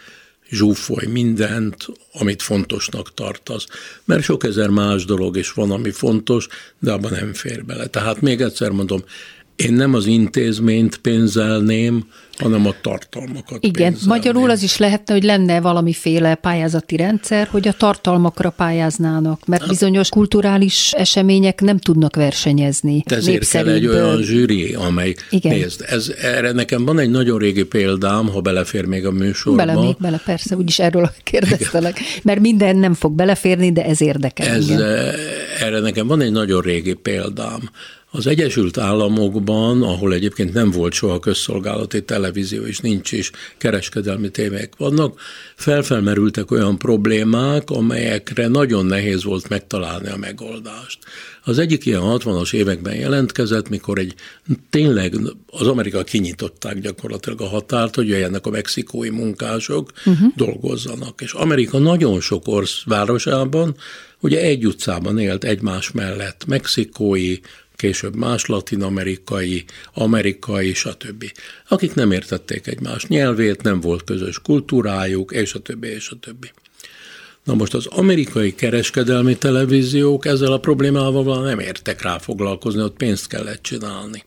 zsúfolj 0.50 1.06
mindent, 1.06 1.86
amit 2.12 2.42
fontosnak 2.42 3.14
tartasz. 3.14 3.66
Mert 4.04 4.22
sok 4.22 4.44
ezer 4.44 4.68
más 4.68 5.04
dolog 5.04 5.36
is 5.36 5.52
van, 5.52 5.70
ami 5.70 5.90
fontos, 5.90 6.48
de 6.78 6.92
abban 6.92 7.12
nem 7.12 7.32
fér 7.32 7.64
bele. 7.64 7.86
Tehát 7.86 8.20
még 8.20 8.40
egyszer 8.40 8.70
mondom, 8.70 9.04
én 9.56 9.72
nem 9.72 9.94
az 9.94 10.06
intézményt 10.06 10.96
pénzelném, 10.96 12.08
hanem 12.38 12.66
a 12.66 12.74
tartalmakat 12.82 13.64
Igen, 13.64 13.92
pénzelném. 13.92 14.08
magyarul 14.08 14.50
az 14.50 14.62
is 14.62 14.76
lehetne, 14.76 15.14
hogy 15.14 15.22
lenne 15.22 15.60
valamiféle 15.60 16.34
pályázati 16.34 16.96
rendszer, 16.96 17.46
hogy 17.46 17.68
a 17.68 17.72
tartalmakra 17.72 18.50
pályáznának, 18.50 19.46
mert 19.46 19.60
hát- 19.60 19.70
bizonyos 19.70 20.08
kulturális 20.08 20.92
események 20.92 21.60
nem 21.60 21.78
tudnak 21.78 22.16
versenyezni. 22.16 23.02
Ezért 23.06 23.48
kell 23.48 23.68
egy 23.68 23.86
olyan 23.86 24.22
zsűri, 24.22 24.74
amely, 24.74 25.14
Igen. 25.30 25.52
nézd, 25.52 25.84
ez, 25.88 26.12
erre 26.22 26.52
nekem 26.52 26.84
van 26.84 26.98
egy 26.98 27.10
nagyon 27.10 27.38
régi 27.38 27.62
példám, 27.62 28.28
ha 28.28 28.40
belefér 28.40 28.84
még 28.84 29.06
a 29.06 29.10
műsorba. 29.10 29.64
Bele 29.64 29.80
még 29.80 29.96
bele, 29.98 30.20
persze, 30.24 30.56
úgyis 30.56 30.78
erről 30.78 31.10
kérdeztelek, 31.24 31.98
Igen. 31.98 32.10
mert 32.22 32.40
minden 32.40 32.76
nem 32.76 32.94
fog 32.94 33.12
beleférni, 33.12 33.72
de 33.72 33.84
ez 33.84 34.00
érdekel. 34.00 34.46
Ez, 34.46 34.68
eh, 34.68 35.14
erre 35.60 35.80
nekem 35.80 36.06
van 36.06 36.20
egy 36.20 36.32
nagyon 36.32 36.60
régi 36.60 36.94
példám. 36.94 37.70
Az 38.14 38.26
Egyesült 38.26 38.78
Államokban, 38.78 39.82
ahol 39.82 40.12
egyébként 40.12 40.52
nem 40.52 40.70
volt 40.70 40.92
soha 40.92 41.18
közszolgálati 41.18 42.02
televízió, 42.04 42.62
és 42.62 42.78
nincs 42.78 43.12
is 43.12 43.30
kereskedelmi 43.58 44.30
témák 44.30 44.72
vannak, 44.76 45.20
felfelmerültek 45.56 46.50
olyan 46.50 46.78
problémák, 46.78 47.70
amelyekre 47.70 48.48
nagyon 48.48 48.86
nehéz 48.86 49.24
volt 49.24 49.48
megtalálni 49.48 50.08
a 50.08 50.16
megoldást. 50.16 50.98
Az 51.44 51.58
egyik 51.58 51.86
ilyen 51.86 52.02
60-as 52.04 52.54
években 52.54 52.94
jelentkezett, 52.94 53.68
mikor 53.68 53.98
egy 53.98 54.14
tényleg 54.70 55.14
az 55.46 55.66
Amerika 55.66 56.02
kinyitották 56.02 56.78
gyakorlatilag 56.78 57.40
a 57.40 57.48
határt, 57.48 57.94
hogy 57.94 58.08
jöjjenek 58.08 58.46
a 58.46 58.50
mexikói 58.50 59.10
munkások, 59.10 59.90
uh-huh. 60.06 60.32
dolgozzanak. 60.36 61.20
És 61.20 61.32
Amerika 61.32 61.78
nagyon 61.78 62.20
sok 62.20 62.42
orsz 62.46 62.82
városában, 62.84 63.76
ugye 64.20 64.40
egy 64.40 64.66
utcában 64.66 65.18
élt 65.18 65.44
egymás 65.44 65.90
mellett 65.90 66.44
mexikói, 66.46 67.36
később 67.82 68.16
más 68.16 68.46
latinamerikai, 68.46 69.64
amerikai, 69.94 70.74
stb. 70.74 71.32
Akik 71.68 71.94
nem 71.94 72.10
értették 72.10 72.66
egymás 72.66 73.06
nyelvét, 73.06 73.62
nem 73.62 73.80
volt 73.80 74.04
közös 74.04 74.38
kultúrájuk, 74.38 75.32
és 75.32 75.54
a 75.54 75.58
többi, 75.58 75.88
és 75.88 76.08
a 76.08 76.16
többi. 76.20 76.50
Na 77.44 77.54
most 77.54 77.74
az 77.74 77.86
amerikai 77.86 78.54
kereskedelmi 78.54 79.36
televíziók 79.36 80.26
ezzel 80.26 80.52
a 80.52 80.58
problémával 80.58 81.44
nem 81.44 81.58
értek 81.58 82.02
rá 82.02 82.18
foglalkozni, 82.18 82.82
ott 82.82 82.96
pénzt 82.96 83.26
kellett 83.26 83.62
csinálni. 83.62 84.24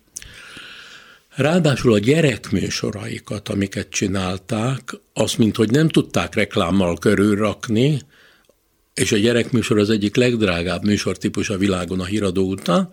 Ráadásul 1.35 1.93
a 1.93 1.99
gyerekműsoraikat, 1.99 3.49
amiket 3.49 3.89
csinálták, 3.89 4.95
azt, 5.13 5.37
mint 5.37 5.55
hogy 5.55 5.69
nem 5.71 5.89
tudták 5.89 6.35
reklámmal 6.35 6.97
körülrakni, 6.97 8.01
és 8.93 9.11
a 9.11 9.17
gyerekműsor 9.17 9.79
az 9.79 9.89
egyik 9.89 10.15
legdrágább 10.15 10.83
műsortípus 10.83 11.49
a 11.49 11.57
világon 11.57 11.99
a 11.99 12.05
híradó 12.05 12.49
után, 12.49 12.89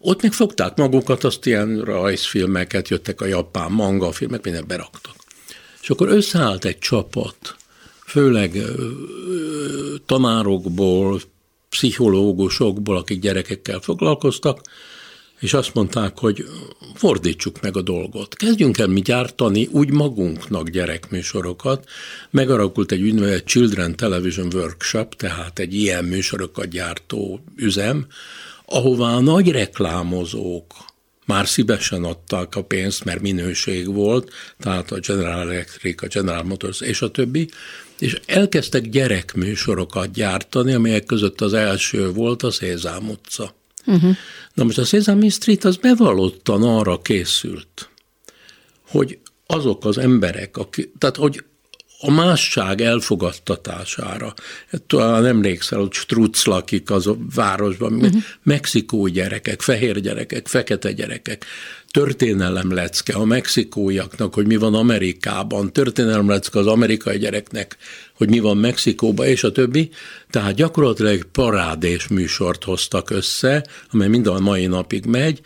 ott 0.00 0.22
még 0.22 0.32
fogták 0.32 0.76
magukat, 0.76 1.24
azt 1.24 1.46
ilyen 1.46 1.80
rajzfilmeket, 1.80 2.88
jöttek 2.88 3.20
a 3.20 3.26
japán 3.26 3.70
manga 3.70 4.12
filmek, 4.12 4.44
mindent 4.44 4.66
beraktak. 4.66 5.14
És 5.82 5.90
akkor 5.90 6.08
összeállt 6.08 6.64
egy 6.64 6.78
csapat, 6.78 7.56
főleg 8.06 8.62
tanárokból, 10.06 11.20
pszichológusokból, 11.68 12.96
akik 12.96 13.20
gyerekekkel 13.20 13.80
foglalkoztak, 13.80 14.60
és 15.40 15.54
azt 15.54 15.74
mondták, 15.74 16.18
hogy 16.18 16.44
fordítsuk 16.94 17.60
meg 17.60 17.76
a 17.76 17.82
dolgot. 17.82 18.34
Kezdjünk 18.34 18.78
el 18.78 18.86
mi 18.86 19.00
gyártani 19.00 19.68
úgy 19.72 19.90
magunknak 19.90 20.68
gyerekműsorokat. 20.68 21.88
Megalakult 22.30 22.92
egy 22.92 23.02
úgynevezett 23.02 23.44
Children 23.44 23.96
Television 23.96 24.48
Workshop, 24.54 25.14
tehát 25.14 25.58
egy 25.58 25.74
ilyen 25.74 26.04
műsorokat 26.04 26.68
gyártó 26.68 27.40
üzem, 27.56 28.06
ahová 28.70 29.14
a 29.14 29.20
nagy 29.20 29.50
reklámozók 29.50 30.74
már 31.26 31.48
szívesen 31.48 32.04
adták 32.04 32.56
a 32.56 32.64
pénzt, 32.64 33.04
mert 33.04 33.20
minőség 33.20 33.92
volt, 33.94 34.30
tehát 34.58 34.90
a 34.90 34.98
General 34.98 35.40
Electric, 35.40 36.02
a 36.02 36.06
General 36.06 36.42
Motors 36.42 36.80
és 36.80 37.02
a 37.02 37.10
többi, 37.10 37.48
és 37.98 38.20
elkezdtek 38.26 38.88
gyerekműsorokat 38.88 40.12
gyártani, 40.12 40.72
amelyek 40.72 41.04
között 41.04 41.40
az 41.40 41.52
első 41.52 42.12
volt 42.12 42.42
a 42.42 42.50
Szézám 42.50 43.08
utca. 43.08 43.54
Uh-huh. 43.86 44.16
Na 44.54 44.64
most 44.64 44.78
a 44.78 44.84
Szézám 44.84 45.28
Street 45.28 45.64
az 45.64 45.76
bevallottan 45.76 46.62
arra 46.62 47.02
készült, 47.02 47.88
hogy 48.88 49.18
azok 49.46 49.84
az 49.84 49.98
emberek, 49.98 50.56
akik, 50.56 50.92
tehát 50.98 51.16
hogy 51.16 51.44
a 52.02 52.10
másság 52.10 52.80
elfogadtatására. 52.80 54.34
Talán 54.86 55.26
emlékszel, 55.26 55.78
hogy 55.78 55.92
Strutz 55.92 56.44
lakik 56.44 56.90
az 56.90 57.06
a 57.06 57.16
városban, 57.34 57.92
uh-huh. 57.92 58.22
mexikó 58.42 59.06
gyerekek, 59.06 59.60
fehér 59.60 60.00
gyerekek, 60.00 60.46
fekete 60.46 60.92
gyerekek, 60.92 61.44
történelem 61.90 62.72
a 63.14 63.24
mexikóiaknak, 63.24 64.34
hogy 64.34 64.46
mi 64.46 64.56
van 64.56 64.74
Amerikában, 64.74 65.72
történelem 65.72 66.28
az 66.52 66.66
amerikai 66.66 67.18
gyereknek, 67.18 67.76
hogy 68.14 68.28
mi 68.28 68.38
van 68.38 68.56
Mexikóban, 68.56 69.26
és 69.26 69.44
a 69.44 69.52
többi. 69.52 69.90
Tehát 70.30 70.54
gyakorlatilag 70.54 71.12
egy 71.12 71.24
parádés 71.32 72.08
műsort 72.08 72.64
hoztak 72.64 73.10
össze, 73.10 73.66
amely 73.90 74.08
mind 74.08 74.26
a 74.26 74.40
mai 74.40 74.66
napig 74.66 75.04
megy, 75.04 75.40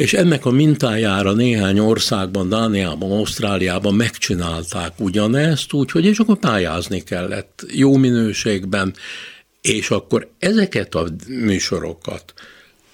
és 0.00 0.12
ennek 0.12 0.46
a 0.46 0.50
mintájára 0.50 1.32
néhány 1.32 1.78
országban, 1.78 2.48
Dániában, 2.48 3.10
Ausztráliában 3.10 3.94
megcsinálták 3.94 4.92
ugyanezt, 5.00 5.72
úgyhogy 5.72 6.04
és 6.04 6.18
akkor 6.18 6.38
pályázni 6.38 7.02
kellett 7.02 7.66
jó 7.68 7.96
minőségben, 7.96 8.94
és 9.60 9.90
akkor 9.90 10.28
ezeket 10.38 10.94
a 10.94 11.06
műsorokat 11.28 12.34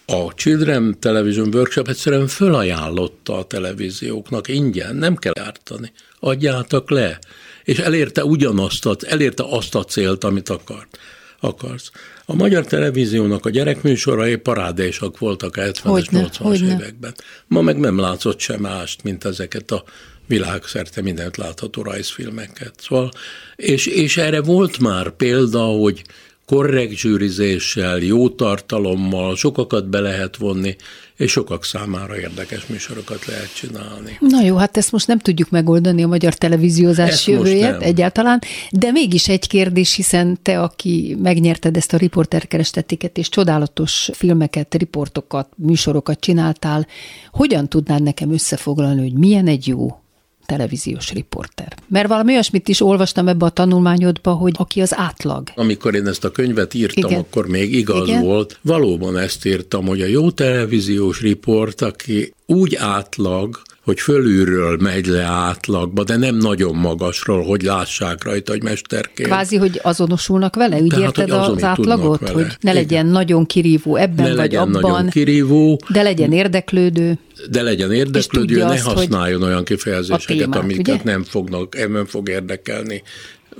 a 0.06 0.34
Children 0.34 0.96
Television 1.00 1.54
Workshop 1.54 1.88
egyszerűen 1.88 2.26
fölajánlotta 2.26 3.38
a 3.38 3.44
televízióknak 3.44 4.48
ingyen, 4.48 4.96
nem 4.96 5.16
kell 5.16 5.38
ártani, 5.40 5.92
adjátok 6.20 6.90
le. 6.90 7.18
És 7.64 7.78
elérte 7.78 8.24
ugyanazt, 8.24 9.02
elérte 9.02 9.44
azt 9.48 9.74
a 9.74 9.84
célt, 9.84 10.24
amit 10.24 10.48
akart 10.48 10.98
akarsz. 11.40 11.90
A 12.28 12.34
magyar 12.34 12.64
televíziónak 12.64 13.46
a 13.46 13.50
gyerekműsorai 13.50 14.36
parádésak 14.36 15.18
voltak 15.18 15.56
a 15.56 15.60
70-es, 15.60 16.06
80-as 16.10 16.62
években. 16.62 17.14
Ma 17.46 17.60
meg 17.60 17.78
nem 17.78 17.98
látszott 17.98 18.38
sem 18.38 18.60
mást, 18.60 19.02
mint 19.02 19.24
ezeket 19.24 19.70
a 19.70 19.84
világszerte 20.26 21.02
mindent 21.02 21.36
látható 21.36 21.82
rajzfilmeket. 21.82 22.74
Szóval, 22.78 23.10
és, 23.56 23.86
és 23.86 24.16
erre 24.16 24.40
volt 24.42 24.78
már 24.78 25.10
példa, 25.10 25.62
hogy 25.62 26.02
korrekt 26.46 26.96
zsűrizéssel, 26.96 27.98
jó 27.98 28.28
tartalommal, 28.28 29.36
sokakat 29.36 29.88
be 29.88 30.00
lehet 30.00 30.36
vonni, 30.36 30.76
és 31.16 31.30
sokak 31.30 31.64
számára 31.64 32.18
érdekes 32.18 32.66
műsorokat 32.66 33.26
lehet 33.26 33.54
csinálni. 33.54 34.16
Na 34.20 34.42
jó, 34.42 34.56
hát 34.56 34.76
ezt 34.76 34.92
most 34.92 35.06
nem 35.06 35.18
tudjuk 35.18 35.50
megoldani 35.50 36.02
a 36.02 36.06
magyar 36.06 36.34
televíziózás 36.34 37.10
ezt 37.10 37.26
jövőjét 37.26 37.82
egyáltalán, 37.82 38.38
de 38.70 38.90
mégis 38.90 39.28
egy 39.28 39.48
kérdés, 39.48 39.94
hiszen 39.94 40.38
te, 40.42 40.60
aki 40.60 41.16
megnyerted 41.22 41.76
ezt 41.76 41.92
a 41.92 41.96
riporterkerestetiket, 41.96 43.18
és 43.18 43.28
csodálatos 43.28 44.10
filmeket, 44.12 44.74
riportokat, 44.74 45.48
műsorokat 45.56 46.20
csináltál, 46.20 46.86
hogyan 47.32 47.68
tudnád 47.68 48.02
nekem 48.02 48.32
összefoglalni, 48.32 49.00
hogy 49.00 49.12
milyen 49.12 49.46
egy 49.46 49.66
jó 49.66 50.00
televíziós 50.46 51.12
riporter. 51.12 51.76
Mert 51.88 52.08
valami 52.08 52.32
olyasmit 52.32 52.68
is 52.68 52.80
olvastam 52.80 53.28
ebbe 53.28 53.44
a 53.44 53.50
tanulmányodba, 53.50 54.32
hogy 54.32 54.54
aki 54.56 54.80
az 54.80 54.96
átlag. 54.96 55.48
Amikor 55.54 55.94
én 55.94 56.06
ezt 56.06 56.24
a 56.24 56.30
könyvet 56.30 56.74
írtam, 56.74 57.10
Igen. 57.10 57.20
akkor 57.20 57.46
még 57.46 57.74
igaz 57.74 58.08
Igen. 58.08 58.22
volt. 58.22 58.58
Valóban 58.62 59.18
ezt 59.18 59.44
írtam, 59.44 59.86
hogy 59.86 60.00
a 60.00 60.06
jó 60.06 60.30
televíziós 60.30 61.20
riport, 61.20 61.80
aki 61.80 62.32
úgy 62.46 62.74
átlag, 62.74 63.62
hogy 63.86 64.00
fölülről 64.00 64.76
megy 64.80 65.06
le 65.06 65.22
átlagba, 65.22 66.04
de 66.04 66.16
nem 66.16 66.36
nagyon 66.36 66.74
magasról, 66.74 67.42
hogy 67.42 67.62
lássák 67.62 68.24
rajta, 68.24 68.52
hogy 68.52 68.62
mesterként. 68.62 69.28
Kvázi, 69.28 69.56
hogy 69.56 69.80
azonosulnak 69.82 70.56
vele? 70.56 70.76
Úgy 70.76 70.88
Tehát, 70.88 71.04
érted 71.04 71.30
az 71.30 71.62
átlagot? 71.62 72.20
Vele. 72.20 72.32
Hogy 72.32 72.46
ne 72.60 72.72
legyen 72.72 73.00
Igen. 73.00 73.06
nagyon 73.06 73.46
kirívó 73.46 73.96
ebben 73.96 74.24
ne 74.24 74.28
vagy 74.28 74.36
legyen 74.36 74.60
abban, 74.60 74.80
nagyon 74.80 75.08
kirívó, 75.08 75.80
de 75.88 76.02
legyen 76.02 76.32
érdeklődő. 76.32 77.18
De 77.50 77.62
legyen 77.62 77.92
érdeklődő, 77.92 78.58
ne 78.58 78.64
azt, 78.64 78.82
használjon 78.82 79.42
olyan 79.42 79.64
kifejezéseket, 79.64 80.36
témát, 80.38 80.62
amiket 80.62 81.04
nem, 81.04 81.22
fognak, 81.22 81.88
nem 81.88 82.06
fog 82.06 82.28
érdekelni 82.28 83.02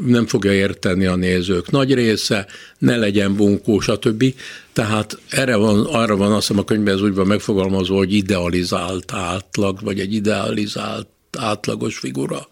nem 0.05 0.27
fogja 0.27 0.53
érteni 0.53 1.07
a 1.07 1.17
nézők 1.17 1.71
nagy 1.71 1.95
része, 1.95 2.47
ne 2.79 2.97
legyen 2.97 3.37
bunkó, 3.37 3.81
stb. 3.81 4.35
Tehát 4.73 5.19
erre 5.29 5.57
van, 5.57 5.85
arra 5.85 6.17
van 6.17 6.33
azt 6.33 6.47
hiszem 6.47 6.63
a 6.63 6.65
könyvben 6.65 6.95
ez 6.95 7.03
úgy 7.03 7.15
van 7.15 7.27
megfogalmazva, 7.27 7.97
hogy 7.97 8.13
idealizált 8.13 9.13
átlag, 9.13 9.79
vagy 9.83 10.01
egy 10.01 10.15
idealizált 10.15 11.09
átlagos 11.39 11.99
figura 11.99 12.49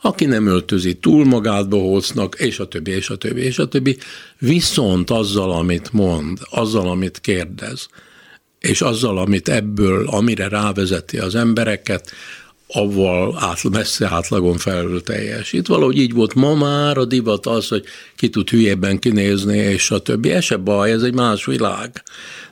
aki 0.00 0.24
nem 0.24 0.46
öltözi 0.46 0.94
túl 0.94 1.24
magát 1.24 1.68
bohócnak, 1.68 2.34
és 2.34 2.58
a 2.58 2.68
többi, 2.68 2.90
és 2.90 3.10
a 3.10 3.16
többi, 3.16 3.40
és 3.40 3.58
a 3.58 3.68
többi. 3.68 3.96
Viszont 4.38 5.10
azzal, 5.10 5.52
amit 5.52 5.92
mond, 5.92 6.38
azzal, 6.50 6.88
amit 6.88 7.20
kérdez, 7.20 7.88
és 8.58 8.80
azzal, 8.80 9.18
amit 9.18 9.48
ebből, 9.48 10.08
amire 10.08 10.48
rávezeti 10.48 11.18
az 11.18 11.34
embereket, 11.34 12.12
avval 12.68 13.38
át, 13.40 13.70
messze 13.70 14.08
átlagon 14.10 14.56
felül 14.56 15.02
teljesít. 15.02 15.66
Valahogy 15.66 15.98
így 15.98 16.12
volt 16.12 16.34
ma 16.34 16.54
már 16.54 16.98
a 16.98 17.04
divat 17.04 17.46
az, 17.46 17.68
hogy 17.68 17.84
ki 18.16 18.28
tud 18.28 18.50
hülyében 18.50 18.98
kinézni, 18.98 19.56
és 19.56 19.90
a 19.90 19.98
többi. 19.98 20.30
Ez 20.30 20.44
se 20.44 20.56
baj, 20.56 20.90
ez 20.90 21.02
egy 21.02 21.14
más 21.14 21.44
világ. 21.44 22.02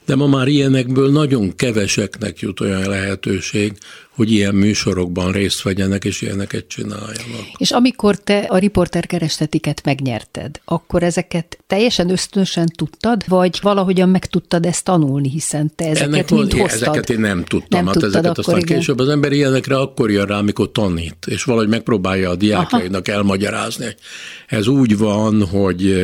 De 0.07 0.15
ma 0.15 0.27
már 0.27 0.49
ilyenekből 0.49 1.11
nagyon 1.11 1.55
keveseknek 1.57 2.41
jut 2.41 2.61
olyan 2.61 2.89
lehetőség, 2.89 3.73
hogy 4.17 4.33
ilyen 4.33 4.55
műsorokban 4.55 5.33
részt 5.33 5.63
vegyenek, 5.63 6.05
és 6.05 6.23
ilyeneket 6.23 6.69
csináljanak. 6.69 7.47
És 7.57 7.71
amikor 7.71 8.17
te 8.17 8.39
a 8.39 8.59
riporter 8.59 9.07
kerestetiket 9.07 9.81
megnyerted, 9.85 10.61
akkor 10.65 11.03
ezeket 11.03 11.59
teljesen 11.67 12.11
ösztönösen 12.11 12.67
tudtad, 12.77 13.25
vagy 13.27 13.59
valahogyan 13.63 14.09
meg 14.09 14.27
tudtad 14.27 14.67
ezt 14.67 14.85
tanulni, 14.85 15.31
hiszen 15.31 15.73
te 15.75 15.85
ezeket 15.85 16.07
Ennek 16.07 16.31
mind 16.31 16.51
van, 16.51 16.61
hoztad? 16.61 16.83
Ezeket 16.83 17.11
én 17.11 17.21
nem 17.21 17.45
tudtam, 17.45 17.69
nem 17.69 17.85
hát 17.85 17.93
tudtad 17.93 18.15
ezeket 18.15 18.39
aztán 18.39 18.59
igen. 18.59 18.77
később 18.77 18.99
az 18.99 19.09
ember 19.09 19.33
ilyenekre 19.33 19.79
akkor 19.79 20.11
jön 20.11 20.27
rá, 20.27 20.39
amikor 20.39 20.73
tanít, 20.73 21.17
és 21.27 21.45
valahogy 21.45 21.69
megpróbálja 21.69 22.31
a 22.31 22.37
diákjainak 22.37 23.09
elmagyarázni, 23.09 23.85
hogy 23.85 23.97
ez 24.47 24.67
úgy 24.67 24.99
van, 24.99 25.47
hogy 25.47 25.95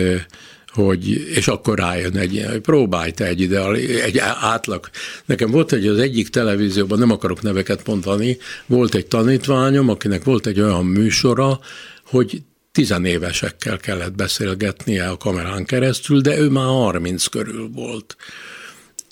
hogy, 0.72 1.08
és 1.10 1.48
akkor 1.48 1.78
rájön 1.78 2.16
egy 2.16 2.34
ilyen, 2.34 2.50
hogy 2.50 2.60
próbálj 2.60 3.10
te 3.10 3.26
egy 3.26 3.40
ideal, 3.40 3.76
egy 3.76 4.18
átlag. 4.40 4.88
Nekem 5.24 5.50
volt 5.50 5.72
egy 5.72 5.86
az 5.86 5.98
egyik 5.98 6.28
televízióban, 6.28 6.98
nem 6.98 7.10
akarok 7.10 7.42
neveket 7.42 7.86
mondani, 7.86 8.38
volt 8.66 8.94
egy 8.94 9.06
tanítványom, 9.06 9.88
akinek 9.88 10.24
volt 10.24 10.46
egy 10.46 10.60
olyan 10.60 10.84
műsora, 10.84 11.60
hogy 12.04 12.42
tizenévesekkel 12.72 13.76
kellett 13.76 14.14
beszélgetnie 14.14 15.08
a 15.08 15.16
kamerán 15.16 15.64
keresztül, 15.64 16.20
de 16.20 16.38
ő 16.38 16.48
már 16.48 16.64
30 16.64 17.26
körül 17.26 17.70
volt. 17.74 18.16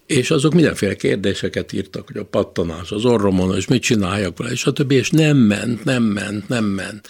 És 0.06 0.30
azok 0.30 0.54
mindenféle 0.54 0.94
kérdéseket 0.94 1.72
írtak, 1.72 2.06
hogy 2.06 2.16
a 2.16 2.24
pattanás 2.24 2.90
az 2.90 3.04
orromon, 3.04 3.56
és 3.56 3.66
mit 3.66 3.82
csináljak 3.82 4.38
vele, 4.38 4.50
és 4.50 4.64
a 4.64 4.72
többi, 4.72 4.94
és 4.94 5.10
nem 5.10 5.36
ment, 5.36 5.84
nem 5.84 6.02
ment, 6.02 6.48
nem 6.48 6.64
ment 6.64 7.08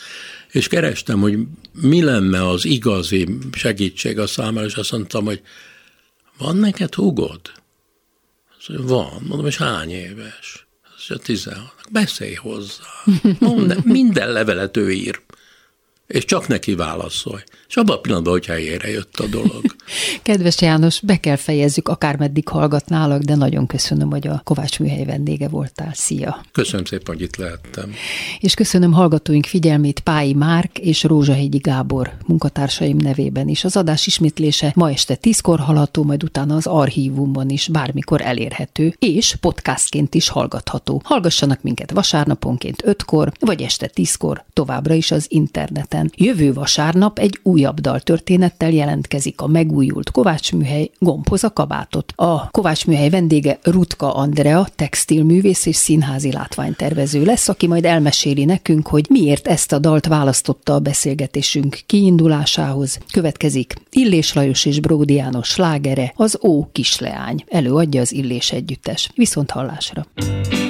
és 0.52 0.68
kerestem, 0.68 1.20
hogy 1.20 1.38
mi 1.72 2.02
lenne 2.02 2.48
az 2.48 2.64
igazi 2.64 3.38
segítség 3.52 4.18
a 4.18 4.26
számára, 4.26 4.66
és 4.66 4.74
azt 4.74 4.92
mondtam, 4.92 5.24
hogy 5.24 5.42
van 6.38 6.56
neked 6.56 6.94
hugod? 6.94 7.40
Azt 8.58 8.68
mondja, 8.68 8.86
van. 8.86 9.22
Mondom, 9.26 9.46
és 9.46 9.56
hány 9.56 9.90
éves? 9.90 10.66
Azt 10.96 11.08
mondja, 11.08 11.26
16. 11.26 11.74
Beszélj 11.90 12.34
hozzá. 12.34 12.84
Mondd, 13.38 13.72
minden 13.84 14.32
levelet 14.32 14.76
ő 14.76 14.90
ír 14.92 15.20
és 16.10 16.24
csak 16.24 16.46
neki 16.46 16.74
válaszolj. 16.74 17.42
És 17.70 17.76
abban 17.76 17.96
a 17.96 18.00
pillanatban, 18.00 18.32
hogy 18.32 18.46
helyére 18.46 18.90
jött 18.90 19.16
a 19.16 19.26
dolog. 19.26 19.62
Kedves 20.22 20.60
János, 20.60 21.00
be 21.00 21.16
kell 21.16 21.36
fejezzük, 21.36 21.88
akármeddig 21.88 22.48
hallgatnálak, 22.48 23.22
de 23.22 23.34
nagyon 23.34 23.66
köszönöm, 23.66 24.10
hogy 24.10 24.26
a 24.26 24.40
Kovács 24.44 24.78
műhely 24.78 25.04
vendége 25.04 25.48
voltál. 25.48 25.90
Szia! 25.94 26.40
Köszönöm 26.52 26.84
szépen, 26.84 27.14
hogy 27.14 27.22
itt 27.22 27.36
lehettem. 27.36 27.92
És 28.40 28.54
köszönöm 28.54 28.92
hallgatóink 28.92 29.46
figyelmét 29.46 30.00
Pályi 30.00 30.32
Márk 30.32 30.78
és 30.78 31.02
Rózsahegyi 31.02 31.58
Gábor 31.58 32.12
munkatársaim 32.26 32.96
nevében 32.96 33.48
is. 33.48 33.64
Az 33.64 33.76
adás 33.76 34.06
ismétlése 34.06 34.72
ma 34.74 34.90
este 34.90 35.14
tízkor 35.14 35.58
hallható, 35.58 36.02
majd 36.02 36.22
utána 36.22 36.56
az 36.56 36.66
archívumban 36.66 37.48
is 37.48 37.68
bármikor 37.68 38.20
elérhető, 38.20 38.94
és 38.98 39.34
podcastként 39.40 40.14
is 40.14 40.28
hallgatható. 40.28 41.00
Hallgassanak 41.04 41.62
minket 41.62 41.90
vasárnaponként 41.90 42.82
ötkor, 42.84 43.32
vagy 43.40 43.62
este 43.62 43.86
tízkor, 43.86 44.44
továbbra 44.52 44.94
is 44.94 45.10
az 45.10 45.26
interneten. 45.28 46.12
Jövő 46.16 46.52
vasárnap 46.52 47.18
egy 47.18 47.38
újabb 47.60 47.80
daltörténettel 47.80 48.70
jelentkezik 48.70 49.40
a 49.40 49.46
megújult 49.46 50.10
Kovács 50.10 50.52
műhely 50.52 50.90
Gombhoz 50.98 51.44
a 51.44 51.52
kabátot. 51.52 52.12
A 52.16 52.50
Kovács 52.50 52.86
műhely 52.86 53.10
vendége 53.10 53.58
Rutka 53.62 54.14
Andrea, 54.14 54.66
textilművész 54.76 55.66
és 55.66 55.76
színházi 55.76 56.32
látványtervező 56.32 57.24
lesz, 57.24 57.48
aki 57.48 57.66
majd 57.66 57.84
elmeséli 57.84 58.44
nekünk, 58.44 58.86
hogy 58.86 59.06
miért 59.08 59.46
ezt 59.46 59.72
a 59.72 59.78
dalt 59.78 60.06
választotta 60.06 60.74
a 60.74 60.78
beszélgetésünk 60.78 61.78
kiindulásához. 61.86 62.98
Következik 63.12 63.74
Illés 63.90 64.32
Lajos 64.32 64.64
és 64.64 64.80
Bródi 64.80 65.14
János 65.14 65.48
slágere, 65.48 66.12
az 66.16 66.38
Ó 66.42 66.64
kisleány. 66.72 67.44
Előadja 67.48 68.00
az 68.00 68.12
Illés 68.12 68.52
együttes. 68.52 69.10
Viszont 69.14 69.50
hallásra! 69.50 70.06
nem 70.14 70.69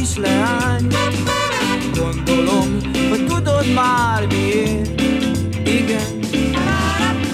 vagy 0.00 0.08
kisleány 0.08 0.86
Gondolom, 1.94 2.78
hogy 3.08 3.26
tudod 3.26 3.72
már 3.74 4.26
miért. 4.26 5.00
Igen. 5.64 6.18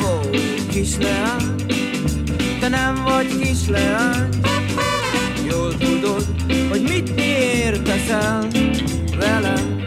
Ó, 0.03 0.31
kisleány 0.71 1.55
Te 2.61 2.69
nem 2.69 3.03
vagy 3.05 3.39
kisleány 3.39 4.29
Jól 5.49 5.77
tudod, 5.77 6.27
hogy 6.69 6.83
mit 6.83 7.15
miért 7.15 7.83
teszel 7.83 8.47
velem. 9.19 9.83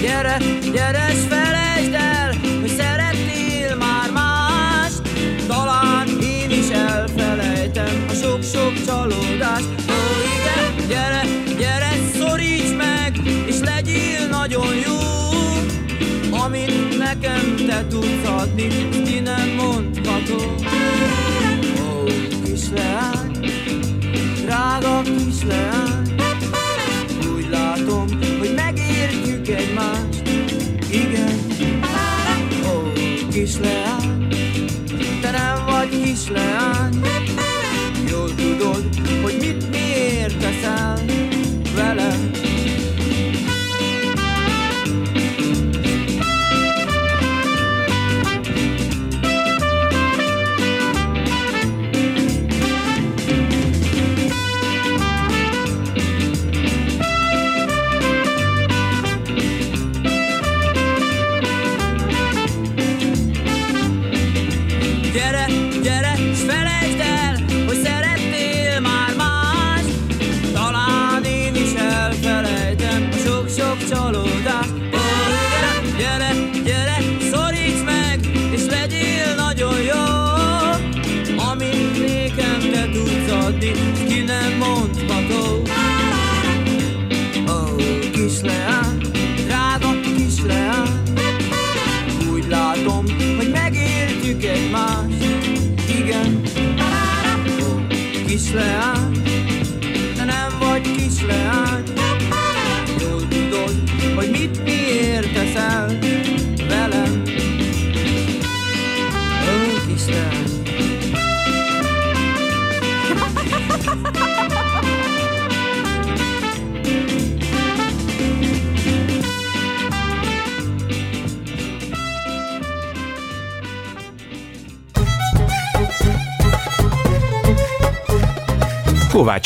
Gyere, 0.00 0.36
gyere, 0.72 1.08
s 1.08 1.26
felejtsd 1.28 1.94
el, 1.94 2.34
hogy 2.60 2.70
szeretnél 2.76 3.76
már 3.76 4.10
más 4.10 4.92
Talán 5.46 6.08
én 6.20 6.50
is 6.50 6.68
elfelejtem 6.68 8.04
a 8.08 8.12
sok-sok 8.12 8.84
csalódást 8.86 9.91
te 17.66 17.86
tudsz 17.88 18.26
adni, 18.26 18.68
ki 19.04 19.20
nem 19.20 19.48
mondható 19.48 20.54
Ó, 21.80 22.04
kisleány, 22.44 23.50
drága 24.44 25.02
kisleány 25.02 26.14
Úgy 27.34 27.48
látom, 27.50 28.06
hogy 28.38 28.52
megértjük 28.54 29.48
egymást, 29.48 30.22
igen. 30.90 31.38
Ó, 32.64 32.92
kisleány, 33.30 34.28
te 35.20 35.30
nem 35.30 35.64
vagy 35.66 36.02
kisleány 36.02 37.00
Jól 38.10 38.34
tudod, 38.34 38.84
hogy 39.22 39.36
mit 39.40 39.70
miért 39.70 40.38
teszel 40.38 41.00
velem 41.74 42.41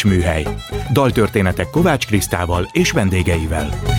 Műhely. 0.06 0.46
Daltörténetek 0.92 1.70
Kovács 1.70 2.06
Krisztával 2.06 2.68
és 2.72 2.90
vendégeivel. 2.90 3.95